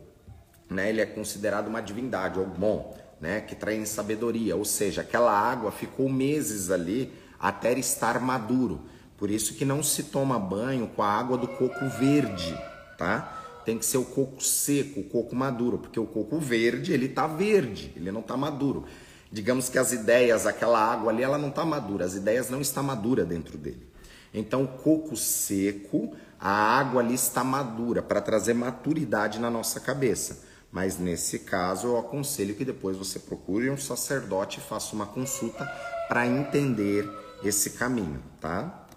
né, 0.69 0.89
ele 0.89 1.01
é 1.01 1.05
considerado 1.05 1.67
uma 1.67 1.81
divindade, 1.81 2.39
ou 2.39 2.45
bom, 2.45 2.95
né, 3.19 3.41
que 3.41 3.55
traz 3.55 3.89
sabedoria, 3.89 4.55
ou 4.55 4.65
seja, 4.65 5.01
aquela 5.01 5.31
água 5.31 5.71
ficou 5.71 6.07
meses 6.09 6.69
ali 6.69 7.11
até 7.39 7.77
estar 7.77 8.19
maduro. 8.19 8.81
Por 9.17 9.31
isso 9.31 9.55
que 9.55 9.65
não 9.65 9.81
se 9.81 10.03
toma 10.03 10.39
banho 10.39 10.87
com 10.87 11.01
a 11.01 11.11
água 11.11 11.37
do 11.37 11.47
coco 11.47 11.89
verde, 11.89 12.55
tá? 12.97 13.61
Tem 13.65 13.77
que 13.77 13.85
ser 13.85 13.97
o 13.97 14.05
coco 14.05 14.41
seco, 14.41 15.01
o 15.01 15.03
coco 15.03 15.35
maduro, 15.35 15.77
porque 15.77 15.99
o 15.99 16.05
coco 16.05 16.39
verde, 16.39 16.93
ele 16.93 17.09
tá 17.09 17.27
verde, 17.27 17.91
ele 17.95 18.11
não 18.11 18.21
tá 18.21 18.37
maduro. 18.37 18.85
Digamos 19.31 19.67
que 19.67 19.77
as 19.77 19.91
ideias, 19.91 20.45
aquela 20.45 20.79
água 20.79 21.11
ali, 21.11 21.21
ela 21.21 21.37
não 21.37 21.51
tá 21.51 21.65
madura, 21.65 22.05
as 22.05 22.13
ideias 22.13 22.49
não 22.49 22.61
estão 22.61 22.83
maduras 22.83 23.27
dentro 23.27 23.57
dele. 23.57 23.85
Então, 24.33 24.63
o 24.63 24.67
coco 24.67 25.17
seco, 25.17 26.15
a 26.39 26.49
água 26.49 27.01
ali 27.01 27.15
está 27.15 27.43
madura 27.43 28.01
para 28.01 28.21
trazer 28.21 28.53
maturidade 28.53 29.39
na 29.39 29.49
nossa 29.49 29.79
cabeça. 29.79 30.45
Mas 30.71 30.97
nesse 30.97 31.39
caso, 31.39 31.87
eu 31.87 31.97
aconselho 31.97 32.55
que 32.55 32.63
depois 32.63 32.95
você 32.95 33.19
procure 33.19 33.69
um 33.69 33.77
sacerdote 33.77 34.59
e 34.59 34.61
faça 34.61 34.95
uma 34.95 35.05
consulta 35.07 35.65
para 36.07 36.27
entender 36.27 37.09
esse 37.43 37.71
caminho, 37.71 38.21
tá? 38.39 38.87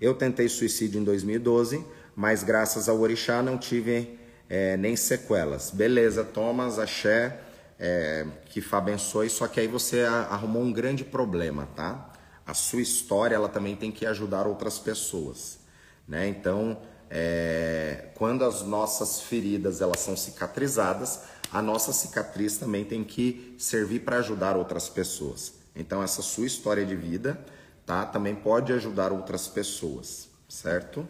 Eu 0.00 0.14
tentei 0.14 0.48
suicídio 0.48 1.00
em 1.00 1.04
2012, 1.04 1.84
mas 2.14 2.42
graças 2.42 2.88
ao 2.88 3.00
orixá 3.00 3.42
não 3.42 3.56
tive 3.56 4.18
é, 4.48 4.76
nem 4.76 4.96
sequelas. 4.96 5.70
Beleza, 5.70 6.24
Thomas, 6.24 6.78
axé, 6.78 7.40
é, 7.78 8.26
que 8.46 8.60
Fá 8.60 8.78
abençoe, 8.78 9.30
só 9.30 9.46
que 9.48 9.60
aí 9.60 9.66
você 9.66 10.02
arrumou 10.02 10.62
um 10.62 10.72
grande 10.72 11.04
problema, 11.04 11.68
tá? 11.74 12.12
A 12.46 12.54
sua 12.54 12.82
história, 12.82 13.34
ela 13.34 13.48
também 13.48 13.74
tem 13.74 13.90
que 13.90 14.04
ajudar 14.04 14.46
outras 14.46 14.78
pessoas, 14.78 15.58
né? 16.06 16.28
Então, 16.28 16.78
é, 17.10 18.08
quando 18.14 18.44
as 18.44 18.62
nossas 18.62 19.20
feridas, 19.20 19.80
elas 19.80 20.00
são 20.00 20.16
cicatrizadas, 20.16 21.20
a 21.54 21.62
nossa 21.62 21.92
cicatriz 21.92 22.58
também 22.58 22.84
tem 22.84 23.04
que 23.04 23.54
servir 23.56 24.00
para 24.00 24.18
ajudar 24.18 24.56
outras 24.56 24.88
pessoas. 24.88 25.54
Então 25.76 26.02
essa 26.02 26.20
sua 26.20 26.46
história 26.46 26.84
de 26.84 26.96
vida, 26.96 27.38
tá, 27.86 28.04
também 28.04 28.34
pode 28.34 28.72
ajudar 28.72 29.12
outras 29.12 29.46
pessoas, 29.46 30.28
certo? 30.48 31.06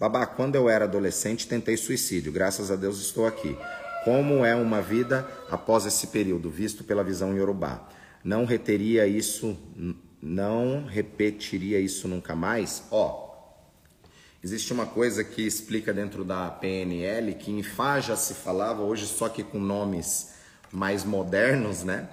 Babá, 0.00 0.24
quando 0.24 0.54
eu 0.54 0.70
era 0.70 0.86
adolescente 0.86 1.46
tentei 1.46 1.76
suicídio, 1.76 2.32
graças 2.32 2.70
a 2.70 2.76
Deus 2.76 2.98
estou 2.98 3.26
aqui. 3.26 3.58
Como 4.04 4.42
é 4.42 4.54
uma 4.54 4.80
vida 4.80 5.28
após 5.50 5.84
esse 5.84 6.06
período, 6.06 6.48
visto 6.48 6.82
pela 6.82 7.04
visão 7.04 7.36
Yorubá? 7.36 7.86
Não 8.24 8.46
reteria 8.46 9.06
isso, 9.06 9.54
não 10.22 10.86
repetiria 10.86 11.78
isso 11.78 12.08
nunca 12.08 12.34
mais? 12.34 12.84
Ó, 12.90 13.27
Existe 14.48 14.72
uma 14.72 14.86
coisa 14.86 15.22
que 15.22 15.46
explica 15.46 15.92
dentro 15.92 16.24
da 16.24 16.50
PNL 16.50 17.34
que 17.34 17.50
em 17.50 17.62
Fá 17.62 18.00
já 18.00 18.16
se 18.16 18.32
falava, 18.32 18.80
hoje 18.80 19.06
só 19.06 19.28
que 19.28 19.42
com 19.42 19.58
nomes 19.58 20.30
mais 20.72 21.04
modernos, 21.04 21.84
né? 21.84 22.08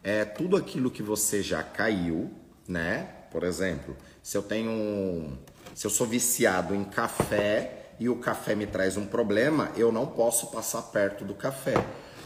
É 0.00 0.24
tudo 0.24 0.56
aquilo 0.56 0.88
que 0.88 1.02
você 1.02 1.42
já 1.42 1.64
caiu, 1.64 2.30
né? 2.68 3.08
Por 3.32 3.42
exemplo, 3.42 3.96
se 4.22 4.38
eu 4.38 4.42
tenho, 4.42 5.36
se 5.74 5.84
eu 5.84 5.90
sou 5.90 6.06
viciado 6.06 6.76
em 6.76 6.84
café 6.84 7.90
e 7.98 8.08
o 8.08 8.14
café 8.18 8.54
me 8.54 8.68
traz 8.68 8.96
um 8.96 9.06
problema, 9.06 9.72
eu 9.76 9.90
não 9.90 10.06
posso 10.06 10.46
passar 10.52 10.82
perto 10.82 11.24
do 11.24 11.34
café, 11.34 11.74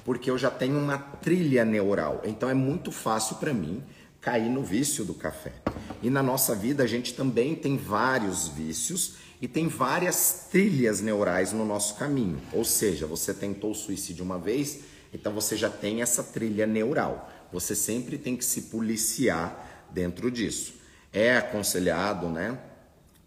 porque 0.05 0.31
eu 0.31 0.37
já 0.37 0.51
tenho 0.51 0.79
uma 0.79 0.99
trilha 0.99 1.65
neural. 1.65 2.21
Então 2.25 2.51
é 2.51 2.55
muito 2.55 2.93
fácil 2.93 3.37
para 3.37 3.55
mim 3.55 3.83
cair 4.21 4.51
no 4.51 4.62
vício 4.62 5.07
do 5.07 5.15
café. 5.15 5.55
E 6.03 6.11
na 6.11 6.23
nossa 6.23 6.55
vida 6.55 6.83
a 6.83 6.87
gente 6.87 7.15
também 7.15 7.55
tem 7.55 7.79
vários 7.79 8.47
vícios 8.47 9.24
e 9.41 9.49
tem 9.49 9.68
várias 9.68 10.49
trilhas 10.51 11.01
neurais 11.01 11.53
no 11.53 11.64
nosso 11.64 11.97
caminho. 11.97 12.41
Ou 12.53 12.64
seja, 12.64 13.07
você 13.07 13.35
tentou 13.35 13.72
o 13.72 13.74
suicídio 13.74 14.24
uma 14.24 14.39
vez, 14.39 14.80
então 15.12 15.32
você 15.32 15.57
já 15.57 15.68
tem 15.68 16.03
essa 16.03 16.22
trilha 16.22 16.66
neural. 16.66 17.30
Você 17.53 17.74
sempre 17.74 18.18
tem 18.18 18.37
que 18.37 18.45
se 18.45 18.62
policiar 18.62 19.87
dentro 19.91 20.30
disso. 20.30 20.74
É 21.12 21.37
aconselhado, 21.37 22.28
né? 22.28 22.59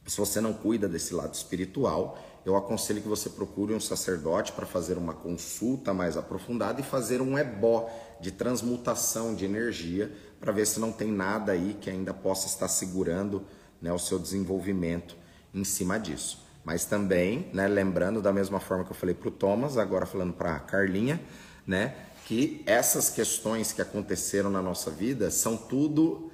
Se 0.05 0.18
você 0.18 0.41
não 0.41 0.53
cuida 0.53 0.88
desse 0.88 1.14
lado 1.14 1.34
espiritual, 1.34 2.18
eu 2.45 2.55
aconselho 2.55 3.01
que 3.01 3.08
você 3.08 3.30
procure 3.30 3.74
um 3.74 3.80
sacerdote 3.80 4.53
para 4.53 4.66
fazer 4.66 4.97
uma 4.97 5.14
consulta 5.14 5.93
mais 5.93 6.16
aprofundada 6.16 6.80
e 6.80 6.84
fazer 6.84 7.22
um 7.22 7.38
ebó 7.38 7.89
de 8.22 8.32
transmutação 8.32 9.36
de 9.36 9.43
energia 9.43 10.12
para 10.39 10.53
ver 10.53 10.66
se 10.66 10.80
não 10.80 10.91
tem 10.91 11.12
nada 11.12 11.51
aí 11.51 11.78
que 11.80 11.89
ainda 11.89 12.14
possa 12.14 12.47
estar 12.47 12.70
segurando 12.70 13.45
né, 13.82 13.91
o 13.91 13.99
seu 13.99 14.18
desenvolvimento 14.18 15.16
em 15.58 15.64
cima 15.64 15.99
disso. 15.99 16.45
Mas 16.64 16.86
também, 16.86 17.49
né, 17.53 17.68
lembrando 17.68 18.22
da 18.22 18.34
mesma 18.34 18.60
forma 18.60 18.84
que 18.84 18.91
eu 18.91 18.95
falei 18.95 19.16
para 19.16 19.30
o 19.30 19.32
Thomas, 19.32 19.78
agora 19.78 20.05
falando 20.05 20.34
para 20.34 20.55
a 20.55 20.60
Carlinha, 20.60 21.20
né, 21.66 21.95
que 22.26 22.62
essas 22.66 23.10
questões 23.10 23.72
que 23.72 23.82
aconteceram 23.82 24.49
na 24.49 24.62
nossa 24.62 24.91
vida 24.91 25.32
são 25.32 25.55
tudo 25.55 26.32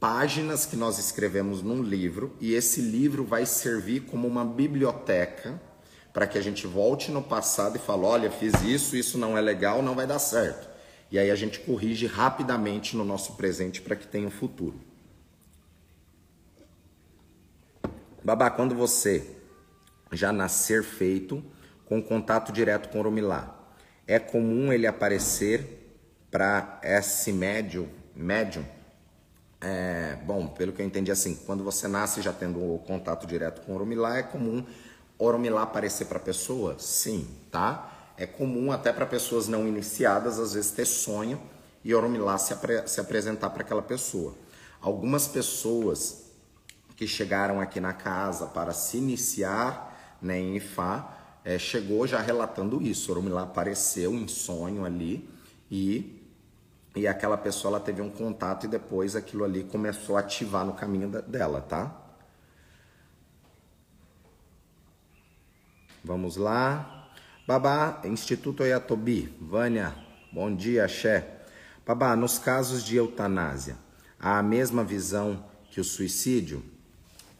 páginas 0.00 0.66
que 0.66 0.76
nós 0.76 0.98
escrevemos 0.98 1.62
num 1.62 1.82
livro 1.82 2.34
e 2.40 2.54
esse 2.54 2.80
livro 2.80 3.24
vai 3.24 3.46
servir 3.46 4.00
como 4.00 4.26
uma 4.26 4.44
biblioteca 4.44 5.60
para 6.14 6.26
que 6.26 6.38
a 6.38 6.40
gente 6.40 6.66
volte 6.66 7.10
no 7.10 7.22
passado 7.22 7.76
e 7.76 7.78
fale: 7.78 8.04
olha, 8.04 8.30
fiz 8.30 8.54
isso, 8.62 8.96
isso 8.96 9.18
não 9.18 9.36
é 9.36 9.40
legal, 9.40 9.82
não 9.82 9.94
vai 9.94 10.06
dar 10.06 10.18
certo. 10.18 10.68
E 11.10 11.18
aí 11.18 11.30
a 11.30 11.34
gente 11.34 11.60
corrige 11.60 12.06
rapidamente 12.06 12.96
no 12.96 13.04
nosso 13.04 13.34
presente 13.34 13.82
para 13.82 13.96
que 13.96 14.06
tenha 14.06 14.26
um 14.26 14.30
futuro. 14.30 14.80
Babá, 18.24 18.50
quando 18.50 18.74
você 18.74 19.36
já 20.10 20.32
nascer 20.32 20.82
feito 20.82 21.44
com 21.84 22.02
contato 22.02 22.52
direto 22.52 22.88
com 22.88 22.96
o 22.96 23.00
Oromilá, 23.02 23.54
é 24.06 24.18
comum 24.18 24.72
ele 24.72 24.86
aparecer 24.86 25.94
para 26.30 26.80
esse 26.82 27.30
médium, 27.30 27.86
médium 28.16 28.64
é, 29.60 30.16
bom, 30.24 30.46
pelo 30.48 30.72
que 30.72 30.80
eu 30.80 30.86
entendi, 30.86 31.10
assim, 31.10 31.34
quando 31.46 31.62
você 31.62 31.86
nasce 31.86 32.22
já 32.22 32.32
tendo 32.32 32.58
o 32.60 32.78
contato 32.86 33.26
direto 33.26 33.60
com 33.60 33.72
o 33.72 33.74
Oromilá, 33.74 34.16
é 34.16 34.22
comum 34.22 34.64
Oromilá 35.18 35.62
aparecer 35.62 36.06
para 36.06 36.16
a 36.16 36.22
pessoa? 36.22 36.76
Sim, 36.78 37.28
tá? 37.50 38.12
É 38.16 38.26
comum 38.26 38.72
até 38.72 38.90
para 38.90 39.04
pessoas 39.04 39.48
não 39.48 39.68
iniciadas, 39.68 40.38
às 40.38 40.54
vezes, 40.54 40.70
ter 40.70 40.86
sonho 40.86 41.38
e 41.84 41.94
Oromilá 41.94 42.38
se, 42.38 42.54
apre 42.54 42.88
se 42.88 43.00
apresentar 43.00 43.50
para 43.50 43.62
aquela 43.62 43.82
pessoa. 43.82 44.34
Algumas 44.80 45.28
pessoas 45.28 46.23
que 46.96 47.06
chegaram 47.06 47.60
aqui 47.60 47.80
na 47.80 47.92
casa 47.92 48.46
para 48.46 48.72
se 48.72 48.98
iniciar 48.98 50.16
né, 50.20 50.38
em 50.38 50.56
Ifá, 50.56 51.16
é, 51.44 51.58
chegou 51.58 52.06
já 52.06 52.20
relatando 52.20 52.80
isso. 52.80 53.10
Oromilá 53.10 53.42
apareceu 53.42 54.14
em 54.14 54.28
sonho 54.28 54.84
ali 54.84 55.28
e 55.70 56.20
e 56.96 57.08
aquela 57.08 57.36
pessoa 57.36 57.72
ela 57.72 57.80
teve 57.80 58.00
um 58.00 58.08
contato 58.08 58.66
e 58.66 58.68
depois 58.68 59.16
aquilo 59.16 59.42
ali 59.42 59.64
começou 59.64 60.16
a 60.16 60.20
ativar 60.20 60.64
no 60.64 60.74
caminho 60.74 61.08
dela, 61.08 61.60
tá? 61.60 61.92
Vamos 66.04 66.36
lá. 66.36 67.10
Babá, 67.48 68.00
Instituto 68.04 68.62
Oyatobi, 68.62 69.36
Vânia, 69.40 69.94
bom 70.32 70.54
dia, 70.54 70.86
Xé. 70.86 71.42
Babá, 71.84 72.14
nos 72.14 72.38
casos 72.38 72.84
de 72.84 72.96
eutanásia, 72.96 73.76
há 74.18 74.38
a 74.38 74.42
mesma 74.42 74.84
visão 74.84 75.44
que 75.70 75.80
o 75.80 75.84
suicídio? 75.84 76.62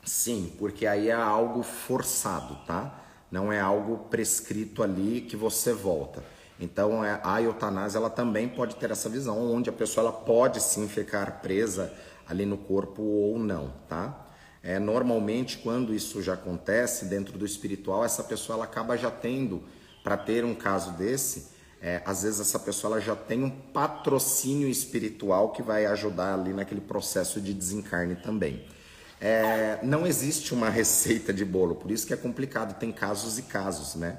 Sim, 0.05 0.53
porque 0.59 0.87
aí 0.87 1.09
é 1.09 1.13
algo 1.13 1.63
forçado, 1.63 2.57
tá? 2.67 3.03
Não 3.31 3.53
é 3.53 3.59
algo 3.59 3.99
prescrito 4.11 4.83
ali 4.83 5.23
que 5.23 5.37
você 5.37 5.73
volta. 5.73 6.23
Então 6.61 7.05
é, 7.05 7.21
a 7.25 7.43
eutanásia 7.43 7.99
ela 7.99 8.11
também 8.11 8.49
pode 8.49 8.77
ter 8.77 8.91
essa 8.91 9.09
visão, 9.09 9.53
onde 9.53 9.71
a 9.71 9.73
pessoa 9.73 10.09
ela 10.09 10.13
pode 10.13 10.63
sim 10.63 10.87
ficar 10.87 11.41
presa 11.41 11.93
ali 12.29 12.47
no 12.47 12.57
corpo 12.57 13.03
ou 13.03 13.39
não, 13.39 13.73
tá? 13.89 14.29
É, 14.63 14.79
normalmente 14.79 15.59
quando 15.59 15.95
isso 15.95 16.23
já 16.23 16.35
acontece 16.35 17.07
dentro 17.07 17.37
do 17.37 17.45
espiritual, 17.45 18.05
essa 18.05 18.23
pessoa 18.23 18.57
ela 18.57 18.65
acaba 18.65 18.97
já 18.97 19.11
tendo, 19.11 19.63
para 20.03 20.17
ter 20.17 20.45
um 20.45 20.55
caso 20.55 20.93
desse, 20.93 21.49
é, 21.83 22.03
às 22.07 22.23
vezes 22.23 22.41
essa 22.41 22.59
pessoa 22.59 22.95
ela 22.95 23.01
já 23.01 23.17
tem 23.17 23.43
um 23.43 23.51
patrocínio 23.51 24.69
espiritual 24.69 25.51
que 25.51 25.63
vai 25.63 25.85
ajudar 25.87 26.35
ali 26.35 26.53
naquele 26.53 26.81
processo 26.81 27.41
de 27.41 27.53
desencarne 27.53 28.17
também. 28.17 28.65
É, 29.21 29.79
não 29.83 30.07
existe 30.07 30.53
uma 30.53 30.69
receita 30.69 31.33
de 31.33 31.45
bolo, 31.45 31.77
por 31.77 31.91
isso 31.91 32.07
que 32.07 32.13
é 32.13 32.17
complicado, 32.17 32.79
tem 32.79 32.93
casos 32.93 33.39
e 33.39 33.43
casos, 33.43 33.95
né? 33.95 34.19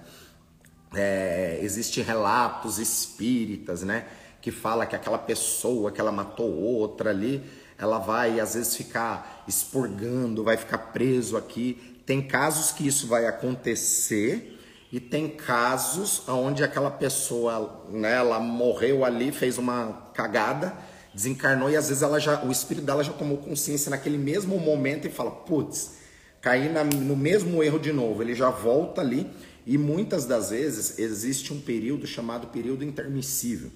é, 0.95 1.59
existe 1.61 2.01
relatos 2.01 2.79
espíritas, 2.79 3.83
né? 3.83 4.05
Que 4.41 4.51
fala 4.51 4.85
que 4.85 4.95
aquela 4.95 5.17
pessoa 5.17 5.91
que 5.91 5.99
ela 5.99 6.11
matou 6.11 6.51
outra 6.51 7.09
ali, 7.09 7.43
ela 7.77 7.99
vai 7.99 8.39
às 8.39 8.53
vezes 8.53 8.75
ficar 8.75 9.43
expurgando, 9.47 10.43
vai 10.43 10.57
ficar 10.57 10.77
preso 10.77 11.35
aqui. 11.35 12.01
Tem 12.05 12.21
casos 12.21 12.71
que 12.71 12.87
isso 12.87 13.07
vai 13.07 13.25
acontecer 13.25 14.59
e 14.91 14.99
tem 14.99 15.27
casos 15.27 16.27
onde 16.27 16.63
aquela 16.63 16.91
pessoa, 16.91 17.85
né, 17.89 18.15
ela 18.15 18.39
morreu 18.39 19.03
ali, 19.03 19.31
fez 19.31 19.57
uma 19.57 20.11
cagada, 20.13 20.77
desencarnou 21.15 21.69
e 21.69 21.77
às 21.77 21.87
vezes 21.87 22.03
ela 22.03 22.19
já, 22.19 22.43
o 22.43 22.51
espírito 22.51 22.85
dela 22.85 23.01
já 23.01 23.13
tomou 23.13 23.37
consciência 23.37 23.89
naquele 23.89 24.17
mesmo 24.17 24.59
momento 24.59 25.07
e 25.07 25.09
fala, 25.09 25.31
putz, 25.31 25.93
caí 26.41 26.67
na, 26.67 26.83
no 26.83 27.15
mesmo 27.15 27.63
erro 27.63 27.79
de 27.79 27.93
novo. 27.93 28.21
Ele 28.21 28.35
já 28.35 28.49
volta 28.49 28.99
ali 28.99 29.25
e 29.65 29.77
muitas 29.77 30.25
das 30.25 30.49
vezes 30.49 30.99
existe 30.99 31.53
um 31.53 31.61
período 31.61 32.05
chamado 32.05 32.47
período 32.47 32.83
intermissível, 32.83 33.71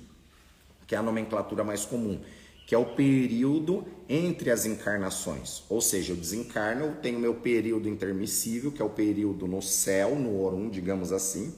que 0.85 0.93
é 0.93 0.97
a 0.97 1.01
nomenclatura 1.01 1.63
mais 1.63 1.85
comum, 1.85 2.19
que 2.67 2.75
é 2.75 2.77
o 2.77 2.87
período 2.87 3.85
entre 4.09 4.51
as 4.51 4.65
encarnações. 4.65 5.63
Ou 5.69 5.79
seja, 5.79 6.11
eu 6.11 6.17
desencarno, 6.17 6.87
eu 6.87 6.95
tenho 6.97 7.19
meu 7.19 7.35
período 7.35 7.87
intermissível, 7.87 8.69
que 8.69 8.81
é 8.81 8.85
o 8.85 8.89
período 8.89 9.47
no 9.47 9.61
céu, 9.61 10.13
no 10.15 10.41
Orum, 10.41 10.69
digamos 10.69 11.13
assim, 11.13 11.55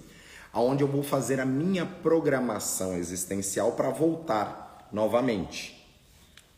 aonde 0.53 0.83
eu 0.83 0.87
vou 0.87 1.01
fazer 1.01 1.39
a 1.39 1.45
minha 1.45 1.87
programação 1.87 2.95
existencial 2.95 3.71
para 3.71 3.89
voltar 3.89 4.60
novamente. 4.91 5.77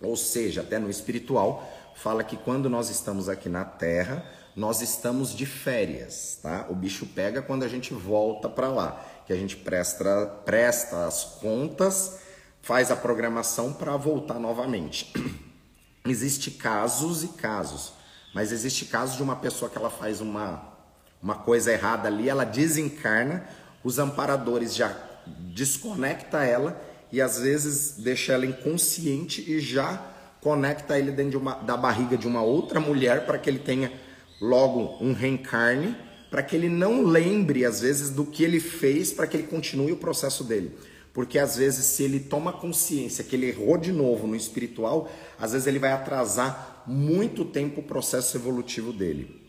Ou 0.01 0.17
seja, 0.17 0.61
até 0.61 0.79
no 0.79 0.89
espiritual, 0.89 1.69
fala 1.95 2.23
que 2.23 2.35
quando 2.35 2.69
nós 2.69 2.89
estamos 2.89 3.29
aqui 3.29 3.47
na 3.47 3.63
Terra, 3.63 4.25
nós 4.55 4.81
estamos 4.81 5.33
de 5.35 5.45
férias, 5.45 6.39
tá? 6.41 6.67
O 6.69 6.75
bicho 6.75 7.05
pega 7.07 7.41
quando 7.41 7.63
a 7.63 7.67
gente 7.67 7.93
volta 7.93 8.49
para 8.49 8.67
lá, 8.67 9.03
que 9.25 9.33
a 9.33 9.35
gente 9.35 9.55
presta, 9.55 10.27
presta 10.45 11.05
as 11.05 11.23
contas, 11.23 12.19
faz 12.61 12.91
a 12.91 12.95
programação 12.95 13.73
para 13.73 13.95
voltar 13.97 14.39
novamente. 14.39 15.11
existe 16.05 16.51
casos 16.51 17.23
e 17.23 17.29
casos, 17.29 17.93
mas 18.33 18.51
existe 18.51 18.85
casos 18.85 19.15
de 19.15 19.23
uma 19.23 19.37
pessoa 19.37 19.71
que 19.71 19.77
ela 19.77 19.89
faz 19.89 20.21
uma, 20.21 20.73
uma 21.21 21.35
coisa 21.35 21.71
errada 21.71 22.07
ali, 22.07 22.29
ela 22.29 22.45
desencarna, 22.45 23.47
os 23.83 23.99
amparadores 23.99 24.75
já 24.75 24.95
desconecta 25.25 26.43
ela 26.43 26.79
e 27.13 27.21
às 27.21 27.39
vezes 27.39 27.93
deixa 27.99 28.33
ela 28.33 28.43
inconsciente 28.43 29.45
e 29.47 29.59
já 29.59 30.03
conecta 30.41 30.97
ele 30.97 31.11
dentro 31.11 31.29
de 31.29 31.37
uma, 31.37 31.53
da 31.53 31.77
barriga 31.77 32.17
de 32.17 32.27
uma 32.27 32.41
outra 32.41 32.79
mulher 32.79 33.27
para 33.27 33.37
que 33.37 33.47
ele 33.47 33.59
tenha 33.59 33.93
logo 34.41 34.97
um 34.99 35.13
reencarne, 35.13 35.95
para 36.31 36.41
que 36.41 36.55
ele 36.55 36.69
não 36.69 37.03
lembre, 37.03 37.65
às 37.65 37.81
vezes, 37.81 38.09
do 38.09 38.25
que 38.25 38.43
ele 38.43 38.59
fez, 38.59 39.13
para 39.13 39.27
que 39.27 39.37
ele 39.37 39.47
continue 39.47 39.91
o 39.91 39.97
processo 39.97 40.43
dele. 40.43 40.75
Porque 41.13 41.37
às 41.37 41.55
vezes, 41.55 41.85
se 41.85 42.01
ele 42.01 42.19
toma 42.19 42.51
consciência 42.51 43.23
que 43.23 43.35
ele 43.35 43.45
errou 43.45 43.77
de 43.77 43.91
novo 43.91 44.25
no 44.25 44.35
espiritual, 44.35 45.07
às 45.39 45.51
vezes 45.51 45.67
ele 45.67 45.77
vai 45.77 45.91
atrasar 45.91 46.83
muito 46.87 47.45
tempo 47.45 47.81
o 47.81 47.83
processo 47.83 48.35
evolutivo 48.35 48.91
dele. 48.91 49.39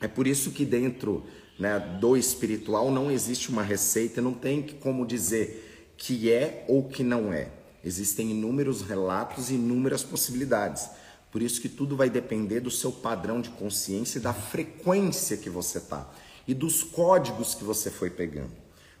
É 0.00 0.06
por 0.06 0.28
isso 0.28 0.52
que 0.52 0.64
dentro 0.64 1.24
né, 1.58 1.80
do 2.00 2.16
espiritual 2.16 2.88
não 2.88 3.10
existe 3.10 3.50
uma 3.50 3.64
receita, 3.64 4.22
não 4.22 4.32
tem 4.32 4.62
como 4.80 5.04
dizer 5.04 5.69
que 6.00 6.32
é 6.32 6.64
ou 6.66 6.88
que 6.88 7.04
não 7.04 7.30
é. 7.30 7.48
Existem 7.84 8.30
inúmeros 8.30 8.80
relatos 8.80 9.50
e 9.50 9.54
inúmeras 9.54 10.02
possibilidades. 10.02 10.88
Por 11.30 11.42
isso 11.42 11.60
que 11.60 11.68
tudo 11.68 11.94
vai 11.94 12.08
depender 12.08 12.60
do 12.60 12.70
seu 12.70 12.90
padrão 12.90 13.38
de 13.38 13.50
consciência 13.50 14.18
e 14.18 14.22
da 14.22 14.32
frequência 14.32 15.36
que 15.36 15.50
você 15.50 15.78
tá 15.78 16.10
e 16.48 16.54
dos 16.54 16.82
códigos 16.82 17.54
que 17.54 17.62
você 17.62 17.90
foi 17.90 18.08
pegando. 18.08 18.50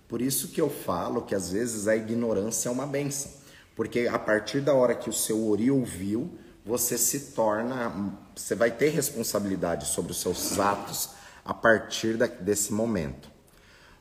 Por 0.06 0.20
isso 0.20 0.48
que 0.48 0.60
eu 0.60 0.68
falo 0.68 1.22
que 1.22 1.34
às 1.34 1.50
vezes 1.50 1.88
a 1.88 1.96
ignorância 1.96 2.68
é 2.68 2.72
uma 2.72 2.86
benção, 2.86 3.32
porque 3.74 4.06
a 4.06 4.18
partir 4.18 4.60
da 4.60 4.74
hora 4.74 4.94
que 4.94 5.08
o 5.08 5.12
seu 5.12 5.48
ori 5.48 5.70
ouviu, 5.70 6.38
você 6.66 6.98
se 6.98 7.32
torna, 7.32 8.14
você 8.36 8.54
vai 8.54 8.70
ter 8.70 8.90
responsabilidade 8.90 9.86
sobre 9.86 10.12
os 10.12 10.20
seus 10.20 10.58
atos 10.60 11.10
a 11.42 11.54
partir 11.54 12.18
desse 12.42 12.74
momento. 12.74 13.30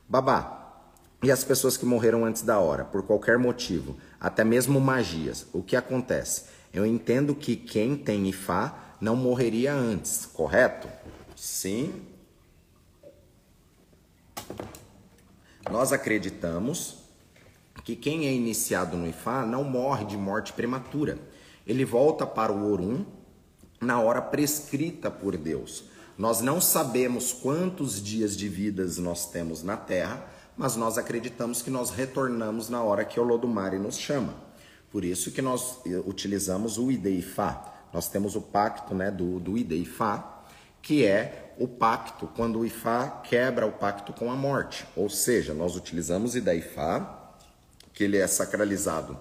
Babá, 0.08 0.59
e 1.22 1.32
as 1.32 1.44
pessoas 1.44 1.76
que 1.76 1.86
morreram 1.86 2.24
antes 2.24 2.42
da 2.42 2.60
hora, 2.60 2.86
por 2.86 3.04
qualquer 3.04 3.38
motivo, 3.38 3.98
até 4.20 4.44
mesmo 4.44 4.80
magias, 4.80 5.46
o 5.52 5.62
que 5.62 5.76
acontece? 5.76 6.46
Eu 6.74 6.86
entendo 6.86 7.36
que 7.36 7.56
quem 7.56 7.98
tem 7.98 8.30
Ifá 8.30 8.96
não 9.02 9.16
morreria 9.16 9.74
antes, 9.74 10.26
correto? 10.26 10.88
Sim. 11.36 12.02
Nós 15.70 15.92
acreditamos 15.92 17.00
que 17.84 17.96
quem 17.96 18.28
é 18.28 18.34
iniciado 18.34 18.96
no 18.96 19.08
Ifá 19.08 19.46
não 19.46 19.64
morre 19.64 20.06
de 20.06 20.16
morte 20.16 20.54
prematura. 20.54 21.18
Ele 21.66 21.84
volta 21.84 22.26
para 22.26 22.52
o 22.52 22.72
Orum 22.72 23.06
na 23.82 24.00
hora 24.00 24.22
prescrita 24.22 25.12
por 25.12 25.36
Deus. 25.36 25.86
Nós 26.18 26.42
não 26.42 26.60
sabemos 26.60 27.32
quantos 27.32 28.02
dias 28.02 28.36
de 28.36 28.50
vidas 28.50 28.98
nós 28.98 29.26
temos 29.32 29.64
na 29.64 29.78
Terra, 29.78 30.26
mas 30.60 30.76
nós 30.76 30.98
acreditamos 30.98 31.62
que 31.62 31.70
nós 31.70 31.90
retornamos 31.90 32.68
na 32.68 32.84
hora 32.84 33.06
que 33.06 33.18
o 33.18 33.24
Lodumare 33.24 33.80
nos 33.80 33.98
chama. 33.98 34.36
Por 34.92 35.06
isso 35.06 35.32
que 35.32 35.42
nós 35.42 35.78
eh, 35.86 36.04
utilizamos 36.06 36.78
o 36.78 36.92
Ideifá. 36.92 37.76
Nós 37.94 38.10
temos 38.10 38.36
o 38.36 38.42
pacto 38.42 38.94
né, 38.94 39.10
do, 39.10 39.40
do 39.40 39.58
Ideifá, 39.58 40.44
que 40.82 41.06
é 41.06 41.54
o 41.58 41.66
pacto 41.66 42.28
quando 42.36 42.60
o 42.60 42.66
Ifá 42.66 43.22
quebra 43.24 43.66
o 43.66 43.72
pacto 43.72 44.12
com 44.12 44.30
a 44.30 44.36
morte. 44.36 44.86
Ou 44.98 45.10
seja, 45.10 45.54
nós 45.54 45.78
utilizamos 45.78 46.36
Ideifá, 46.36 47.32
que 47.94 48.04
ele 48.04 48.18
é 48.18 48.28
sacralizado 48.28 49.18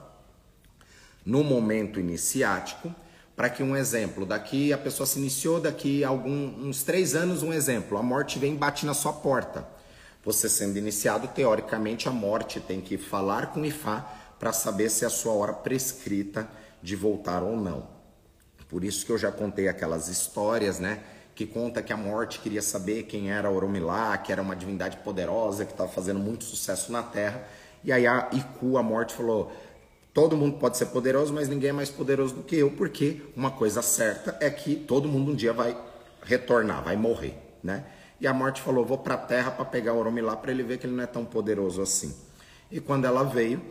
no 1.25 1.45
momento 1.45 2.01
iniciático, 2.01 2.93
para 3.37 3.49
que 3.49 3.63
um 3.63 3.77
exemplo, 3.77 4.27
daqui 4.27 4.73
a 4.73 4.79
pessoa 4.79 5.07
se 5.07 5.21
iniciou, 5.21 5.61
daqui 5.61 6.03
a 6.03 6.11
uns 6.11 6.83
três 6.83 7.15
anos, 7.15 7.45
um 7.45 7.53
exemplo, 7.53 7.97
a 7.97 8.03
morte 8.03 8.41
vem 8.41 8.55
e 8.55 8.59
bate 8.59 8.85
na 8.85 8.93
sua 8.93 9.13
porta. 9.13 9.78
Você 10.29 10.47
sendo 10.47 10.77
iniciado, 10.77 11.27
teoricamente, 11.29 12.07
a 12.07 12.13
morte 12.13 12.61
tem 12.61 12.83
que 12.83 12.99
falar 12.99 13.47
com 13.47 13.63
o 13.63 13.65
Ifá 13.65 14.07
para 14.39 14.53
saber 14.53 14.91
se 14.91 15.03
é 15.03 15.07
a 15.07 15.11
sua 15.11 15.33
hora 15.33 15.55
prescrita 15.55 16.47
de 16.83 16.95
voltar 16.95 17.43
ou 17.43 17.57
não. 17.57 17.89
Por 18.69 18.85
isso 18.85 19.07
que 19.07 19.11
eu 19.11 19.17
já 19.17 19.33
contei 19.33 19.69
aquelas 19.69 20.09
histórias, 20.09 20.79
né? 20.79 21.03
Que 21.35 21.47
conta 21.47 21.83
que 21.83 21.95
a 21.95 21.97
morte 21.97 22.41
queria 22.41 22.61
saber 22.61 23.05
quem 23.05 23.33
era 23.33 23.51
Oromilá, 23.51 24.19
que 24.19 24.31
era 24.31 24.43
uma 24.43 24.55
divindade 24.55 24.99
poderosa, 24.99 25.65
que 25.65 25.73
estava 25.73 25.91
fazendo 25.91 26.21
muito 26.21 26.45
sucesso 26.45 26.93
na 26.93 27.03
Terra. 27.03 27.49
E 27.83 27.91
aí 27.91 28.07
a 28.07 28.29
Iku, 28.31 28.77
a 28.77 28.83
morte, 28.83 29.15
falou: 29.15 29.51
Todo 30.13 30.37
mundo 30.37 30.59
pode 30.59 30.77
ser 30.77 30.87
poderoso, 30.89 31.33
mas 31.33 31.49
ninguém 31.49 31.71
é 31.71 31.73
mais 31.73 31.89
poderoso 31.89 32.35
do 32.35 32.43
que 32.43 32.57
eu, 32.57 32.71
porque 32.73 33.23
uma 33.35 33.51
coisa 33.51 33.81
certa 33.81 34.37
é 34.43 34.51
que 34.51 34.77
todo 34.77 35.09
mundo 35.09 35.33
um 35.33 35.35
dia 35.35 35.55
vai 35.55 35.75
retornar, 36.23 36.85
vai 36.85 36.99
morrer, 36.99 37.35
né? 37.65 37.87
E 38.21 38.27
a 38.27 38.33
morte 38.33 38.61
falou: 38.61 38.85
"Vou 38.85 38.99
para 38.99 39.15
a 39.15 39.19
terra 39.19 39.51
para 39.51 39.65
pegar 39.65 39.95
Oromilá 39.95 40.37
para 40.37 40.51
ele 40.51 40.63
ver 40.63 40.79
que 40.79 40.87
ele 40.87 40.95
não 40.95 41.05
é 41.05 41.07
tão 41.07 41.25
poderoso 41.25 41.81
assim". 41.81 42.15
E 42.71 42.81
quando 42.81 43.05
ela 43.05 43.23
veio, 43.23 43.63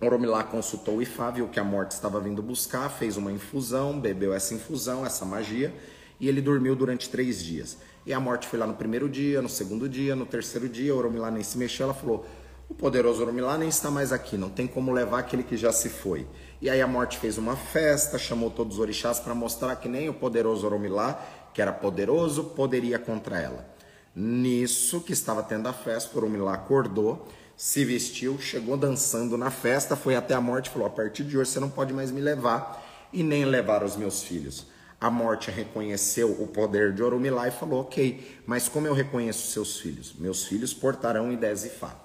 Oromilá 0.00 0.44
consultou 0.44 0.98
o 0.98 1.02
Ifá, 1.02 1.30
viu 1.30 1.48
que 1.48 1.58
a 1.58 1.64
morte 1.64 1.92
estava 1.92 2.20
vindo 2.20 2.42
buscar, 2.42 2.88
fez 2.88 3.16
uma 3.16 3.32
infusão, 3.32 3.98
bebeu 3.98 4.32
essa 4.32 4.54
infusão, 4.54 5.04
essa 5.04 5.24
magia, 5.24 5.74
e 6.20 6.28
ele 6.28 6.40
dormiu 6.40 6.76
durante 6.76 7.08
três 7.08 7.42
dias. 7.42 7.78
E 8.06 8.12
a 8.12 8.20
morte 8.20 8.46
foi 8.46 8.58
lá 8.58 8.66
no 8.66 8.74
primeiro 8.74 9.08
dia, 9.08 9.42
no 9.42 9.48
segundo 9.48 9.88
dia, 9.88 10.14
no 10.14 10.24
terceiro 10.24 10.68
dia, 10.68 10.94
Oromilá 10.94 11.30
nem 11.30 11.42
se 11.42 11.58
mexeu, 11.58 11.84
ela 11.84 11.94
falou: 11.94 12.24
o 12.68 12.74
poderoso 12.74 13.22
Oromilá 13.22 13.56
nem 13.56 13.68
está 13.68 13.90
mais 13.90 14.12
aqui, 14.12 14.36
não 14.36 14.50
tem 14.50 14.66
como 14.66 14.92
levar 14.92 15.20
aquele 15.20 15.42
que 15.42 15.56
já 15.56 15.72
se 15.72 15.88
foi. 15.88 16.26
E 16.60 16.68
aí 16.68 16.82
a 16.82 16.86
morte 16.86 17.18
fez 17.18 17.38
uma 17.38 17.56
festa, 17.56 18.18
chamou 18.18 18.50
todos 18.50 18.74
os 18.74 18.80
orixás 18.80 19.18
para 19.18 19.34
mostrar 19.34 19.74
que 19.76 19.88
nem 19.88 20.08
o 20.08 20.14
poderoso 20.14 20.66
Oromilá, 20.66 21.20
que 21.52 21.62
era 21.62 21.72
poderoso, 21.72 22.44
poderia 22.44 22.98
contra 22.98 23.40
ela. 23.40 23.66
Nisso 24.14 25.00
que 25.00 25.12
estava 25.12 25.42
tendo 25.42 25.68
a 25.68 25.72
festa, 25.72 26.14
o 26.14 26.18
Oromilá 26.18 26.54
acordou, 26.54 27.28
se 27.56 27.84
vestiu, 27.84 28.38
chegou 28.38 28.76
dançando 28.76 29.36
na 29.36 29.50
festa, 29.50 29.96
foi 29.96 30.16
até 30.16 30.34
a 30.34 30.40
morte 30.40 30.66
e 30.66 30.70
falou: 30.70 30.88
A 30.88 30.90
partir 30.90 31.24
de 31.24 31.38
hoje 31.38 31.50
você 31.50 31.60
não 31.60 31.70
pode 31.70 31.92
mais 31.92 32.10
me 32.10 32.20
levar 32.20 32.84
e 33.12 33.22
nem 33.22 33.44
levar 33.44 33.82
os 33.82 33.96
meus 33.96 34.22
filhos. 34.22 34.66
A 35.00 35.10
morte 35.10 35.50
reconheceu 35.50 36.30
o 36.42 36.48
poder 36.48 36.92
de 36.92 37.02
Oromilá 37.02 37.46
e 37.46 37.52
falou: 37.52 37.82
Ok, 37.82 38.40
mas 38.46 38.68
como 38.68 38.86
eu 38.86 38.94
reconheço 38.94 39.52
seus 39.52 39.78
filhos? 39.78 40.14
Meus 40.18 40.44
filhos 40.44 40.74
portarão 40.74 41.32
ideias 41.32 41.64
e 41.64 41.68
fatos. 41.68 42.02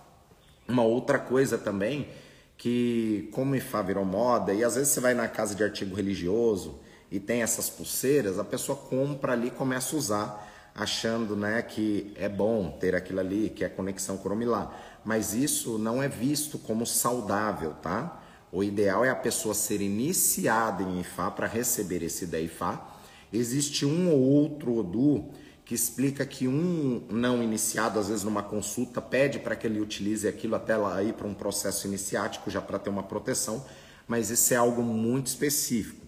Uma 0.68 0.84
outra 0.84 1.18
coisa 1.18 1.58
também, 1.58 2.08
que 2.58 3.30
como 3.32 3.56
Ifá 3.56 3.82
virou 3.82 4.06
moda, 4.06 4.54
e 4.54 4.64
às 4.64 4.76
vezes 4.76 4.90
você 4.90 5.00
vai 5.00 5.14
na 5.14 5.28
casa 5.28 5.56
de 5.56 5.64
artigo 5.64 5.96
religioso 5.96 6.80
e 7.14 7.20
tem 7.20 7.44
essas 7.44 7.70
pulseiras, 7.70 8.40
a 8.40 8.44
pessoa 8.44 8.76
compra 8.76 9.34
ali 9.34 9.50
e 9.50 9.52
começa 9.52 9.96
a 9.96 10.00
usar, 10.00 10.72
achando 10.74 11.36
né, 11.36 11.62
que 11.62 12.12
é 12.16 12.28
bom 12.28 12.72
ter 12.72 12.96
aquilo 12.96 13.20
ali, 13.20 13.52
que 13.52 13.64
é 13.64 13.70
conexão 13.70 14.16
Romilá. 14.16 14.76
Mas 15.06 15.32
isso 15.32 15.78
não 15.78 16.02
é 16.02 16.10
visto 16.10 16.58
como 16.58 16.88
saudável, 16.88 17.76
tá? 17.84 18.20
O 18.52 18.64
ideal 18.64 19.06
é 19.06 19.12
a 19.12 19.16
pessoa 19.16 19.54
ser 19.54 19.80
iniciada 19.80 20.82
em 20.82 21.02
Ifá 21.02 21.30
para 21.30 21.46
receber 21.46 22.02
esse 22.02 22.26
Deifá. 22.26 22.98
Existe 23.32 23.86
um 23.86 24.10
ou 24.10 24.20
outro 24.20 24.76
Odu 24.76 25.30
que 25.64 25.76
explica 25.76 26.26
que 26.26 26.48
um 26.48 27.06
não 27.12 27.44
iniciado, 27.44 28.00
às 28.00 28.08
vezes 28.08 28.24
numa 28.24 28.42
consulta, 28.42 29.00
pede 29.00 29.38
para 29.38 29.56
que 29.56 29.68
ele 29.68 29.80
utilize 29.80 30.28
aquilo 30.28 30.56
até 30.56 30.76
lá 30.76 31.04
ir 31.04 31.14
para 31.14 31.28
um 31.28 31.36
processo 31.36 31.86
iniciático, 31.86 32.50
já 32.50 32.60
para 32.60 32.80
ter 32.80 32.90
uma 32.90 33.04
proteção, 33.04 33.64
mas 34.08 34.32
isso 34.32 34.52
é 34.52 34.58
algo 34.58 34.82
muito 34.82 35.28
específico. 35.28 36.03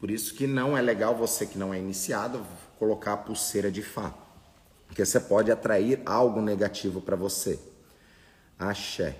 Por 0.00 0.10
isso 0.10 0.34
que 0.34 0.46
não 0.46 0.76
é 0.76 0.80
legal 0.80 1.14
você 1.14 1.46
que 1.46 1.58
não 1.58 1.72
é 1.72 1.78
iniciado 1.78 2.44
colocar 2.78 3.12
a 3.12 3.16
pulseira 3.18 3.70
de 3.70 3.82
Fá, 3.82 4.12
porque 4.86 5.04
você 5.04 5.20
pode 5.20 5.52
atrair 5.52 6.00
algo 6.04 6.40
negativo 6.40 7.00
para 7.00 7.14
você. 7.14 7.60
Axé. 8.58 9.16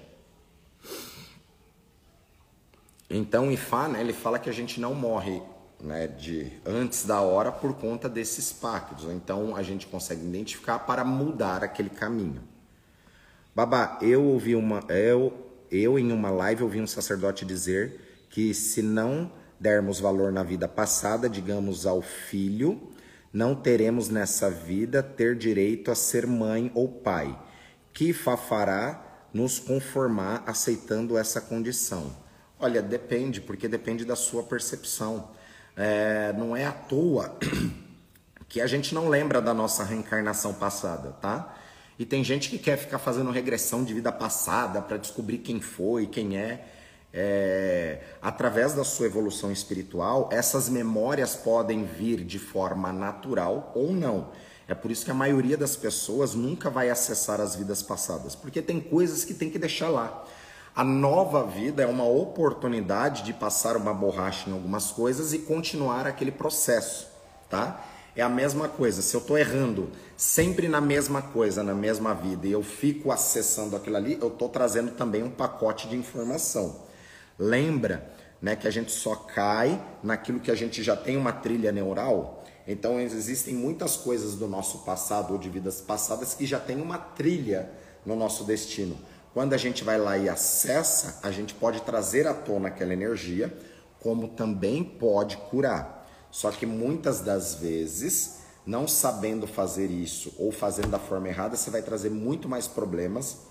Então, 3.09 3.53
Ifá, 3.53 3.89
né, 3.89 4.01
ele 4.01 4.13
fala 4.13 4.39
que 4.39 4.49
a 4.49 4.53
gente 4.53 4.81
não 4.81 4.95
morre 4.95 5.43
né, 5.83 6.07
de 6.07 6.53
antes 6.65 7.05
da 7.05 7.21
hora 7.21 7.51
por 7.51 7.75
conta 7.75 8.09
desses 8.09 8.53
pactos. 8.53 9.05
Então 9.05 9.57
a 9.57 9.63
gente 9.63 9.87
consegue 9.87 10.25
identificar 10.25 10.81
para 10.81 11.05
mudar 11.05 11.65
aquele 11.65 11.91
caminho. 11.91 12.43
Babá, 13.55 13.99
eu 14.01 14.25
ouvi 14.25 14.55
uma 14.55 14.85
eu 14.89 15.47
eu 15.71 15.99
em 15.99 16.13
uma 16.13 16.31
live 16.31 16.65
ouvi 16.65 16.81
um 16.81 16.87
sacerdote 16.87 17.45
dizer 17.45 18.25
que 18.29 18.53
se 18.53 18.83
não 18.83 19.31
dermos 19.61 20.01
valor 20.01 20.33
na 20.33 20.43
vida 20.43 20.67
passada, 20.67 21.29
digamos 21.29 21.87
ao 21.87 22.01
filho, 22.01 22.81
não 23.33 23.55
teremos 23.55 24.09
nessa 24.09 24.51
vida 24.51 25.03
ter 25.03 25.37
direito 25.37 25.91
a 25.91 25.95
ser 25.95 26.27
mãe 26.27 26.73
ou 26.75 26.89
pai. 26.89 27.39
Que 27.93 28.13
fará 28.13 29.29
nos 29.33 29.59
conformar 29.59 30.43
aceitando 30.47 31.19
essa 31.19 31.41
condição? 31.41 32.11
Olha, 32.59 32.83
depende, 32.83 33.41
porque 33.41 33.69
depende 33.69 34.05
da 34.05 34.17
sua 34.17 34.43
percepção. 34.43 35.31
É, 35.77 36.33
não 36.33 36.57
é 36.57 36.67
à 36.67 36.73
toa 36.73 37.39
que 38.49 38.61
a 38.61 38.67
gente 38.67 38.95
não 38.95 39.09
lembra 39.09 39.41
da 39.41 39.55
nossa 39.55 39.85
reencarnação 39.85 40.55
passada, 40.55 41.13
tá? 41.21 41.57
E 41.99 42.05
tem 42.07 42.25
gente 42.25 42.49
que 42.49 42.59
quer 42.59 42.79
ficar 42.79 42.99
fazendo 42.99 43.31
regressão 43.31 43.85
de 43.85 43.93
vida 43.93 44.11
passada 44.11 44.81
para 44.81 44.97
descobrir 44.97 45.39
quem 45.39 45.61
foi, 45.61 46.07
quem 46.07 46.37
é. 46.37 46.67
É. 47.13 48.01
Através 48.23 48.75
da 48.75 48.85
sua 48.85 49.07
evolução 49.07 49.51
espiritual, 49.51 50.29
essas 50.33 50.69
memórias 50.69 51.35
podem 51.35 51.85
vir 51.85 52.25
de 52.25 52.39
forma 52.39 52.93
natural 52.93 53.73
ou 53.75 53.93
não. 53.93 54.29
É 54.69 54.75
por 54.75 54.91
isso 54.91 55.05
que 55.05 55.11
a 55.11 55.15
maioria 55.15 55.57
das 55.57 55.75
pessoas 55.75 56.35
nunca 56.35 56.71
vai 56.71 56.91
acessar 56.91 57.41
as 57.41 57.57
vidas 57.57 57.83
passadas, 57.83 58.37
porque 58.37 58.63
tem 58.63 58.81
coisas 58.81 59.25
que 59.25 59.35
tem 59.35 59.51
que 59.51 59.59
deixar 59.59 59.89
lá. 59.89 60.25
A 60.77 60.85
nova 60.85 61.45
vida 61.45 61.83
é 61.83 61.87
uma 61.87 62.05
oportunidade 62.05 63.25
de 63.25 63.33
passar 63.33 63.77
uma 63.77 63.93
borracha 63.93 64.49
em 64.49 64.53
algumas 64.53 64.93
coisas 64.93 65.33
e 65.33 65.41
continuar 65.41 66.07
aquele 66.07 66.31
processo, 66.31 67.09
tá? 67.49 67.85
É 68.15 68.23
a 68.23 68.29
mesma 68.29 68.69
coisa. 68.69 69.03
Se 69.03 69.17
eu 69.17 69.21
estou 69.21 69.37
errando 69.37 69.91
sempre 70.17 70.69
na 70.69 70.81
mesma 70.81 71.21
coisa, 71.21 71.65
na 71.65 71.75
mesma 71.75 72.15
vida, 72.15 72.47
e 72.47 72.53
eu 72.53 72.63
fico 72.63 73.11
acessando 73.11 73.75
aquilo 73.75 73.97
ali, 73.97 74.19
eu 74.21 74.29
estou 74.29 74.49
trazendo 74.49 74.93
também 74.93 75.25
um 75.25 75.31
pacote 75.31 75.89
de 75.89 75.97
informação. 75.97 76.89
Lembra, 77.43 78.13
né, 78.43 78.55
que 78.55 78.69
a 78.69 78.71
gente 78.71 78.93
só 78.93 79.17
cai 79.17 79.83
naquilo 80.03 80.41
que 80.41 80.51
a 80.51 80.55
gente 80.55 80.83
já 80.83 80.95
tem 80.95 81.17
uma 81.17 81.33
trilha 81.33 81.73
neural. 81.73 82.45
Então 82.67 83.01
existem 83.01 83.55
muitas 83.55 83.97
coisas 83.97 84.35
do 84.35 84.47
nosso 84.47 84.81
passado 84.81 85.33
ou 85.33 85.39
de 85.39 85.49
vidas 85.49 85.81
passadas 85.81 86.35
que 86.35 86.45
já 86.45 86.61
tem 86.61 86.83
uma 86.83 86.99
trilha 86.99 87.71
no 88.05 88.15
nosso 88.15 88.45
destino. 88.45 88.95
Quando 89.33 89.55
a 89.55 89.57
gente 89.57 89.83
vai 89.83 89.99
lá 89.99 90.19
e 90.19 90.29
acessa, 90.29 91.19
a 91.23 91.31
gente 91.31 91.55
pode 91.55 91.81
trazer 91.81 92.27
à 92.27 92.35
tona 92.35 92.69
aquela 92.69 92.93
energia, 92.93 93.57
como 94.01 94.29
também 94.29 94.85
pode 94.85 95.39
curar. 95.39 96.07
Só 96.31 96.51
que 96.51 96.67
muitas 96.67 97.21
das 97.21 97.55
vezes, 97.55 98.41
não 98.67 98.87
sabendo 98.87 99.47
fazer 99.47 99.91
isso 99.91 100.35
ou 100.39 100.53
fazendo 100.53 100.89
da 100.89 100.99
forma 100.99 101.29
errada, 101.29 101.57
você 101.57 101.71
vai 101.71 101.81
trazer 101.81 102.11
muito 102.11 102.51
mais 102.51 102.69
problemas 102.69 103.47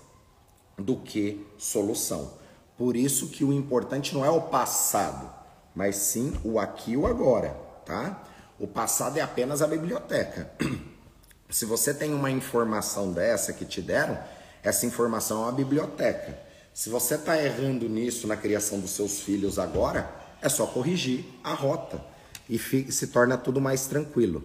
do 0.78 0.96
que 0.96 1.44
solução. 1.58 2.38
Por 2.80 2.96
isso 2.96 3.28
que 3.28 3.44
o 3.44 3.52
importante 3.52 4.14
não 4.14 4.24
é 4.24 4.30
o 4.30 4.40
passado, 4.40 5.30
mas 5.74 5.96
sim 5.96 6.32
o 6.42 6.58
aqui 6.58 6.92
e 6.92 6.96
o 6.96 7.06
agora, 7.06 7.50
tá? 7.84 8.24
O 8.58 8.66
passado 8.66 9.18
é 9.18 9.20
apenas 9.20 9.60
a 9.60 9.66
biblioteca. 9.66 10.50
Se 11.50 11.66
você 11.66 11.92
tem 11.92 12.14
uma 12.14 12.30
informação 12.30 13.12
dessa 13.12 13.52
que 13.52 13.66
te 13.66 13.82
deram, 13.82 14.18
essa 14.62 14.86
informação 14.86 15.42
é 15.42 15.44
uma 15.44 15.52
biblioteca. 15.52 16.38
Se 16.72 16.88
você 16.88 17.16
está 17.16 17.36
errando 17.36 17.86
nisso 17.86 18.26
na 18.26 18.34
criação 18.34 18.80
dos 18.80 18.92
seus 18.92 19.20
filhos 19.20 19.58
agora, 19.58 20.10
é 20.40 20.48
só 20.48 20.64
corrigir 20.66 21.26
a 21.44 21.52
rota 21.52 22.02
e 22.48 22.58
se 22.58 23.08
torna 23.08 23.36
tudo 23.36 23.60
mais 23.60 23.88
tranquilo. 23.88 24.42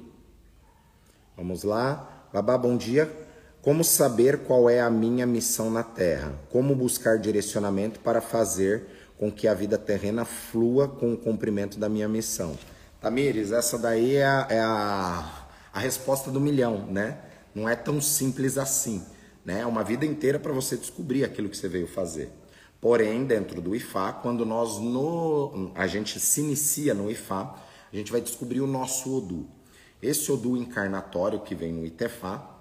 Vamos 1.38 1.64
lá. 1.64 2.28
Babá, 2.34 2.58
bom 2.58 2.76
dia. 2.76 3.10
Como 3.66 3.84
saber 3.84 4.44
qual 4.44 4.70
é 4.70 4.80
a 4.80 4.92
minha 4.92 5.26
missão 5.26 5.72
na 5.72 5.82
Terra? 5.82 6.40
Como 6.52 6.76
buscar 6.76 7.18
direcionamento 7.18 8.00
para 8.00 8.22
fazer 8.22 8.86
com 9.18 9.32
que 9.32 9.48
a 9.48 9.56
vida 9.56 9.76
terrena 9.76 10.24
flua 10.24 10.88
com 10.88 11.14
o 11.14 11.18
cumprimento 11.18 11.80
da 11.80 11.90
minha 11.90 12.08
missão? 12.08 12.56
Tamires, 13.02 13.52
essa 13.52 13.80
daí 13.80 14.18
é 14.18 14.24
a, 14.24 14.48
é 14.52 14.60
a, 14.60 15.48
a 15.74 15.80
resposta 15.80 16.30
do 16.30 16.40
milhão, 16.40 16.86
né? 16.86 17.18
Não 17.56 17.68
é 17.68 17.76
tão 17.76 18.00
simples 18.00 18.60
assim, 18.60 19.04
né? 19.44 19.62
É 19.62 19.66
uma 19.66 19.84
vida 19.84 20.06
inteira 20.06 20.38
para 20.38 20.54
você 20.54 20.78
descobrir 20.78 21.24
aquilo 21.24 21.50
que 21.50 21.58
você 21.58 21.68
veio 21.68 21.88
fazer. 21.88 22.32
Porém, 22.80 23.26
dentro 23.26 23.62
do 23.62 23.76
IFA, 23.76 24.14
quando 24.22 24.46
nós 24.46 24.78
no, 24.78 25.72
a 25.74 25.88
gente 25.88 26.20
se 26.20 26.40
inicia 26.42 26.94
no 26.94 27.10
IFA, 27.10 27.56
a 27.92 27.96
gente 27.96 28.12
vai 28.12 28.22
descobrir 28.22 28.62
o 28.62 28.68
nosso 28.68 29.18
Odu. 29.18 29.48
Esse 30.04 30.32
Odu 30.32 30.56
encarnatório 30.56 31.40
que 31.40 31.56
vem 31.56 31.74
no 31.74 31.84
Itefá, 31.84 32.52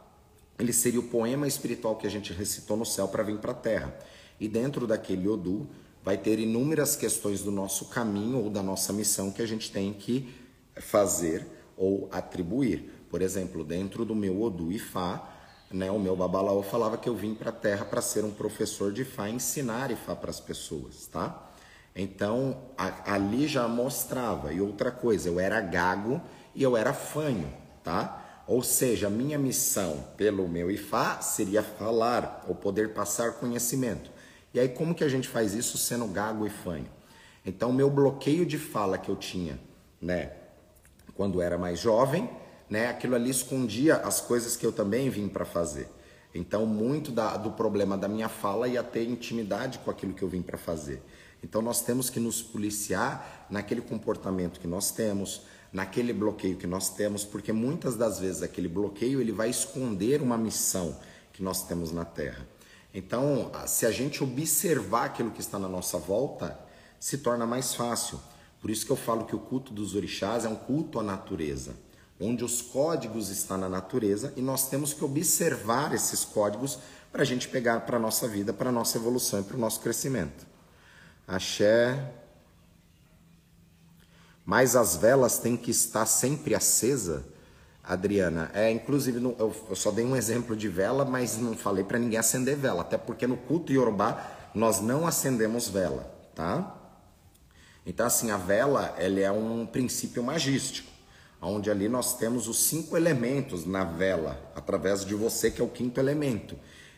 ele 0.59 0.73
seria 0.73 1.01
o 1.01 1.05
poema 1.09 1.47
espiritual 1.47 1.97
que 1.97 2.07
a 2.07 2.11
gente 2.11 2.33
recitou 2.33 2.77
no 2.77 2.85
céu 2.85 3.09
para 3.09 3.23
vir 3.23 3.39
para 3.39 3.53
a 3.53 3.55
terra. 3.55 3.95
E 4.39 4.49
dentro 4.49 4.87
daquele 4.87 5.29
Odu 5.29 5.69
vai 6.03 6.17
ter 6.17 6.39
inúmeras 6.39 6.97
questões 6.97 7.43
do 7.43 7.51
nosso 7.51 7.87
caminho 7.87 8.39
ou 8.39 8.51
da 8.51 8.63
nossa 8.63 8.93
missão 8.93 9.31
que 9.31 9.43
a 9.43 9.47
gente 9.47 9.73
tem 9.73 9.93
que 9.93 10.33
fazer 10.77 11.47
ou 11.77 12.09
atribuir. 12.13 13.07
Por 13.11 13.23
exemplo, 13.23 13.65
dentro 13.65 14.05
do 14.05 14.15
meu 14.15 14.43
Odu 14.43 14.71
Ifá, 14.71 15.31
né, 15.71 15.91
o 15.91 15.99
meu 15.99 16.15
babalaô 16.15 16.63
falava 16.63 16.99
que 16.99 17.09
eu 17.09 17.17
vim 17.17 17.35
para 17.35 17.51
a 17.51 17.53
Terra 17.53 17.85
para 17.85 18.01
ser 18.01 18.25
um 18.25 18.31
professor 18.31 18.93
de 18.93 19.03
Ifá, 19.03 19.29
ensinar 19.29 19.91
Ifá 19.91 20.15
para 20.15 20.31
as 20.31 20.41
pessoas, 20.41 21.07
tá? 21.07 21.51
Então, 21.97 22.59
a, 22.77 23.15
ali 23.15 23.47
já 23.47 23.67
mostrava. 23.69 24.53
E 24.53 24.61
outra 24.61 24.91
coisa, 24.91 25.29
eu 25.29 25.39
era 25.39 25.61
gago 25.61 26.21
e 26.55 26.63
eu 26.63 26.77
era 26.77 26.93
fanho, 26.93 27.53
tá? 27.83 28.24
Ou 28.47 28.62
seja, 28.62 29.09
minha 29.09 29.38
missão 29.38 30.05
pelo 30.16 30.47
meu 30.47 30.70
Ifá 30.70 31.20
seria 31.20 31.62
falar 31.62 32.45
ou 32.47 32.55
poder 32.55 32.92
passar 32.92 33.34
conhecimento. 33.34 34.11
E 34.53 34.61
aí, 34.61 34.68
como 34.68 34.95
que 34.95 35.03
a 35.03 35.09
gente 35.09 35.28
faz 35.28 35.55
isso 35.55 35.78
sendo 35.78 36.07
gago 36.07 36.47
e 36.47 36.51
fanho? 36.51 36.86
Então, 37.45 37.72
meu 37.72 37.90
bloqueio 37.90 38.45
de 38.45 38.59
fala 38.59 38.99
que 38.99 39.11
eu 39.11 39.16
tinha, 39.16 39.59
né, 40.01 40.32
quando 41.14 41.40
era 41.40 41.59
mais 41.59 41.78
jovem, 41.78 42.28
né, 42.68 42.88
aquilo 42.88 43.14
ali 43.14 43.30
escondia 43.30 43.97
as 43.97 44.20
coisas 44.20 44.57
que 44.57 44.64
eu 44.64 44.72
também 44.72 45.09
vim 45.11 45.28
para 45.28 45.45
fazer. 45.45 45.88
Então, 46.34 46.66
muito 46.66 47.11
da, 47.11 47.36
do 47.36 47.51
problema 47.51 47.97
da 47.97 48.09
minha 48.09 48.28
fala 48.28 48.68
ia 48.68 48.82
ter 48.82 49.09
intimidade 49.09 49.78
com 49.78 49.90
aquilo 49.90 50.12
que 50.12 50.22
eu 50.22 50.28
vim 50.28 50.42
para 50.42 50.59
fazer. 50.59 51.03
Então, 51.42 51.62
nós 51.62 51.82
temos 51.82 52.11
que 52.11 52.18
nos 52.18 52.42
policiar 52.42 53.47
naquele 53.51 53.80
comportamento 53.80 54.59
que 54.59 54.66
nós 54.66 54.90
temos, 54.90 55.42
naquele 55.75 56.12
bloqueio 56.12 56.57
que 56.57 56.68
nós 56.68 56.89
temos, 56.91 57.25
porque 57.25 57.53
muitas 57.53 57.97
das 57.97 58.20
vezes 58.20 58.43
aquele 58.43 58.68
bloqueio 58.68 59.20
ele 59.20 59.33
vai 59.33 59.51
esconder 59.51 60.22
uma 60.22 60.39
missão 60.39 60.97
que 61.33 61.43
nós 61.43 61.66
temos 61.66 61.91
na 61.91 62.05
Terra. 62.05 62.47
Então, 62.95 63.51
se 63.66 63.85
a 63.85 63.91
gente 63.91 64.22
observar 64.22 65.07
aquilo 65.07 65.33
que 65.33 65.41
está 65.41 65.59
na 65.59 65.68
nossa 65.68 65.99
volta, 65.99 66.57
se 67.01 67.18
torna 67.18 67.45
mais 67.45 67.75
fácil. 67.75 68.20
Por 68.61 68.70
isso 68.70 68.87
que 68.87 68.93
eu 68.93 68.97
falo 68.97 69.25
que 69.25 69.35
o 69.35 69.41
culto 69.41 69.75
dos 69.75 69.97
orixás 69.97 70.45
é 70.45 70.49
um 70.49 70.55
culto 70.55 71.01
à 71.01 71.03
natureza, 71.03 71.75
onde 72.20 72.45
os 72.45 72.62
códigos 72.62 73.29
estão 73.29 73.59
na 73.59 73.68
natureza 73.68 74.33
e 74.37 74.41
nós 74.41 74.68
temos 74.68 74.95
que 74.95 75.05
observar 75.05 75.93
esses 75.93 76.25
códigos 76.25 76.79
para 77.11 77.22
a 77.22 77.27
gente 77.27 77.49
pegar 77.49 77.81
para 77.81 77.97
a 77.97 78.01
nossa 78.01 78.29
vida, 78.29 78.53
para 78.53 78.68
a 78.68 78.72
nossa 78.72 78.97
evolução 78.97 79.41
e 79.41 79.43
para 79.43 79.57
o 79.57 79.61
nosso 79.61 79.81
crescimento. 79.81 80.47
Axé. 81.27 82.22
Mas 84.45 84.76
as 84.76 84.97
velas 84.97 85.38
têm 85.38 85.57
que 85.57 85.70
estar 85.70 86.07
sempre 86.07 86.55
acesa 86.55 87.24
Adriana, 87.86 88.51
é, 88.55 88.70
inclusive 88.70 89.20
no, 89.20 89.36
eu, 89.38 89.55
eu, 89.68 89.76
só 89.76 89.90
dei 89.90 90.07
um 90.07 90.16
exemplo 90.16 90.57
de 90.57 90.68
vela, 90.68 91.05
mas 91.05 91.36
não 91.36 91.55
falei 91.55 91.84
para 91.84 91.99
ninguém 91.99 92.18
acender 92.18 92.57
vela, 92.57 92.80
até 92.80 92.97
porque 92.97 93.26
no 93.26 93.36
culto 93.36 93.72
Yorubá 93.72 94.51
nós 94.55 94.80
não 94.80 95.07
acendemos 95.07 95.68
vela, 95.68 96.11
tá? 96.34 96.74
Então 97.84 98.07
assim, 98.07 98.30
a 98.30 98.38
vela, 98.38 98.95
ela 98.97 99.20
é 99.20 99.30
um 99.30 99.66
princípio 99.66 100.22
magístico, 100.22 100.90
onde 101.42 101.70
ali 101.70 101.86
nós 101.86 102.16
temos 102.16 102.49
os 102.49 102.64
cinco 102.64 102.97
elementos 102.97 103.66
na 103.66 103.84
vela, 103.84 104.40
através 104.57 105.05
de 105.05 105.14
você 105.14 105.51
que 105.51 105.61
é 105.61 105.64
o 105.64 105.68
quinto 105.68 106.01
elemento. 106.01 106.57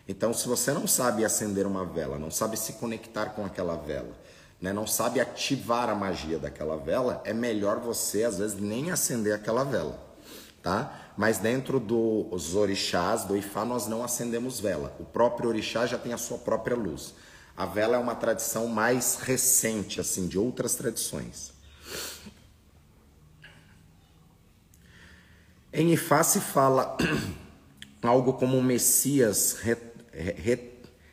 Então, 0.08 0.32
se 0.32 0.46
você 0.46 0.72
não 0.72 0.86
sabe 0.86 1.24
acender 1.24 1.66
uma 1.66 1.84
vela, 1.84 2.16
não 2.16 2.30
sabe 2.30 2.56
se 2.56 2.74
conectar 2.74 3.30
com 3.30 3.44
aquela 3.44 3.74
vela, 3.74 4.16
né, 4.60 4.72
não 4.72 4.86
sabe 4.86 5.20
ativar 5.20 5.88
a 5.88 5.94
magia 5.94 6.38
daquela 6.38 6.76
vela, 6.76 7.22
é 7.24 7.32
melhor 7.32 7.78
você 7.78 8.24
às 8.24 8.38
vezes 8.38 8.58
nem 8.58 8.90
acender 8.90 9.34
aquela 9.34 9.64
vela 9.64 10.06
tá? 10.66 11.12
Mas 11.16 11.38
dentro 11.38 11.78
dos 11.78 12.56
orixás, 12.56 13.22
do 13.22 13.36
Ifá, 13.36 13.64
nós 13.64 13.86
não 13.86 14.02
acendemos 14.02 14.58
vela. 14.58 14.96
O 14.98 15.04
próprio 15.04 15.48
orixá 15.48 15.86
já 15.86 15.96
tem 15.96 16.12
a 16.12 16.18
sua 16.18 16.38
própria 16.38 16.74
luz. 16.76 17.14
A 17.56 17.64
vela 17.64 17.94
é 17.94 17.98
uma 18.00 18.16
tradição 18.16 18.66
mais 18.66 19.20
recente, 19.20 20.00
assim, 20.00 20.26
de 20.26 20.36
outras 20.36 20.74
tradições. 20.74 21.52
Em 25.72 25.92
Ifá 25.92 26.24
se 26.24 26.40
fala 26.40 26.96
algo 28.02 28.32
como 28.32 28.56
um 28.58 28.62
Messias 28.62 29.58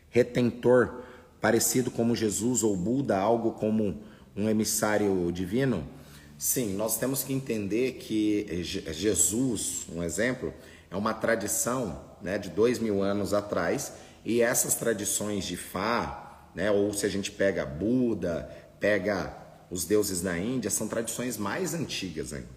retentor, 0.10 1.03
parecido 1.44 1.92
como 1.92 2.16
Jesus 2.16 2.64
ou 2.64 2.74
Buda, 2.74 3.18
algo 3.18 3.52
como 3.52 4.02
um 4.34 4.48
emissário 4.48 5.30
divino. 5.30 5.86
Sim, 6.38 6.74
nós 6.76 6.98
temos 6.98 7.22
que 7.22 7.34
entender 7.34 7.96
que 7.96 8.64
Jesus, 8.64 9.86
um 9.94 10.02
exemplo, 10.02 10.54
é 10.90 10.96
uma 10.96 11.14
tradição 11.14 12.02
né, 12.22 12.38
de 12.38 12.50
dois 12.50 12.80
mil 12.80 13.04
anos 13.04 13.34
atrás 13.34 13.92
e 14.24 14.40
essas 14.40 14.76
tradições 14.76 15.44
de 15.44 15.58
Fá, 15.58 16.48
né, 16.56 16.72
ou 16.72 16.94
se 16.94 17.06
a 17.06 17.10
gente 17.10 17.30
pega 17.30 17.66
Buda, 17.66 18.50
pega 18.80 19.38
os 19.70 19.84
deuses 19.84 20.22
da 20.22 20.40
Índia, 20.40 20.72
são 20.72 20.88
tradições 20.88 21.36
mais 21.36 21.74
antigas 21.74 22.32
ainda. 22.32 22.48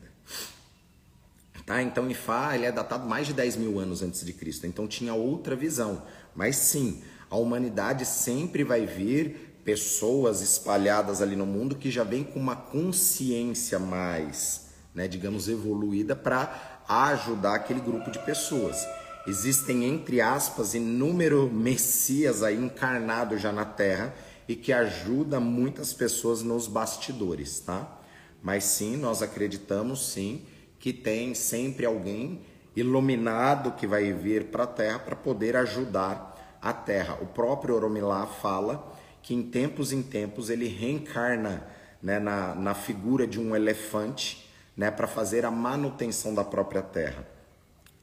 Tá? 1.66 1.82
Então, 1.82 2.08
Ifá 2.08 2.54
ele 2.54 2.66
é 2.66 2.70
datado 2.70 3.08
mais 3.08 3.26
de 3.26 3.32
10 3.32 3.56
mil 3.56 3.80
anos 3.80 4.00
antes 4.00 4.24
de 4.24 4.32
Cristo, 4.32 4.64
então 4.64 4.86
tinha 4.86 5.12
outra 5.12 5.56
visão. 5.56 6.04
Mas 6.36 6.54
sim, 6.54 7.02
a 7.30 7.36
humanidade 7.36 8.04
sempre 8.04 8.62
vai 8.64 8.86
vir 8.86 9.60
pessoas 9.64 10.40
espalhadas 10.42 11.20
ali 11.20 11.34
no 11.34 11.44
mundo 11.44 11.74
que 11.74 11.90
já 11.90 12.04
vêm 12.04 12.22
com 12.22 12.38
uma 12.38 12.54
consciência 12.54 13.78
mais, 13.78 14.68
né, 14.94 15.08
digamos, 15.08 15.48
evoluída 15.48 16.14
para 16.14 16.82
ajudar 16.88 17.56
aquele 17.56 17.80
grupo 17.80 18.10
de 18.10 18.18
pessoas. 18.20 18.86
Existem, 19.26 19.84
entre 19.84 20.20
aspas, 20.20 20.74
inúmeros 20.74 21.50
messias 21.50 22.44
aí 22.44 22.56
encarnados 22.56 23.42
já 23.42 23.50
na 23.50 23.64
Terra 23.64 24.14
e 24.46 24.54
que 24.54 24.72
ajuda 24.72 25.40
muitas 25.40 25.92
pessoas 25.92 26.42
nos 26.42 26.68
bastidores, 26.68 27.58
tá? 27.58 28.00
Mas 28.40 28.62
sim, 28.62 28.96
nós 28.96 29.22
acreditamos 29.22 30.12
sim 30.12 30.42
que 30.78 30.92
tem 30.92 31.34
sempre 31.34 31.84
alguém 31.84 32.40
iluminado 32.76 33.72
que 33.72 33.86
vai 33.86 34.12
vir 34.12 34.44
para 34.44 34.62
a 34.62 34.68
Terra 34.68 35.00
para 35.00 35.16
poder 35.16 35.56
ajudar 35.56 36.35
a 36.60 36.72
Terra. 36.72 37.18
O 37.20 37.26
próprio 37.26 37.74
Oromilá 37.74 38.26
fala 38.26 38.92
que 39.22 39.34
em 39.34 39.42
tempos 39.42 39.92
em 39.92 40.02
tempos 40.02 40.50
ele 40.50 40.68
reencarna 40.68 41.66
né, 42.02 42.18
na, 42.18 42.54
na 42.54 42.74
figura 42.74 43.26
de 43.26 43.40
um 43.40 43.56
elefante 43.56 44.48
né, 44.76 44.90
para 44.90 45.06
fazer 45.06 45.44
a 45.44 45.50
manutenção 45.50 46.34
da 46.34 46.44
própria 46.44 46.82
terra. 46.82 47.26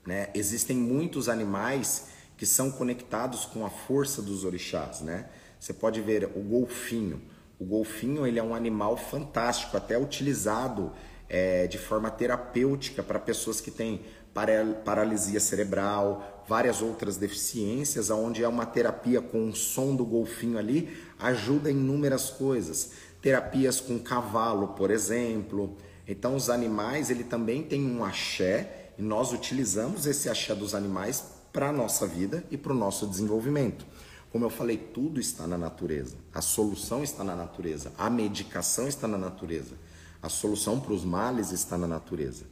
Né? 0.06 0.30
Existem 0.34 0.76
muitos 0.76 1.30
animais 1.30 2.10
que 2.36 2.45
são 2.45 2.72
conectados 2.72 3.45
com 3.45 3.66
a 3.66 3.70
força 3.70 4.22
dos 4.22 4.43
orixás. 4.43 5.01
Né? 5.01 5.30
Você 5.60 5.74
pode 5.74 6.01
ver 6.01 6.26
o 6.36 6.41
golfinho. 6.41 7.22
O 7.60 7.66
golfinho 7.66 8.28
ele 8.28 8.39
é 8.39 8.43
um 8.43 8.54
animal 8.54 8.97
fantástico, 8.97 9.78
até 9.78 9.97
utilizado 9.97 10.91
é, 11.30 11.68
de 11.68 11.78
forma 11.78 12.12
terapêutica 12.12 13.01
para 13.01 13.20
pessoas 13.20 13.62
que 13.62 13.72
têm 13.72 14.01
paralisia 14.34 15.40
cerebral, 15.40 16.44
várias 16.48 16.82
outras 16.82 17.18
deficiências, 17.18 18.10
onde 18.10 18.44
é 18.44 18.48
uma 18.48 18.66
terapia 18.66 19.22
com 19.22 19.50
o 19.50 19.56
som 19.56 19.96
do 19.96 20.06
golfinho 20.06 20.58
ali, 20.58 20.98
ajuda 21.20 21.72
em 21.72 21.76
inúmeras 21.76 22.30
coisas. 22.30 22.92
Terapias 23.22 23.80
com 23.80 24.00
cavalo, 24.00 24.70
por 24.70 24.92
exemplo. 24.92 25.78
Então, 26.08 26.36
os 26.36 26.50
animais, 26.50 27.10
ele 27.10 27.24
também 27.24 27.64
tem 27.64 27.86
um 27.86 28.04
axé, 28.04 28.92
e 28.98 29.02
nós 29.02 29.32
utilizamos 29.32 30.06
esse 30.06 30.30
axé 30.30 30.54
dos 30.54 30.76
animais 30.76 31.24
para 31.52 31.70
a 31.70 31.72
nossa 31.72 32.06
vida 32.06 32.44
e 32.52 32.58
para 32.58 32.74
o 32.74 32.76
nosso 32.76 33.08
desenvolvimento. 33.08 33.86
Como 34.32 34.46
eu 34.46 34.50
falei, 34.50 34.78
tudo 34.78 35.20
está 35.20 35.46
na 35.46 35.58
natureza. 35.58 36.16
A 36.34 36.42
solução 36.42 37.04
está 37.04 37.24
na 37.24 37.36
natureza. 37.36 37.92
A 37.98 38.10
medicação 38.10 38.88
está 38.88 39.08
na 39.08 39.18
natureza. 39.18 39.76
A 40.22 40.28
solução 40.28 40.80
para 40.80 40.94
os 40.94 41.06
males 41.06 41.52
está 41.52 41.78
na 41.78 41.88
natureza. 41.88 42.46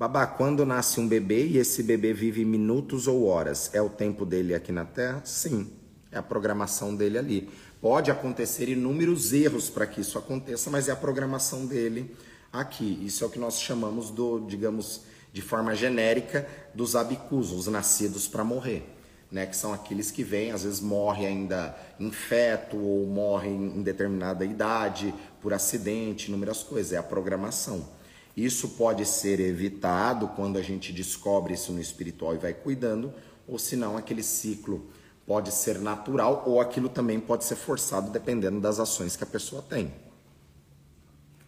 Babá, 0.00 0.26
quando 0.26 0.64
nasce 0.64 0.98
um 0.98 1.06
bebê 1.06 1.44
e 1.46 1.58
esse 1.58 1.82
bebê 1.82 2.14
vive 2.14 2.42
minutos 2.42 3.06
ou 3.06 3.26
horas, 3.26 3.68
é 3.74 3.82
o 3.82 3.90
tempo 3.90 4.24
dele 4.24 4.54
aqui 4.54 4.72
na 4.72 4.86
Terra? 4.86 5.20
Sim, 5.26 5.70
é 6.10 6.16
a 6.16 6.22
programação 6.22 6.96
dele 6.96 7.18
ali. 7.18 7.50
Pode 7.82 8.10
acontecer 8.10 8.70
inúmeros 8.70 9.30
erros 9.34 9.68
para 9.68 9.86
que 9.86 10.00
isso 10.00 10.16
aconteça, 10.16 10.70
mas 10.70 10.88
é 10.88 10.92
a 10.92 10.96
programação 10.96 11.66
dele 11.66 12.16
aqui. 12.50 12.98
Isso 13.04 13.22
é 13.22 13.26
o 13.26 13.30
que 13.30 13.38
nós 13.38 13.60
chamamos 13.60 14.08
do, 14.08 14.40
digamos, 14.40 15.02
de 15.34 15.42
forma 15.42 15.74
genérica, 15.74 16.48
dos 16.74 16.96
abicusos, 16.96 17.66
os 17.66 17.70
nascidos 17.70 18.26
para 18.26 18.42
morrer. 18.42 18.96
né, 19.30 19.46
que 19.46 19.56
são 19.56 19.72
aqueles 19.72 20.10
que 20.10 20.24
vêm, 20.24 20.50
às 20.50 20.64
vezes 20.64 20.80
morre 20.80 21.26
ainda 21.26 21.76
em 22.00 22.10
feto 22.10 22.76
ou 22.76 23.06
morre 23.06 23.48
em 23.48 23.82
determinada 23.82 24.44
idade 24.44 25.14
por 25.40 25.52
acidente, 25.52 26.28
inúmeras 26.28 26.62
coisas, 26.62 26.92
é 26.92 26.96
a 26.96 27.02
programação. 27.02 27.99
Isso 28.40 28.70
pode 28.70 29.04
ser 29.04 29.38
evitado 29.38 30.26
quando 30.28 30.56
a 30.56 30.62
gente 30.62 30.94
descobre 30.94 31.52
isso 31.52 31.74
no 31.74 31.78
espiritual 31.78 32.34
e 32.34 32.38
vai 32.38 32.54
cuidando, 32.54 33.12
ou 33.46 33.58
senão 33.58 33.98
aquele 33.98 34.22
ciclo 34.22 34.86
pode 35.26 35.52
ser 35.52 35.78
natural 35.78 36.44
ou 36.46 36.58
aquilo 36.58 36.88
também 36.88 37.20
pode 37.20 37.44
ser 37.44 37.56
forçado 37.56 38.10
dependendo 38.10 38.58
das 38.58 38.80
ações 38.80 39.14
que 39.14 39.24
a 39.24 39.26
pessoa 39.26 39.60
tem. 39.60 39.92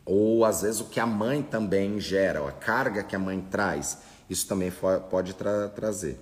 Ou 0.04 0.44
às 0.44 0.60
vezes 0.60 0.82
o 0.82 0.84
que 0.84 1.00
a 1.00 1.06
mãe 1.06 1.42
também 1.42 1.98
gera, 1.98 2.46
a 2.46 2.52
carga 2.52 3.02
que 3.02 3.16
a 3.16 3.18
mãe 3.18 3.40
traz, 3.40 3.96
isso 4.28 4.46
também 4.46 4.70
pode 5.08 5.32
tra 5.32 5.70
trazer. 5.70 6.20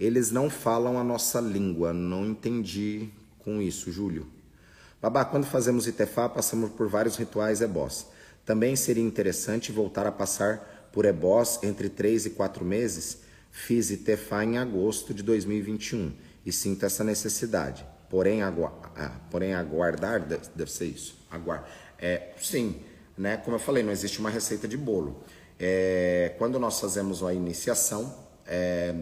Eles 0.00 0.32
não 0.32 0.50
falam 0.50 0.98
a 0.98 1.04
nossa 1.04 1.40
língua, 1.40 1.92
não 1.92 2.26
entendi 2.26 3.08
com 3.38 3.62
isso, 3.62 3.92
Júlio. 3.92 4.26
Babá, 5.00 5.24
quando 5.24 5.44
fazemos 5.44 5.86
Itefá, 5.86 6.28
passamos 6.28 6.72
por 6.72 6.88
vários 6.88 7.14
rituais 7.14 7.60
ebós. 7.60 8.15
Também 8.46 8.76
seria 8.76 9.02
interessante 9.02 9.72
voltar 9.72 10.06
a 10.06 10.12
passar 10.12 10.88
por 10.92 11.04
ebós 11.04 11.58
entre 11.64 11.88
três 11.88 12.24
e 12.26 12.30
quatro 12.30 12.64
meses? 12.64 13.18
Fiz 13.50 13.90
Itefá 13.90 14.44
em 14.44 14.56
agosto 14.56 15.12
de 15.12 15.22
2021 15.24 16.12
e 16.46 16.52
sinto 16.52 16.86
essa 16.86 17.02
necessidade. 17.02 17.84
Porém, 18.08 18.42
agu 18.42 18.64
ah, 18.64 19.20
porém 19.32 19.52
aguardar, 19.52 20.24
deve, 20.54 20.70
ser 20.70 20.84
isso. 20.84 21.18
Aguardar. 21.28 21.68
É, 21.98 22.34
sim, 22.40 22.76
né? 23.18 23.36
como 23.36 23.56
eu 23.56 23.60
falei, 23.60 23.82
não 23.82 23.90
existe 23.90 24.20
uma 24.20 24.30
receita 24.30 24.68
de 24.68 24.76
bolo. 24.76 25.24
É, 25.58 26.32
quando 26.38 26.60
nós 26.60 26.78
fazemos 26.78 27.24
a 27.24 27.34
iniciação, 27.34 28.14
é, 28.46 28.94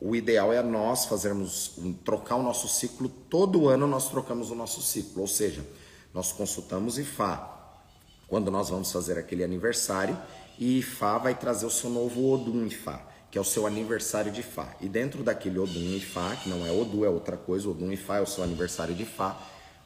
o 0.00 0.14
ideal 0.14 0.52
é 0.52 0.62
nós 0.62 1.06
fazermos, 1.06 1.76
um, 1.78 1.92
trocar 1.92 2.36
o 2.36 2.42
nosso 2.42 2.68
ciclo, 2.68 3.08
todo 3.08 3.68
ano 3.68 3.88
nós 3.88 4.08
trocamos 4.08 4.52
o 4.52 4.54
nosso 4.54 4.80
ciclo, 4.80 5.22
ou 5.22 5.28
seja, 5.28 5.64
nós 6.14 6.30
consultamos 6.30 6.98
Ifá 6.98 7.61
quando 8.32 8.50
nós 8.50 8.70
vamos 8.70 8.90
fazer 8.90 9.18
aquele 9.18 9.44
aniversário 9.44 10.16
e 10.58 10.78
Ifá 10.78 11.18
vai 11.18 11.34
trazer 11.34 11.66
o 11.66 11.70
seu 11.70 11.90
novo 11.90 12.32
Odum 12.32 12.64
Ifá, 12.64 13.06
que 13.30 13.36
é 13.36 13.40
o 13.42 13.44
seu 13.44 13.66
aniversário 13.66 14.32
de 14.32 14.40
Ifá. 14.40 14.74
E 14.80 14.88
dentro 14.88 15.22
daquele 15.22 15.58
Odum 15.58 15.94
Ifá, 15.94 16.34
que 16.36 16.48
não 16.48 16.66
é 16.66 16.72
Odu, 16.72 17.04
é 17.04 17.10
outra 17.10 17.36
coisa, 17.36 17.68
Odum 17.68 17.92
Ifá 17.92 18.16
é 18.16 18.20
o 18.22 18.26
seu 18.26 18.42
aniversário 18.42 18.94
de 18.94 19.02
Ifá, 19.02 19.38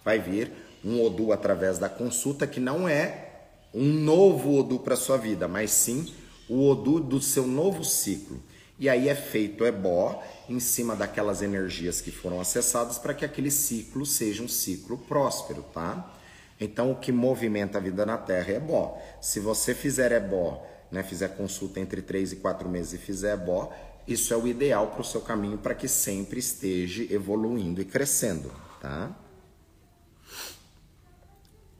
vai 0.04 0.20
vir 0.20 0.52
um 0.84 1.02
Odu 1.02 1.32
através 1.32 1.76
da 1.76 1.88
consulta 1.88 2.46
que 2.46 2.60
não 2.60 2.88
é 2.88 3.48
um 3.74 3.82
novo 3.82 4.60
Odu 4.60 4.78
para 4.78 4.94
sua 4.94 5.16
vida, 5.16 5.48
mas 5.48 5.72
sim 5.72 6.14
o 6.48 6.70
Odu 6.70 7.00
do 7.00 7.20
seu 7.20 7.48
novo 7.48 7.82
ciclo. 7.82 8.40
E 8.78 8.88
aí 8.88 9.08
é 9.08 9.14
feito 9.16 9.66
ebó 9.66 10.22
em 10.48 10.60
cima 10.60 10.94
daquelas 10.94 11.42
energias 11.42 12.00
que 12.00 12.12
foram 12.12 12.40
acessadas 12.40 12.96
para 12.96 13.12
que 13.12 13.24
aquele 13.24 13.50
ciclo 13.50 14.06
seja 14.06 14.40
um 14.40 14.48
ciclo 14.48 14.98
próspero, 14.98 15.64
tá? 15.74 16.15
Então 16.60 16.90
o 16.90 16.96
que 16.96 17.12
movimenta 17.12 17.78
a 17.78 17.80
vida 17.80 18.06
na 18.06 18.16
Terra 18.16 18.52
é 18.52 18.56
ebó. 18.56 18.98
Se 19.20 19.40
você 19.40 19.74
fizer 19.74 20.12
ebó, 20.12 20.66
né, 20.90 21.02
fizer 21.02 21.28
consulta 21.36 21.80
entre 21.80 22.00
três 22.00 22.32
e 22.32 22.36
quatro 22.36 22.68
meses 22.68 22.94
e 22.94 22.98
fizer 22.98 23.34
ebó, 23.34 23.72
isso 24.06 24.32
é 24.32 24.36
o 24.36 24.46
ideal 24.46 24.88
para 24.88 25.00
o 25.00 25.04
seu 25.04 25.20
caminho 25.20 25.58
para 25.58 25.74
que 25.74 25.88
sempre 25.88 26.38
esteja 26.38 27.12
evoluindo 27.12 27.80
e 27.80 27.84
crescendo, 27.84 28.52
tá? 28.80 29.14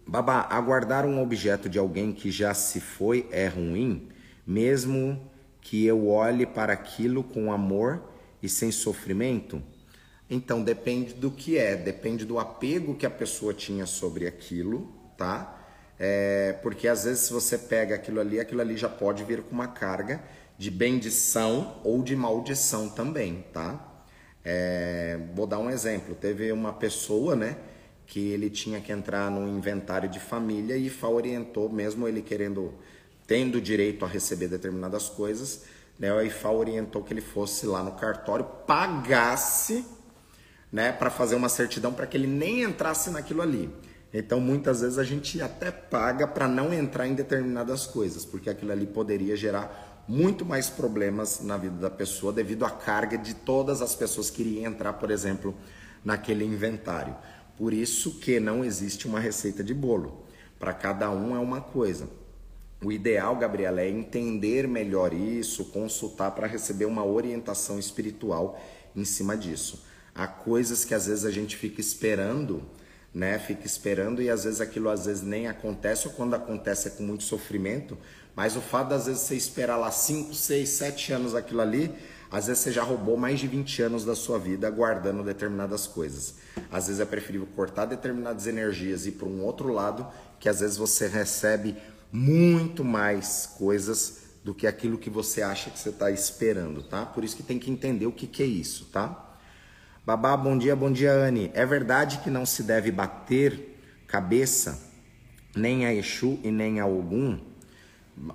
Babá, 0.08 0.46
aguardar 0.50 1.04
um 1.04 1.20
objeto 1.20 1.68
de 1.68 1.78
alguém 1.78 2.12
que 2.12 2.30
já 2.30 2.54
se 2.54 2.80
foi 2.80 3.28
é 3.30 3.48
ruim, 3.48 4.08
mesmo 4.46 5.30
que 5.60 5.84
eu 5.84 6.08
olhe 6.08 6.46
para 6.46 6.72
aquilo 6.72 7.24
com 7.24 7.52
amor 7.52 8.02
e 8.40 8.48
sem 8.48 8.70
sofrimento? 8.70 9.60
Então 10.28 10.62
depende 10.62 11.14
do 11.14 11.30
que 11.30 11.56
é, 11.56 11.76
depende 11.76 12.24
do 12.24 12.38
apego 12.38 12.96
que 12.96 13.06
a 13.06 13.10
pessoa 13.10 13.54
tinha 13.54 13.86
sobre 13.86 14.26
aquilo, 14.26 14.92
tá? 15.16 15.52
É, 15.98 16.52
porque 16.62 16.88
às 16.88 17.04
vezes 17.04 17.20
se 17.20 17.32
você 17.32 17.56
pega 17.56 17.94
aquilo 17.94 18.20
ali, 18.20 18.40
aquilo 18.40 18.60
ali 18.60 18.76
já 18.76 18.88
pode 18.88 19.24
vir 19.24 19.42
com 19.42 19.54
uma 19.54 19.68
carga 19.68 20.22
de 20.58 20.70
bendição 20.70 21.80
ou 21.84 22.02
de 22.02 22.16
maldição 22.16 22.88
também, 22.88 23.44
tá? 23.52 24.04
É, 24.44 25.18
vou 25.34 25.46
dar 25.46 25.58
um 25.58 25.70
exemplo. 25.70 26.14
Teve 26.14 26.52
uma 26.52 26.72
pessoa, 26.72 27.34
né, 27.34 27.56
que 28.06 28.30
ele 28.30 28.48
tinha 28.50 28.80
que 28.80 28.92
entrar 28.92 29.30
no 29.30 29.48
inventário 29.48 30.08
de 30.08 30.20
família 30.20 30.76
e 30.76 30.88
Fá 30.88 31.08
orientou, 31.08 31.68
mesmo 31.68 32.06
ele 32.06 32.22
querendo 32.22 32.74
tendo 33.26 33.60
direito 33.60 34.04
a 34.04 34.08
receber 34.08 34.46
determinadas 34.46 35.08
coisas, 35.08 35.64
né, 35.98 36.12
o 36.12 36.20
IFA 36.22 36.50
orientou 36.50 37.02
que 37.02 37.12
ele 37.12 37.20
fosse 37.20 37.66
lá 37.66 37.82
no 37.82 37.92
cartório, 37.92 38.44
pagasse 38.44 39.84
né, 40.72 40.92
para 40.92 41.10
fazer 41.10 41.34
uma 41.34 41.48
certidão 41.48 41.92
para 41.92 42.06
que 42.06 42.16
ele 42.16 42.26
nem 42.26 42.62
entrasse 42.62 43.10
naquilo 43.10 43.42
ali. 43.42 43.70
Então, 44.12 44.40
muitas 44.40 44.80
vezes 44.80 44.98
a 44.98 45.04
gente 45.04 45.40
até 45.42 45.70
paga 45.70 46.26
para 46.26 46.48
não 46.48 46.72
entrar 46.72 47.06
em 47.06 47.14
determinadas 47.14 47.86
coisas, 47.86 48.24
porque 48.24 48.48
aquilo 48.48 48.72
ali 48.72 48.86
poderia 48.86 49.36
gerar 49.36 50.04
muito 50.08 50.44
mais 50.44 50.70
problemas 50.70 51.40
na 51.40 51.56
vida 51.56 51.76
da 51.76 51.90
pessoa 51.90 52.32
devido 52.32 52.64
à 52.64 52.70
carga 52.70 53.18
de 53.18 53.34
todas 53.34 53.82
as 53.82 53.94
pessoas 53.94 54.30
que 54.30 54.42
iriam 54.42 54.70
entrar, 54.70 54.94
por 54.94 55.10
exemplo, 55.10 55.54
naquele 56.04 56.44
inventário. 56.44 57.16
Por 57.56 57.72
isso 57.72 58.18
que 58.20 58.38
não 58.38 58.64
existe 58.64 59.06
uma 59.06 59.18
receita 59.18 59.64
de 59.64 59.74
bolo. 59.74 60.24
Para 60.58 60.72
cada 60.72 61.10
um 61.10 61.34
é 61.34 61.38
uma 61.38 61.60
coisa. 61.60 62.08
O 62.82 62.92
ideal, 62.92 63.34
Gabriela, 63.36 63.80
é 63.80 63.88
entender 63.88 64.68
melhor 64.68 65.12
isso, 65.12 65.64
consultar 65.66 66.30
para 66.32 66.46
receber 66.46 66.84
uma 66.84 67.04
orientação 67.04 67.78
espiritual 67.78 68.60
em 68.94 69.04
cima 69.04 69.36
disso. 69.36 69.84
Há 70.16 70.26
coisas 70.26 70.82
que 70.82 70.94
às 70.94 71.06
vezes 71.06 71.26
a 71.26 71.30
gente 71.30 71.56
fica 71.56 71.78
esperando, 71.78 72.62
né? 73.12 73.38
Fica 73.38 73.66
esperando 73.66 74.22
e 74.22 74.30
às 74.30 74.44
vezes 74.44 74.62
aquilo 74.62 74.88
às 74.88 75.04
vezes 75.04 75.22
nem 75.22 75.46
acontece 75.46 76.08
ou 76.08 76.14
quando 76.14 76.34
acontece 76.34 76.88
é 76.88 76.90
com 76.90 77.02
muito 77.02 77.22
sofrimento. 77.22 77.98
Mas 78.34 78.56
o 78.56 78.62
fato 78.62 78.94
às 78.94 79.04
vezes 79.06 79.22
você 79.22 79.36
esperar 79.36 79.76
lá 79.76 79.90
5, 79.90 80.34
6, 80.34 80.68
7 80.68 81.12
anos 81.12 81.34
aquilo 81.34 81.60
ali, 81.60 81.94
às 82.30 82.46
vezes 82.46 82.62
você 82.62 82.72
já 82.72 82.82
roubou 82.82 83.18
mais 83.18 83.38
de 83.38 83.46
20 83.46 83.82
anos 83.82 84.04
da 84.06 84.14
sua 84.14 84.38
vida 84.38 84.70
guardando 84.70 85.22
determinadas 85.22 85.86
coisas. 85.86 86.36
Às 86.70 86.86
vezes 86.86 87.00
é 87.00 87.04
preferível 87.04 87.46
cortar 87.54 87.84
determinadas 87.84 88.46
energias 88.46 89.04
e 89.04 89.10
ir 89.10 89.12
para 89.12 89.28
um 89.28 89.44
outro 89.44 89.70
lado, 89.70 90.06
que 90.40 90.48
às 90.48 90.60
vezes 90.60 90.78
você 90.78 91.06
recebe 91.06 91.76
muito 92.10 92.82
mais 92.82 93.46
coisas 93.58 94.24
do 94.42 94.54
que 94.54 94.66
aquilo 94.66 94.96
que 94.96 95.10
você 95.10 95.42
acha 95.42 95.70
que 95.70 95.78
você 95.78 95.90
está 95.90 96.10
esperando, 96.10 96.82
tá? 96.82 97.04
Por 97.04 97.22
isso 97.22 97.36
que 97.36 97.42
tem 97.42 97.58
que 97.58 97.70
entender 97.70 98.06
o 98.06 98.12
que, 98.12 98.26
que 98.26 98.42
é 98.42 98.46
isso, 98.46 98.86
tá? 98.86 99.25
Babá, 100.06 100.36
bom 100.36 100.56
dia, 100.56 100.76
bom 100.76 100.92
dia, 100.92 101.10
Anne. 101.10 101.50
É 101.52 101.66
verdade 101.66 102.18
que 102.18 102.30
não 102.30 102.46
se 102.46 102.62
deve 102.62 102.92
bater 102.92 103.76
cabeça 104.06 104.80
nem 105.52 105.84
a 105.84 105.92
Exu 105.92 106.38
e 106.44 106.50
nem 106.52 106.78
a 106.78 106.86
Ogum? 106.86 107.40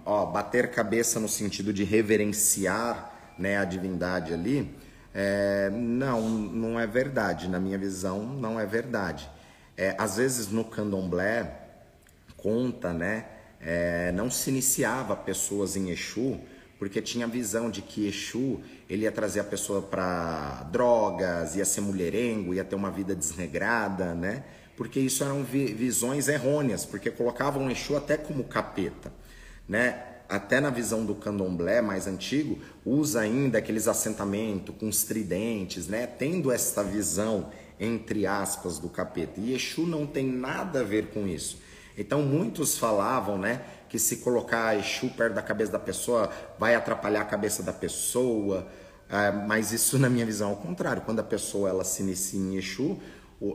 Ó, 0.05 0.25
bater 0.25 0.69
cabeça 0.71 1.17
no 1.17 1.29
sentido 1.29 1.71
de 1.71 1.85
reverenciar 1.85 3.33
né, 3.39 3.57
a 3.57 3.63
divindade 3.63 4.33
ali, 4.33 4.75
é, 5.13 5.69
não, 5.69 6.29
não 6.29 6.77
é 6.77 6.85
verdade. 6.85 7.47
Na 7.47 7.57
minha 7.57 7.77
visão, 7.77 8.21
não 8.21 8.59
é 8.59 8.65
verdade. 8.65 9.29
É, 9.77 9.95
às 9.97 10.17
vezes 10.17 10.49
no 10.49 10.65
candomblé 10.65 11.69
conta, 12.35 12.91
né? 12.91 13.27
é, 13.63 14.11
não 14.11 14.29
se 14.29 14.49
iniciava 14.49 15.15
pessoas 15.15 15.75
em 15.75 15.89
Exu, 15.91 16.39
porque 16.81 16.99
tinha 16.99 17.27
a 17.27 17.29
visão 17.29 17.69
de 17.69 17.79
que 17.79 18.07
Exu 18.07 18.59
ele 18.89 19.03
ia 19.03 19.11
trazer 19.11 19.39
a 19.39 19.43
pessoa 19.43 19.83
para 19.83 20.67
drogas, 20.71 21.55
ia 21.55 21.63
ser 21.63 21.79
mulherengo, 21.79 22.55
ia 22.55 22.63
ter 22.63 22.75
uma 22.75 22.89
vida 22.89 23.13
desregrada, 23.13 24.15
né? 24.15 24.43
Porque 24.75 24.99
isso 24.99 25.23
eram 25.23 25.43
visões 25.43 26.27
errôneas, 26.27 26.83
porque 26.83 27.11
colocavam 27.11 27.69
Exu 27.69 27.95
até 27.95 28.17
como 28.17 28.45
capeta, 28.45 29.13
né? 29.69 30.05
Até 30.27 30.59
na 30.59 30.71
visão 30.71 31.05
do 31.05 31.13
candomblé 31.13 31.83
mais 31.83 32.07
antigo, 32.07 32.57
usa 32.83 33.21
ainda 33.21 33.59
aqueles 33.59 33.87
assentamentos 33.87 34.73
com 34.79 34.89
os 34.89 35.03
tridentes, 35.03 35.85
né? 35.85 36.07
Tendo 36.07 36.51
essa 36.51 36.83
visão, 36.83 37.51
entre 37.79 38.25
aspas, 38.25 38.79
do 38.79 38.89
capeta. 38.89 39.39
E 39.39 39.53
Exu 39.53 39.85
não 39.85 40.07
tem 40.07 40.25
nada 40.25 40.79
a 40.79 40.83
ver 40.83 41.09
com 41.09 41.27
isso. 41.27 41.59
Então 41.95 42.23
muitos 42.23 42.75
falavam, 42.75 43.37
né, 43.37 43.61
que 43.91 43.99
se 43.99 44.17
colocar 44.17 44.73
Exu 44.79 45.09
perto 45.09 45.33
da 45.33 45.41
cabeça 45.41 45.73
da 45.73 45.77
pessoa 45.77 46.31
vai 46.57 46.75
atrapalhar 46.75 47.23
a 47.23 47.25
cabeça 47.25 47.61
da 47.61 47.73
pessoa, 47.73 48.65
é, 49.09 49.29
mas 49.33 49.73
isso 49.73 49.99
na 49.99 50.09
minha 50.09 50.25
visão 50.25 50.51
é 50.51 50.53
o 50.53 50.55
contrário. 50.55 51.01
Quando 51.01 51.19
a 51.19 51.23
pessoa 51.23 51.67
ela 51.67 51.83
se 51.83 52.01
inicia 52.01 52.39
em 52.39 52.55
Exu, 52.55 52.97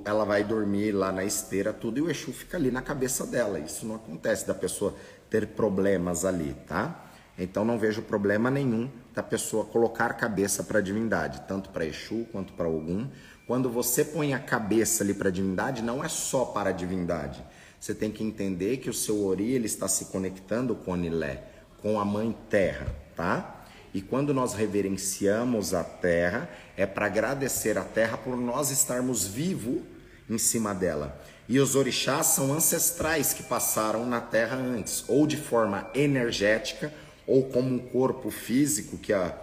ela 0.04 0.26
vai 0.26 0.44
dormir 0.44 0.92
lá 0.92 1.10
na 1.10 1.24
esteira 1.24 1.72
tudo 1.72 1.96
e 1.96 2.02
o 2.02 2.10
Exu 2.10 2.34
fica 2.34 2.58
ali 2.58 2.70
na 2.70 2.82
cabeça 2.82 3.26
dela. 3.26 3.58
Isso 3.58 3.86
não 3.86 3.94
acontece 3.94 4.46
da 4.46 4.52
pessoa 4.52 4.94
ter 5.30 5.46
problemas 5.46 6.26
ali, 6.26 6.54
tá? 6.66 7.06
Então 7.38 7.64
não 7.64 7.78
vejo 7.78 8.02
problema 8.02 8.50
nenhum 8.50 8.90
da 9.14 9.22
pessoa 9.22 9.64
colocar 9.64 10.12
cabeça 10.18 10.62
para 10.62 10.80
a 10.80 10.82
divindade, 10.82 11.44
tanto 11.48 11.70
para 11.70 11.86
Exu 11.86 12.26
quanto 12.30 12.52
para 12.52 12.66
algum. 12.66 13.08
Quando 13.46 13.70
você 13.70 14.04
põe 14.04 14.34
a 14.34 14.38
cabeça 14.38 15.02
ali 15.02 15.14
para 15.14 15.30
a 15.30 15.32
divindade, 15.32 15.80
não 15.80 16.04
é 16.04 16.08
só 16.08 16.44
para 16.44 16.68
a 16.68 16.72
divindade 16.74 17.42
você 17.80 17.94
tem 17.94 18.10
que 18.10 18.24
entender 18.24 18.78
que 18.78 18.90
o 18.90 18.94
seu 18.94 19.24
ori 19.24 19.52
ele 19.52 19.66
está 19.66 19.88
se 19.88 20.06
conectando 20.06 20.74
com 20.74 20.92
o 20.92 20.96
Nilé, 20.96 21.42
com 21.82 22.00
a 22.00 22.04
mãe 22.04 22.34
terra, 22.48 22.86
tá? 23.14 23.64
E 23.94 24.02
quando 24.02 24.34
nós 24.34 24.54
reverenciamos 24.54 25.72
a 25.72 25.82
terra, 25.82 26.50
é 26.76 26.84
para 26.84 27.06
agradecer 27.06 27.78
a 27.78 27.84
terra 27.84 28.18
por 28.18 28.36
nós 28.36 28.70
estarmos 28.70 29.26
vivos 29.26 29.80
em 30.28 30.36
cima 30.36 30.74
dela. 30.74 31.18
E 31.48 31.58
os 31.60 31.76
orixás 31.76 32.26
são 32.26 32.52
ancestrais 32.52 33.32
que 33.32 33.42
passaram 33.42 34.04
na 34.04 34.20
terra 34.20 34.56
antes, 34.56 35.04
ou 35.08 35.26
de 35.26 35.36
forma 35.36 35.88
energética, 35.94 36.92
ou 37.26 37.44
como 37.44 37.74
um 37.74 37.78
corpo 37.78 38.30
físico, 38.30 38.98
que 38.98 39.12
a, 39.12 39.34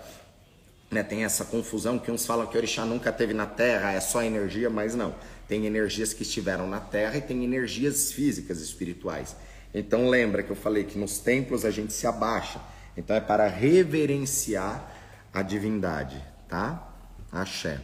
né, 0.91 1.01
tem 1.01 1.23
essa 1.23 1.45
confusão 1.45 1.97
que 1.97 2.11
uns 2.11 2.25
falam 2.25 2.45
que 2.45 2.57
orixá 2.57 2.85
nunca 2.85 3.11
teve 3.11 3.33
na 3.33 3.45
terra, 3.45 3.93
é 3.93 3.99
só 3.99 4.21
energia, 4.21 4.69
mas 4.69 4.93
não. 4.93 5.15
Tem 5.53 5.67
energias 5.67 6.13
que 6.13 6.23
estiveram 6.23 6.67
na 6.67 6.79
terra 6.79 7.15
e 7.17 7.21
tem 7.21 7.43
energias 7.43 8.11
físicas 8.11 8.59
espirituais. 8.59 9.35
Então 9.71 10.09
lembra 10.09 10.41
que 10.41 10.49
eu 10.49 10.55
falei 10.55 10.83
que 10.83 10.97
nos 10.97 11.19
templos 11.19 11.63
a 11.63 11.69
gente 11.69 11.93
se 11.93 12.07
abaixa. 12.07 12.59
Então 12.97 13.15
é 13.15 13.21
para 13.21 13.47
reverenciar 13.47 14.91
a 15.31 15.43
divindade, 15.43 16.19
tá? 16.49 16.91
Axé. 17.31 17.79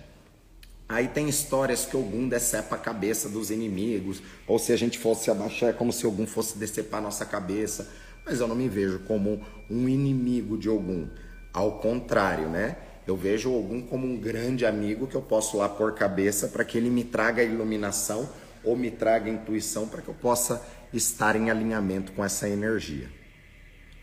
Aí 0.88 1.10
tem 1.10 1.30
histórias 1.30 1.86
que 1.86 1.96
algum 1.96 2.28
decepa 2.28 2.76
a 2.76 2.80
cabeça 2.80 3.30
dos 3.30 3.52
inimigos, 3.52 4.20
ou 4.48 4.58
se 4.58 4.74
a 4.74 4.76
gente 4.76 4.98
fosse 4.98 5.30
abaixar, 5.30 5.70
é 5.70 5.74
como 5.74 5.94
se 5.94 6.08
algum 6.08 6.26
fosse 6.26 6.58
decepar 6.58 7.02
a 7.02 7.04
nossa 7.04 7.24
cabeça. 7.24 7.88
Mas 8.26 8.40
eu 8.40 8.48
não 8.48 8.56
me 8.56 8.68
vejo 8.68 8.98
como 9.02 9.46
um 9.70 9.88
inimigo 9.88 10.58
de 10.58 10.68
algum. 10.68 11.08
Ao 11.54 11.74
contrário, 11.74 12.50
né? 12.50 12.78
Eu 13.10 13.18
vejo 13.18 13.52
algum 13.52 13.82
como 13.82 14.06
um 14.06 14.16
grande 14.16 14.68
amigo 14.68 15.08
que 15.08 15.16
eu 15.16 15.22
posso 15.24 15.58
lá 15.58 15.68
pôr 15.68 15.96
cabeça 15.96 16.48
para 16.48 16.64
que 16.64 16.78
ele 16.78 16.92
me 16.92 17.04
traga 17.04 17.42
iluminação 17.42 18.30
ou 18.64 18.78
me 18.78 18.92
traga 18.92 19.28
intuição 19.28 19.88
para 19.88 20.00
que 20.00 20.10
eu 20.10 20.14
possa 20.14 20.64
estar 20.94 21.36
em 21.36 21.50
alinhamento 21.50 22.12
com 22.12 22.24
essa 22.24 22.48
energia. 22.48 23.10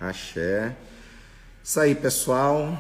Axé. 0.01 0.75
Isso 1.63 1.79
aí, 1.79 1.95
pessoal. 1.95 2.77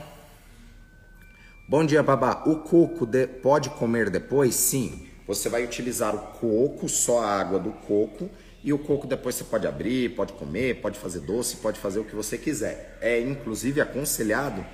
Bom 1.68 1.86
dia, 1.86 2.02
babá. 2.02 2.42
O 2.44 2.56
coco 2.56 3.06
de... 3.06 3.28
pode 3.28 3.70
comer 3.70 4.10
depois? 4.10 4.56
Sim. 4.56 5.08
Você 5.28 5.48
vai 5.48 5.62
utilizar 5.62 6.12
o 6.12 6.18
coco, 6.40 6.88
só 6.88 7.20
a 7.20 7.38
água 7.38 7.60
do 7.60 7.70
coco, 7.70 8.28
e 8.64 8.72
o 8.72 8.78
coco 8.80 9.06
depois 9.06 9.36
você 9.36 9.44
pode 9.44 9.64
abrir, 9.64 10.16
pode 10.16 10.32
comer, 10.32 10.80
pode 10.80 10.98
fazer 10.98 11.20
doce, 11.20 11.58
pode 11.58 11.78
fazer 11.78 12.00
o 12.00 12.04
que 12.04 12.16
você 12.16 12.36
quiser. 12.36 12.98
É 13.00 13.20
inclusive 13.20 13.80
aconselhado 13.80 14.66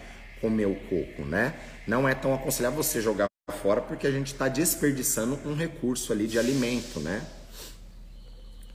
comer 0.43 0.67
o 0.67 0.75
coco, 0.75 1.23
né? 1.25 1.55
Não 1.87 2.07
é 2.09 2.15
tão 2.15 2.35
aconselhável 2.35 2.83
você 2.83 3.01
jogar 3.01 3.27
fora 3.63 3.81
porque 3.81 4.07
a 4.09 4.11
gente 4.11 4.33
está 4.33 4.49
desperdiçando 4.49 5.39
um 5.47 5.55
recurso 5.55 6.13
ali 6.13 6.27
de 6.27 6.39
alimento, 6.39 6.99
né? 6.99 7.25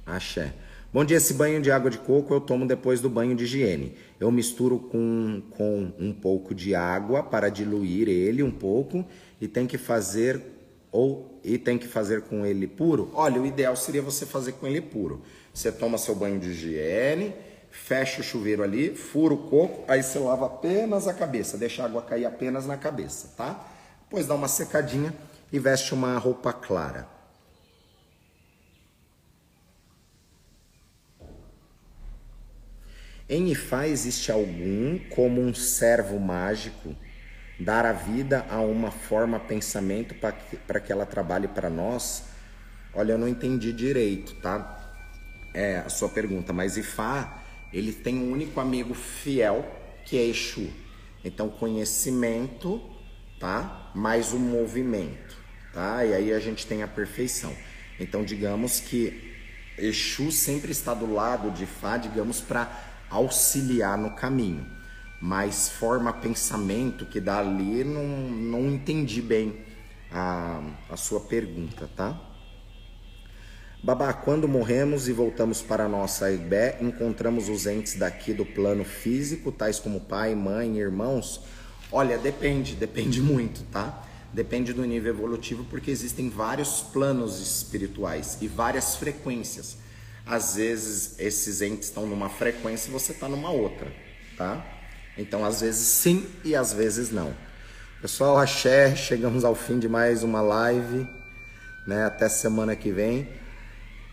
Axé. 0.05 0.53
Bom 0.93 1.03
dia, 1.03 1.17
esse 1.17 1.33
banho 1.33 1.61
de 1.61 1.69
água 1.69 1.91
de 1.91 1.97
coco 1.97 2.33
eu 2.33 2.39
tomo 2.39 2.65
depois 2.65 3.01
do 3.01 3.09
banho 3.09 3.35
de 3.35 3.43
higiene. 3.43 3.93
Eu 4.17 4.31
misturo 4.31 4.79
com, 4.79 5.43
com 5.51 5.91
um 5.99 6.13
pouco 6.13 6.55
de 6.55 6.73
água 6.73 7.21
para 7.21 7.49
diluir 7.49 8.07
ele 8.07 8.41
um 8.41 8.49
pouco 8.49 9.05
e 9.41 9.47
tem 9.47 9.67
que 9.67 9.77
fazer 9.77 10.41
ou 10.89 11.37
e 11.43 11.57
tem 11.57 11.77
que 11.77 11.87
fazer 11.87 12.21
com 12.21 12.45
ele 12.45 12.65
puro. 12.65 13.11
Olha, 13.13 13.41
o 13.41 13.45
ideal 13.45 13.75
seria 13.75 14.01
você 14.01 14.25
fazer 14.25 14.53
com 14.53 14.65
ele 14.65 14.79
puro. 14.79 15.21
Você 15.53 15.71
toma 15.71 15.97
seu 15.97 16.15
banho 16.15 16.39
de 16.39 16.49
higiene, 16.49 17.33
fecha 17.77 18.21
o 18.21 18.23
chuveiro 18.23 18.63
ali, 18.63 18.95
fura 18.95 19.33
o 19.33 19.49
coco, 19.49 19.89
aí 19.89 20.01
você 20.01 20.19
lava 20.19 20.47
apenas 20.47 21.07
a 21.07 21.13
cabeça, 21.13 21.57
deixa 21.57 21.83
a 21.83 21.85
água 21.85 22.01
cair 22.01 22.25
apenas 22.25 22.65
na 22.65 22.75
cabeça, 22.75 23.33
tá? 23.37 23.65
Depois 24.01 24.25
dá 24.25 24.33
uma 24.33 24.47
secadinha 24.47 25.13
e 25.53 25.59
veste 25.59 25.93
uma 25.93 26.17
roupa 26.17 26.51
clara. 26.51 27.07
Em 33.29 33.49
Ifá 33.51 33.87
existe 33.87 34.31
algum, 34.31 34.97
como 35.09 35.41
um 35.41 35.53
servo 35.53 36.19
mágico, 36.19 36.95
dar 37.59 37.85
a 37.85 37.93
vida 37.93 38.45
a 38.49 38.59
uma 38.59 38.91
forma 38.91 39.39
pensamento 39.39 40.15
para 40.15 40.31
que, 40.31 40.79
que 40.85 40.91
ela 40.91 41.05
trabalhe 41.05 41.47
para 41.47 41.69
nós? 41.69 42.23
Olha, 42.93 43.13
eu 43.13 43.17
não 43.17 43.27
entendi 43.27 43.71
direito, 43.71 44.35
tá? 44.35 44.77
É 45.53 45.79
a 45.79 45.89
sua 45.89 46.09
pergunta, 46.09 46.51
mas 46.53 46.77
Ifá, 46.77 47.43
ele 47.77 47.93
tem 47.93 48.17
um 48.17 48.31
único 48.31 48.59
amigo 48.59 48.95
fiel, 48.95 49.63
que 50.03 50.17
é 50.17 50.25
Exu. 50.25 50.67
Então, 51.23 51.47
conhecimento, 51.47 52.81
tá? 53.39 53.91
Mais 53.93 54.33
o 54.33 54.39
movimento, 54.39 55.37
tá? 55.71 56.03
E 56.03 56.11
aí 56.11 56.33
a 56.33 56.39
gente 56.39 56.65
tem 56.65 56.81
a 56.81 56.87
perfeição. 56.87 57.55
Então, 57.99 58.23
digamos 58.23 58.79
que 58.79 59.35
Exu 59.77 60.31
sempre 60.31 60.71
está 60.71 60.95
do 60.95 61.13
lado 61.13 61.51
de 61.51 61.67
Fá, 61.67 61.97
digamos, 61.97 62.41
para 62.41 62.71
auxiliar 63.11 63.95
no 63.95 64.15
caminho. 64.15 64.65
Mas 65.21 65.69
forma 65.69 66.11
pensamento 66.11 67.05
que 67.05 67.19
dá 67.19 67.39
ali, 67.39 67.83
não, 67.83 68.07
não 68.07 68.67
entendi 68.69 69.21
bem 69.21 69.55
a, 70.11 70.63
a 70.89 70.97
sua 70.97 71.19
pergunta, 71.19 71.87
tá? 71.95 72.19
Babá, 73.83 74.11
quando 74.13 74.47
morremos 74.47 75.07
e 75.07 75.13
voltamos 75.13 75.61
para 75.61 75.85
a 75.85 75.89
nossa 75.89 76.31
Ibé, 76.31 76.77
encontramos 76.81 77.47
os 77.47 77.65
entes 77.65 77.95
daqui 77.95 78.33
do 78.33 78.45
plano 78.45 78.83
físico, 78.83 79.51
tais 79.51 79.79
como 79.79 80.01
pai, 80.01 80.35
mãe, 80.35 80.77
irmãos? 80.77 81.41
Olha, 81.91 82.17
depende, 82.17 82.75
depende 82.75 83.21
muito, 83.21 83.63
tá? 83.71 84.03
Depende 84.33 84.73
do 84.73 84.83
nível 84.83 85.13
evolutivo, 85.13 85.63
porque 85.65 85.89
existem 85.89 86.29
vários 86.29 86.81
planos 86.81 87.39
espirituais 87.39 88.37
e 88.41 88.47
várias 88.47 88.95
frequências 88.95 89.77
às 90.27 90.55
vezes 90.55 91.17
esses 91.19 91.61
entes 91.61 91.87
estão 91.87 92.05
numa 92.05 92.29
frequência 92.29 92.89
e 92.89 92.91
você 92.91 93.13
está 93.13 93.29
numa 93.29 93.49
outra, 93.49 93.91
tá? 94.37 94.63
Então, 95.17 95.45
às 95.45 95.61
vezes 95.61 95.87
sim 95.87 96.27
e 96.43 96.53
às 96.55 96.73
vezes 96.73 97.11
não. 97.11 97.33
Pessoal, 98.01 98.37
axé, 98.37 98.95
chegamos 98.95 99.45
ao 99.45 99.55
fim 99.55 99.79
de 99.79 99.87
mais 99.87 100.23
uma 100.23 100.41
live, 100.41 101.07
né? 101.87 102.05
Até 102.05 102.27
semana 102.27 102.75
que 102.75 102.91
vem. 102.91 103.27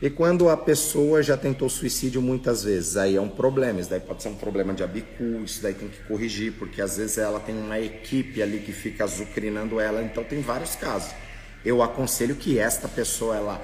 E 0.05 0.11
quando 0.11 0.51
a 0.51 0.57
pessoa 0.59 1.23
já 1.23 1.35
tentou 1.35 1.67
suicídio 1.67 2.21
muitas 2.21 2.63
vezes, 2.63 2.95
aí 2.99 3.17
é 3.17 3.21
um 3.23 3.27
problema. 3.31 3.81
Isso 3.81 3.89
daí 3.89 4.01
pode 4.01 4.23
ser 4.23 4.29
um 4.29 4.35
problema 4.35 4.75
de 4.75 4.83
abicu, 4.83 5.43
isso 5.43 5.63
daí 5.63 5.73
tem 5.73 5.89
que 5.89 6.03
corrigir, 6.03 6.53
porque 6.59 6.83
às 6.83 6.99
vezes 6.99 7.17
ela 7.17 7.41
tem 7.41 7.57
uma 7.57 7.81
equipe 7.81 8.43
ali 8.43 8.59
que 8.59 8.71
fica 8.71 9.05
azucrinando 9.05 9.81
ela, 9.81 10.03
então 10.03 10.23
tem 10.23 10.43
vários 10.43 10.77
casos. 10.77 11.11
Eu 11.65 11.83
aconselho 11.83 12.37
que 12.37 12.59
esta 12.59 12.87
pessoa 12.87 13.35
ela 13.35 13.63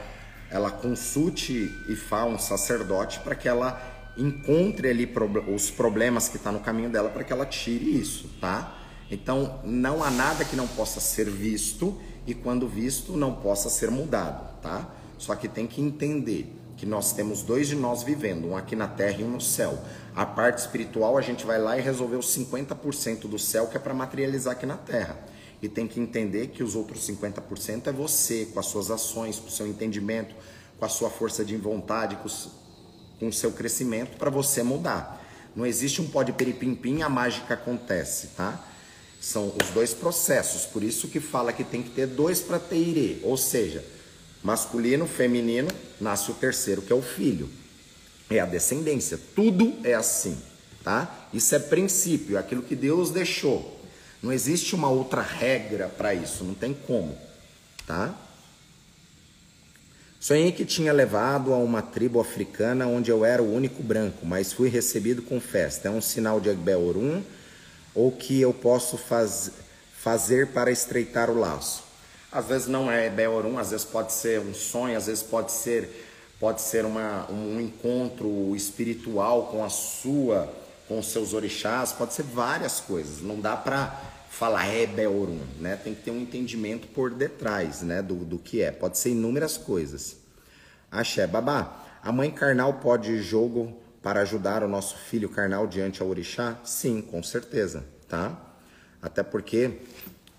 ela 0.51 0.71
consulte 0.71 1.71
e 1.87 1.95
fale 1.95 2.33
um 2.33 2.39
sacerdote 2.39 3.21
para 3.21 3.35
que 3.35 3.47
ela 3.47 3.79
encontre 4.17 4.89
ali 4.89 5.13
os 5.55 5.71
problemas 5.71 6.31
que 6.31 6.39
está 6.39 6.51
no 6.51 6.61
caminho 6.61 6.89
dela 6.89 7.11
para 7.11 7.23
que 7.23 7.35
ela 7.35 7.45
tire 7.45 8.01
isso, 8.01 8.31
tá? 8.41 8.79
Então 9.11 9.61
não 9.63 10.03
há 10.03 10.11
nada 10.11 10.43
que 10.47 10.57
não 10.57 10.67
possa 10.67 11.01
ser 11.01 11.29
visto 11.29 12.01
e 12.27 12.33
quando 12.33 12.67
visto 12.67 13.15
não 13.15 13.35
possa 13.35 13.69
ser 13.69 13.91
mudado, 13.91 14.59
tá? 14.63 15.00
Só 15.21 15.37
que 15.37 15.47
tem 15.47 15.67
que 15.67 15.83
entender 15.83 16.51
que 16.79 16.87
nós 16.87 17.13
temos 17.13 17.43
dois 17.43 17.69
de 17.69 17.77
nós 17.77 18.03
vivendo, 18.03 18.49
um 18.49 18.57
aqui 18.57 18.75
na 18.75 18.89
terra 18.89 19.21
e 19.21 19.23
um 19.23 19.33
no 19.33 19.41
céu. 19.41 19.79
A 20.17 20.25
parte 20.25 20.59
espiritual 20.59 21.19
a 21.19 21.21
gente 21.21 21.45
vai 21.45 21.61
lá 21.61 21.79
e 21.79 21.83
resolver 21.83 22.17
os 22.17 22.35
50% 22.35 23.29
do 23.29 23.39
céu 23.39 23.67
que 23.67 23.77
é 23.77 23.81
para 23.81 23.93
materializar 23.93 24.55
aqui 24.55 24.65
na 24.65 24.79
terra 24.79 25.19
e 25.63 25.69
tem 25.69 25.87
que 25.87 26.01
entender 26.01 26.47
que 26.47 26.63
os 26.63 26.75
outros 26.75 27.07
50% 27.07 27.89
é 27.89 27.93
você, 27.93 28.47
com 28.47 28.59
as 28.59 28.65
suas 28.65 28.91
ações, 28.91 29.39
com 29.39 29.49
o 29.49 29.51
seu 29.51 29.67
entendimento, 29.67 30.35
com 30.79 30.87
a 30.87 30.89
sua 30.89 31.11
força 31.11 31.45
de 31.45 31.55
vontade, 31.59 32.17
com, 32.17 33.27
o 33.27 33.31
seu 33.31 33.53
crescimento 33.53 34.17
para 34.17 34.31
você 34.31 34.63
mudar. 34.63 35.23
Não 35.55 35.67
existe 35.67 36.01
um 36.01 36.09
pó 36.09 36.23
de 36.23 36.33
peripimpim, 36.33 37.03
a 37.03 37.11
mágica 37.11 37.53
acontece, 37.53 38.29
tá? 38.29 38.67
São 39.21 39.53
os 39.63 39.69
dois 39.75 39.93
processos, 39.93 40.65
por 40.65 40.83
isso 40.83 41.09
que 41.09 41.21
fala 41.21 41.53
que 41.53 41.63
tem 41.63 41.83
que 41.83 41.91
ter 41.91 42.07
dois 42.07 42.41
para 42.41 42.59
ter 42.59 42.79
irê, 42.79 43.19
ou 43.23 43.37
seja, 43.37 43.85
masculino, 44.43 45.07
feminino, 45.07 45.69
nasce 46.01 46.31
o 46.31 46.35
terceiro, 46.35 46.83
que 46.83 46.93
é 46.93 46.97
o 46.97 47.03
filho. 47.03 47.49
É 48.29 48.39
a 48.39 48.47
descendência, 48.47 49.19
tudo 49.35 49.75
é 49.83 49.95
assim, 49.95 50.39
tá? 50.85 51.29
Isso 51.33 51.55
é 51.55 51.59
princípio, 51.59 52.37
é 52.37 52.41
aquilo 52.41 52.63
que 52.63 52.77
Deus 52.77 53.11
deixou. 53.11 53.81
Não 54.23 54.33
existe 54.33 54.75
uma 54.75 54.89
outra 54.89 55.21
regra 55.21 55.89
para 55.89 56.15
isso, 56.15 56.45
não 56.45 56.55
tem 56.55 56.73
como, 56.73 57.17
tá? 57.87 58.15
Sonhei 60.21 60.53
que 60.53 60.67
tinha 60.67 60.93
levado 60.93 61.55
a 61.55 61.57
uma 61.57 61.81
tribo 61.81 62.21
africana 62.21 62.87
onde 62.87 63.11
eu 63.11 63.25
era 63.25 63.43
o 63.43 63.55
único 63.55 63.83
branco, 63.83 64.27
mas 64.27 64.53
fui 64.53 64.69
recebido 64.69 65.23
com 65.23 65.41
festa. 65.41 65.89
É 65.89 65.91
um 65.91 66.03
sinal 66.03 66.39
de 66.39 66.51
Agbeorum 66.51 67.23
ou 67.95 68.13
que 68.13 68.39
eu 68.39 68.53
posso 68.53 68.99
faz, 68.99 69.51
fazer 69.99 70.49
para 70.49 70.71
estreitar 70.71 71.31
o 71.31 71.39
laço? 71.39 71.90
Às 72.33 72.47
vezes 72.47 72.69
não 72.69 72.91
é 72.91 73.07
Agbeorum, 73.07 73.59
às 73.59 73.71
vezes 73.71 73.85
pode 73.85 74.13
ser 74.13 74.41
um 74.41 74.55
sonho, 74.55 74.97
às 74.97 75.07
vezes 75.07 75.23
pode 75.23 75.53
ser 75.53 76.09
pode 76.41 76.63
ser 76.63 76.87
uma, 76.87 77.31
um 77.31 77.61
encontro 77.61 78.57
espiritual 78.57 79.49
com 79.49 79.63
a 79.63 79.69
sua, 79.69 80.51
com 80.89 80.99
os 80.99 81.13
seus 81.13 81.35
orixás, 81.35 81.93
pode 81.93 82.15
ser 82.15 82.23
várias 82.23 82.81
coisas. 82.81 83.21
Não 83.21 83.39
dá 83.39 83.55
para 83.55 83.95
falar 84.31 84.67
é 84.67 84.87
Beorum, 84.87 85.41
né? 85.59 85.77
Tem 85.77 85.95
que 85.95 86.03
ter 86.03 86.11
um 86.11 86.21
entendimento 86.21 86.89
por 86.89 87.11
detrás, 87.11 87.83
né? 87.83 88.01
Do, 88.01 88.15
do 88.25 88.39
que 88.39 88.63
é. 88.63 88.71
Pode 88.71 88.97
ser 88.97 89.11
inúmeras 89.11 89.59
coisas. 89.59 90.17
Axé, 90.91 91.27
babá, 91.27 91.85
a 92.03 92.11
mãe 92.11 92.31
carnal 92.31 92.75
pode 92.75 93.21
jogo 93.23 93.77
para 94.03 94.23
ajudar 94.23 94.63
o 94.63 94.69
nosso 94.69 94.97
filho 94.97 95.29
carnal 95.29 95.67
diante 95.67 96.01
ao 96.01 96.09
orixá? 96.09 96.59
Sim, 96.65 97.03
com 97.03 97.23
certeza, 97.23 97.85
tá? 98.09 98.35
Até 99.03 99.23
porque 99.23 99.79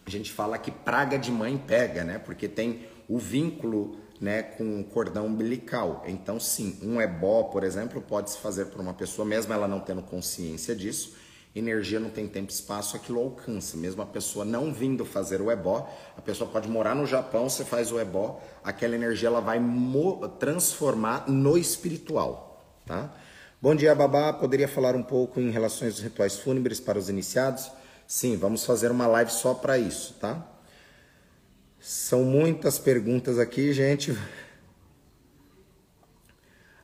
a 0.05 0.09
gente 0.09 0.31
fala 0.31 0.57
que 0.57 0.71
praga 0.71 1.17
de 1.17 1.31
mãe 1.31 1.57
pega, 1.57 2.03
né? 2.03 2.19
Porque 2.19 2.47
tem 2.47 2.87
o 3.07 3.17
vínculo 3.17 3.97
né, 4.19 4.43
com 4.43 4.79
o 4.79 4.83
cordão 4.83 5.25
umbilical. 5.25 6.03
Então, 6.07 6.39
sim, 6.39 6.77
um 6.83 7.01
ebó, 7.01 7.43
por 7.43 7.63
exemplo, 7.63 7.99
pode 8.01 8.29
se 8.29 8.37
fazer 8.37 8.65
por 8.65 8.79
uma 8.79 8.93
pessoa, 8.93 9.25
mesmo 9.25 9.51
ela 9.51 9.67
não 9.67 9.79
tendo 9.79 10.01
consciência 10.03 10.75
disso. 10.75 11.15
Energia 11.53 11.99
não 11.99 12.09
tem 12.09 12.27
tempo 12.27 12.49
e 12.49 12.53
espaço, 12.53 12.95
aquilo 12.95 13.19
alcança. 13.19 13.75
Mesmo 13.75 14.01
a 14.01 14.05
pessoa 14.05 14.45
não 14.45 14.71
vindo 14.71 15.03
fazer 15.03 15.41
o 15.41 15.51
ebó, 15.51 15.91
a 16.15 16.21
pessoa 16.21 16.49
pode 16.49 16.69
morar 16.69 16.95
no 16.95 17.05
Japão, 17.05 17.49
você 17.49 17.65
faz 17.65 17.91
o 17.91 17.99
ebó, 17.99 18.39
aquela 18.63 18.95
energia 18.95 19.27
ela 19.27 19.41
vai 19.41 19.59
transformar 20.39 21.29
no 21.29 21.57
espiritual, 21.57 22.63
tá? 22.85 23.11
Bom 23.61 23.75
dia, 23.75 23.93
Babá. 23.93 24.31
Poderia 24.33 24.67
falar 24.67 24.95
um 24.95 25.03
pouco 25.03 25.39
em 25.39 25.51
relação 25.51 25.87
aos 25.87 25.99
rituais 25.99 26.39
fúnebres 26.39 26.79
para 26.79 26.97
os 26.97 27.09
iniciados? 27.09 27.69
Sim, 28.13 28.35
vamos 28.35 28.65
fazer 28.65 28.91
uma 28.91 29.07
live 29.07 29.31
só 29.31 29.53
para 29.53 29.77
isso, 29.77 30.15
tá? 30.19 30.45
São 31.79 32.25
muitas 32.25 32.77
perguntas 32.77 33.39
aqui, 33.39 33.71
gente. 33.71 34.13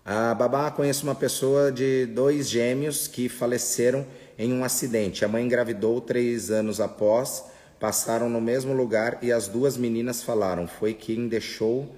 A 0.06 0.34
babá 0.34 0.72
conhece 0.72 1.04
uma 1.04 1.14
pessoa 1.14 1.70
de 1.70 2.06
dois 2.06 2.48
gêmeos 2.48 3.10
que 3.10 3.28
faleceram 3.28 4.08
em 4.40 4.54
um 4.54 4.64
acidente. 4.64 5.26
A 5.26 5.28
mãe 5.28 5.44
engravidou 5.44 6.00
três 6.00 6.50
anos 6.50 6.80
após, 6.80 7.44
passaram 7.78 8.30
no 8.30 8.40
mesmo 8.40 8.72
lugar 8.72 9.20
e 9.22 9.30
as 9.30 9.50
duas 9.50 9.76
meninas 9.76 10.24
falaram: 10.24 10.66
foi 10.66 10.94
quem 10.94 11.28
deixou 11.28 11.94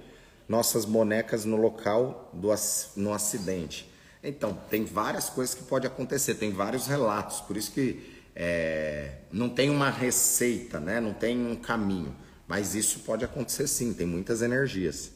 nossas 0.48 0.84
bonecas 0.84 1.44
no 1.44 1.54
local 1.54 2.32
do 2.32 2.48
no 2.96 3.14
acidente. 3.14 3.88
Então, 4.24 4.58
tem 4.68 4.84
várias 4.84 5.30
coisas 5.30 5.54
que 5.54 5.62
pode 5.62 5.86
acontecer, 5.86 6.34
tem 6.34 6.50
vários 6.50 6.88
relatos, 6.88 7.40
por 7.40 7.56
isso 7.56 7.70
que 7.70 8.19
é, 8.34 9.18
não 9.32 9.48
tem 9.48 9.70
uma 9.70 9.90
receita, 9.90 10.80
né? 10.80 11.00
não 11.00 11.12
tem 11.12 11.38
um 11.38 11.56
caminho. 11.56 12.14
Mas 12.46 12.74
isso 12.74 13.00
pode 13.00 13.24
acontecer 13.24 13.68
sim, 13.68 13.92
tem 13.92 14.06
muitas 14.06 14.42
energias. 14.42 15.12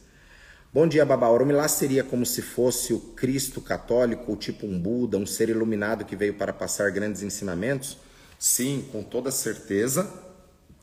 Bom 0.71 0.87
dia, 0.87 1.05
Babá. 1.05 1.29
Oromilá 1.29 1.67
seria 1.67 2.03
como 2.03 2.25
se 2.25 2.41
fosse 2.41 2.93
o 2.93 2.99
Cristo 2.99 3.61
católico, 3.61 4.31
ou 4.31 4.37
tipo 4.37 4.65
um 4.65 4.79
Buda, 4.79 5.17
um 5.17 5.25
ser 5.25 5.49
iluminado 5.49 6.03
que 6.03 6.15
veio 6.15 6.33
para 6.33 6.51
passar 6.51 6.91
grandes 6.91 7.23
ensinamentos? 7.23 7.97
Sim, 8.37 8.85
com 8.91 9.01
toda 9.01 9.31
certeza. 9.31 10.11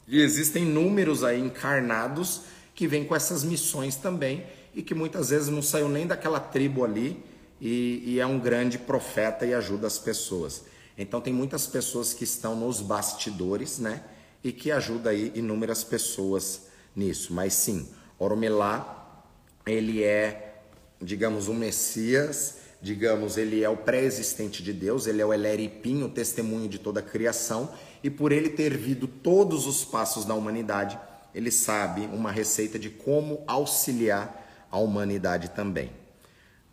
E 0.09 0.21
existem 0.21 0.65
números 0.65 1.23
aí 1.23 1.41
encarnados 1.41 2.43
que 2.75 2.87
vêm 2.87 3.05
com 3.05 3.15
essas 3.15 3.45
missões 3.45 3.97
também 3.97 4.47
e 4.75 4.83
que 4.83 4.95
muitas 4.95 5.31
vezes 5.31 5.49
não 5.49 5.63
saiu 5.63 5.89
nem 5.89 6.07
daquela 6.07 6.41
tribo 6.41 6.85
ali 6.85 7.23
e, 7.61 8.03
e 8.07 8.21
é 8.21 8.27
um 8.27 8.39
grande 8.39 8.79
profeta 8.79 9.47
e 9.47 9.55
ajuda 9.55 9.87
as 9.87 9.99
pessoas. 9.99 10.65
Então 10.97 11.21
tem 11.21 11.33
muitas 11.33 11.67
pessoas 11.67 12.13
que 12.13 12.25
estão 12.25 12.55
nos 12.55 12.81
bastidores, 12.81 13.79
né? 13.79 14.03
e 14.45 14.53
que 14.53 14.71
ajuda 14.71 15.11
aí 15.11 15.33
inúmeras 15.35 15.85
pessoas 15.85 16.63
nisso. 16.95 17.33
Mas 17.33 17.55
sim, 17.55 17.89
Oromelá, 18.19 19.25
ele 19.67 20.03
é, 20.03 20.63
digamos, 21.01 21.49
um 21.49 21.55
Messias, 21.55 22.57
digamos, 22.81 23.37
ele 23.37 23.63
é 23.63 23.69
o 23.69 23.77
pré-existente 23.77 24.63
de 24.63 24.73
Deus, 24.73 25.07
ele 25.07 25.23
é 25.23 25.27
o 25.27 25.33
Eleripim, 25.33 26.03
o 26.03 26.09
testemunho 26.09 26.69
de 26.69 26.79
toda 26.79 27.01
a 27.01 27.03
criação, 27.03 27.71
e 28.03 28.11
por 28.11 28.33
ele 28.33 28.51
ter 28.51 28.77
vindo 28.77 29.07
todos 29.07 29.67
os 29.67 29.85
passos 29.85 30.25
da 30.25 30.35
humanidade, 30.35 30.99
ele 31.33 31.51
sabe 31.51 32.03
uma 32.13 32.33
receita 32.33 32.79
de 32.79 32.91
como 32.91 33.45
auxiliar 33.47 34.67
a 34.71 34.79
humanidade 34.79 35.51
também. 35.51 35.93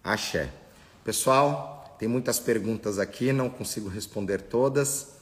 Axé. 0.03 0.49
Pessoal, 1.03 1.78
tem 1.99 2.07
muitas 2.07 2.39
perguntas 2.39 2.97
aqui, 2.97 3.33
não 3.33 3.49
consigo 3.49 3.89
responder 3.89 4.41
todas. 4.43 5.19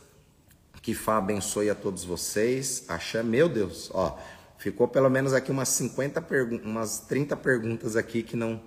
Que 0.79 0.93
Fá 0.93 1.17
abençoe 1.17 1.71
a 1.71 1.75
todos 1.75 2.05
vocês. 2.05 2.85
Axé, 2.87 3.23
meu 3.23 3.49
Deus, 3.49 3.89
ó, 3.91 4.15
ficou 4.59 4.87
pelo 4.87 5.09
menos 5.09 5.33
aqui 5.33 5.51
umas 5.51 5.69
50 5.69 6.21
perguntas, 6.21 6.65
umas 6.67 6.99
30 6.99 7.35
perguntas 7.35 7.95
aqui 7.95 8.21
que 8.21 8.35
não 8.35 8.61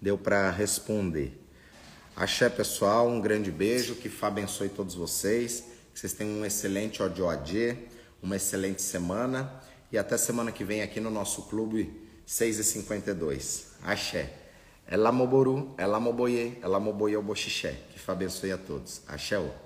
deu 0.00 0.18
para 0.18 0.50
responder. 0.50 1.42
Axé, 2.14 2.50
pessoal, 2.50 3.08
um 3.08 3.22
grande 3.22 3.50
beijo, 3.50 3.94
que 3.94 4.10
Fá 4.10 4.26
abençoe 4.26 4.68
todos 4.68 4.94
vocês, 4.94 5.64
que 5.94 5.98
vocês 5.98 6.12
tenham 6.12 6.40
um 6.40 6.44
excelente 6.44 7.02
Odioadê, 7.02 7.74
uma 8.22 8.36
excelente 8.36 8.82
semana 8.82 9.50
e 9.90 9.96
até 9.96 10.18
semana 10.18 10.52
que 10.52 10.62
vem 10.62 10.82
aqui 10.82 11.00
no 11.00 11.10
nosso 11.10 11.44
clube 11.44 12.06
6h52. 12.28 13.64
Axé. 13.82 14.45
Ela 14.88 15.10
moboru, 15.10 15.74
ela 15.76 15.98
moboye, 15.98 16.58
ela 16.62 16.78
moboye 16.78 17.16
o 17.16 17.22
boxixé. 17.22 17.74
Que 17.92 17.98
Fá 17.98 18.12
abençoe 18.12 18.52
a 18.52 18.58
todos. 18.58 19.02
Axé. 19.08 19.36
-o. 19.36 19.65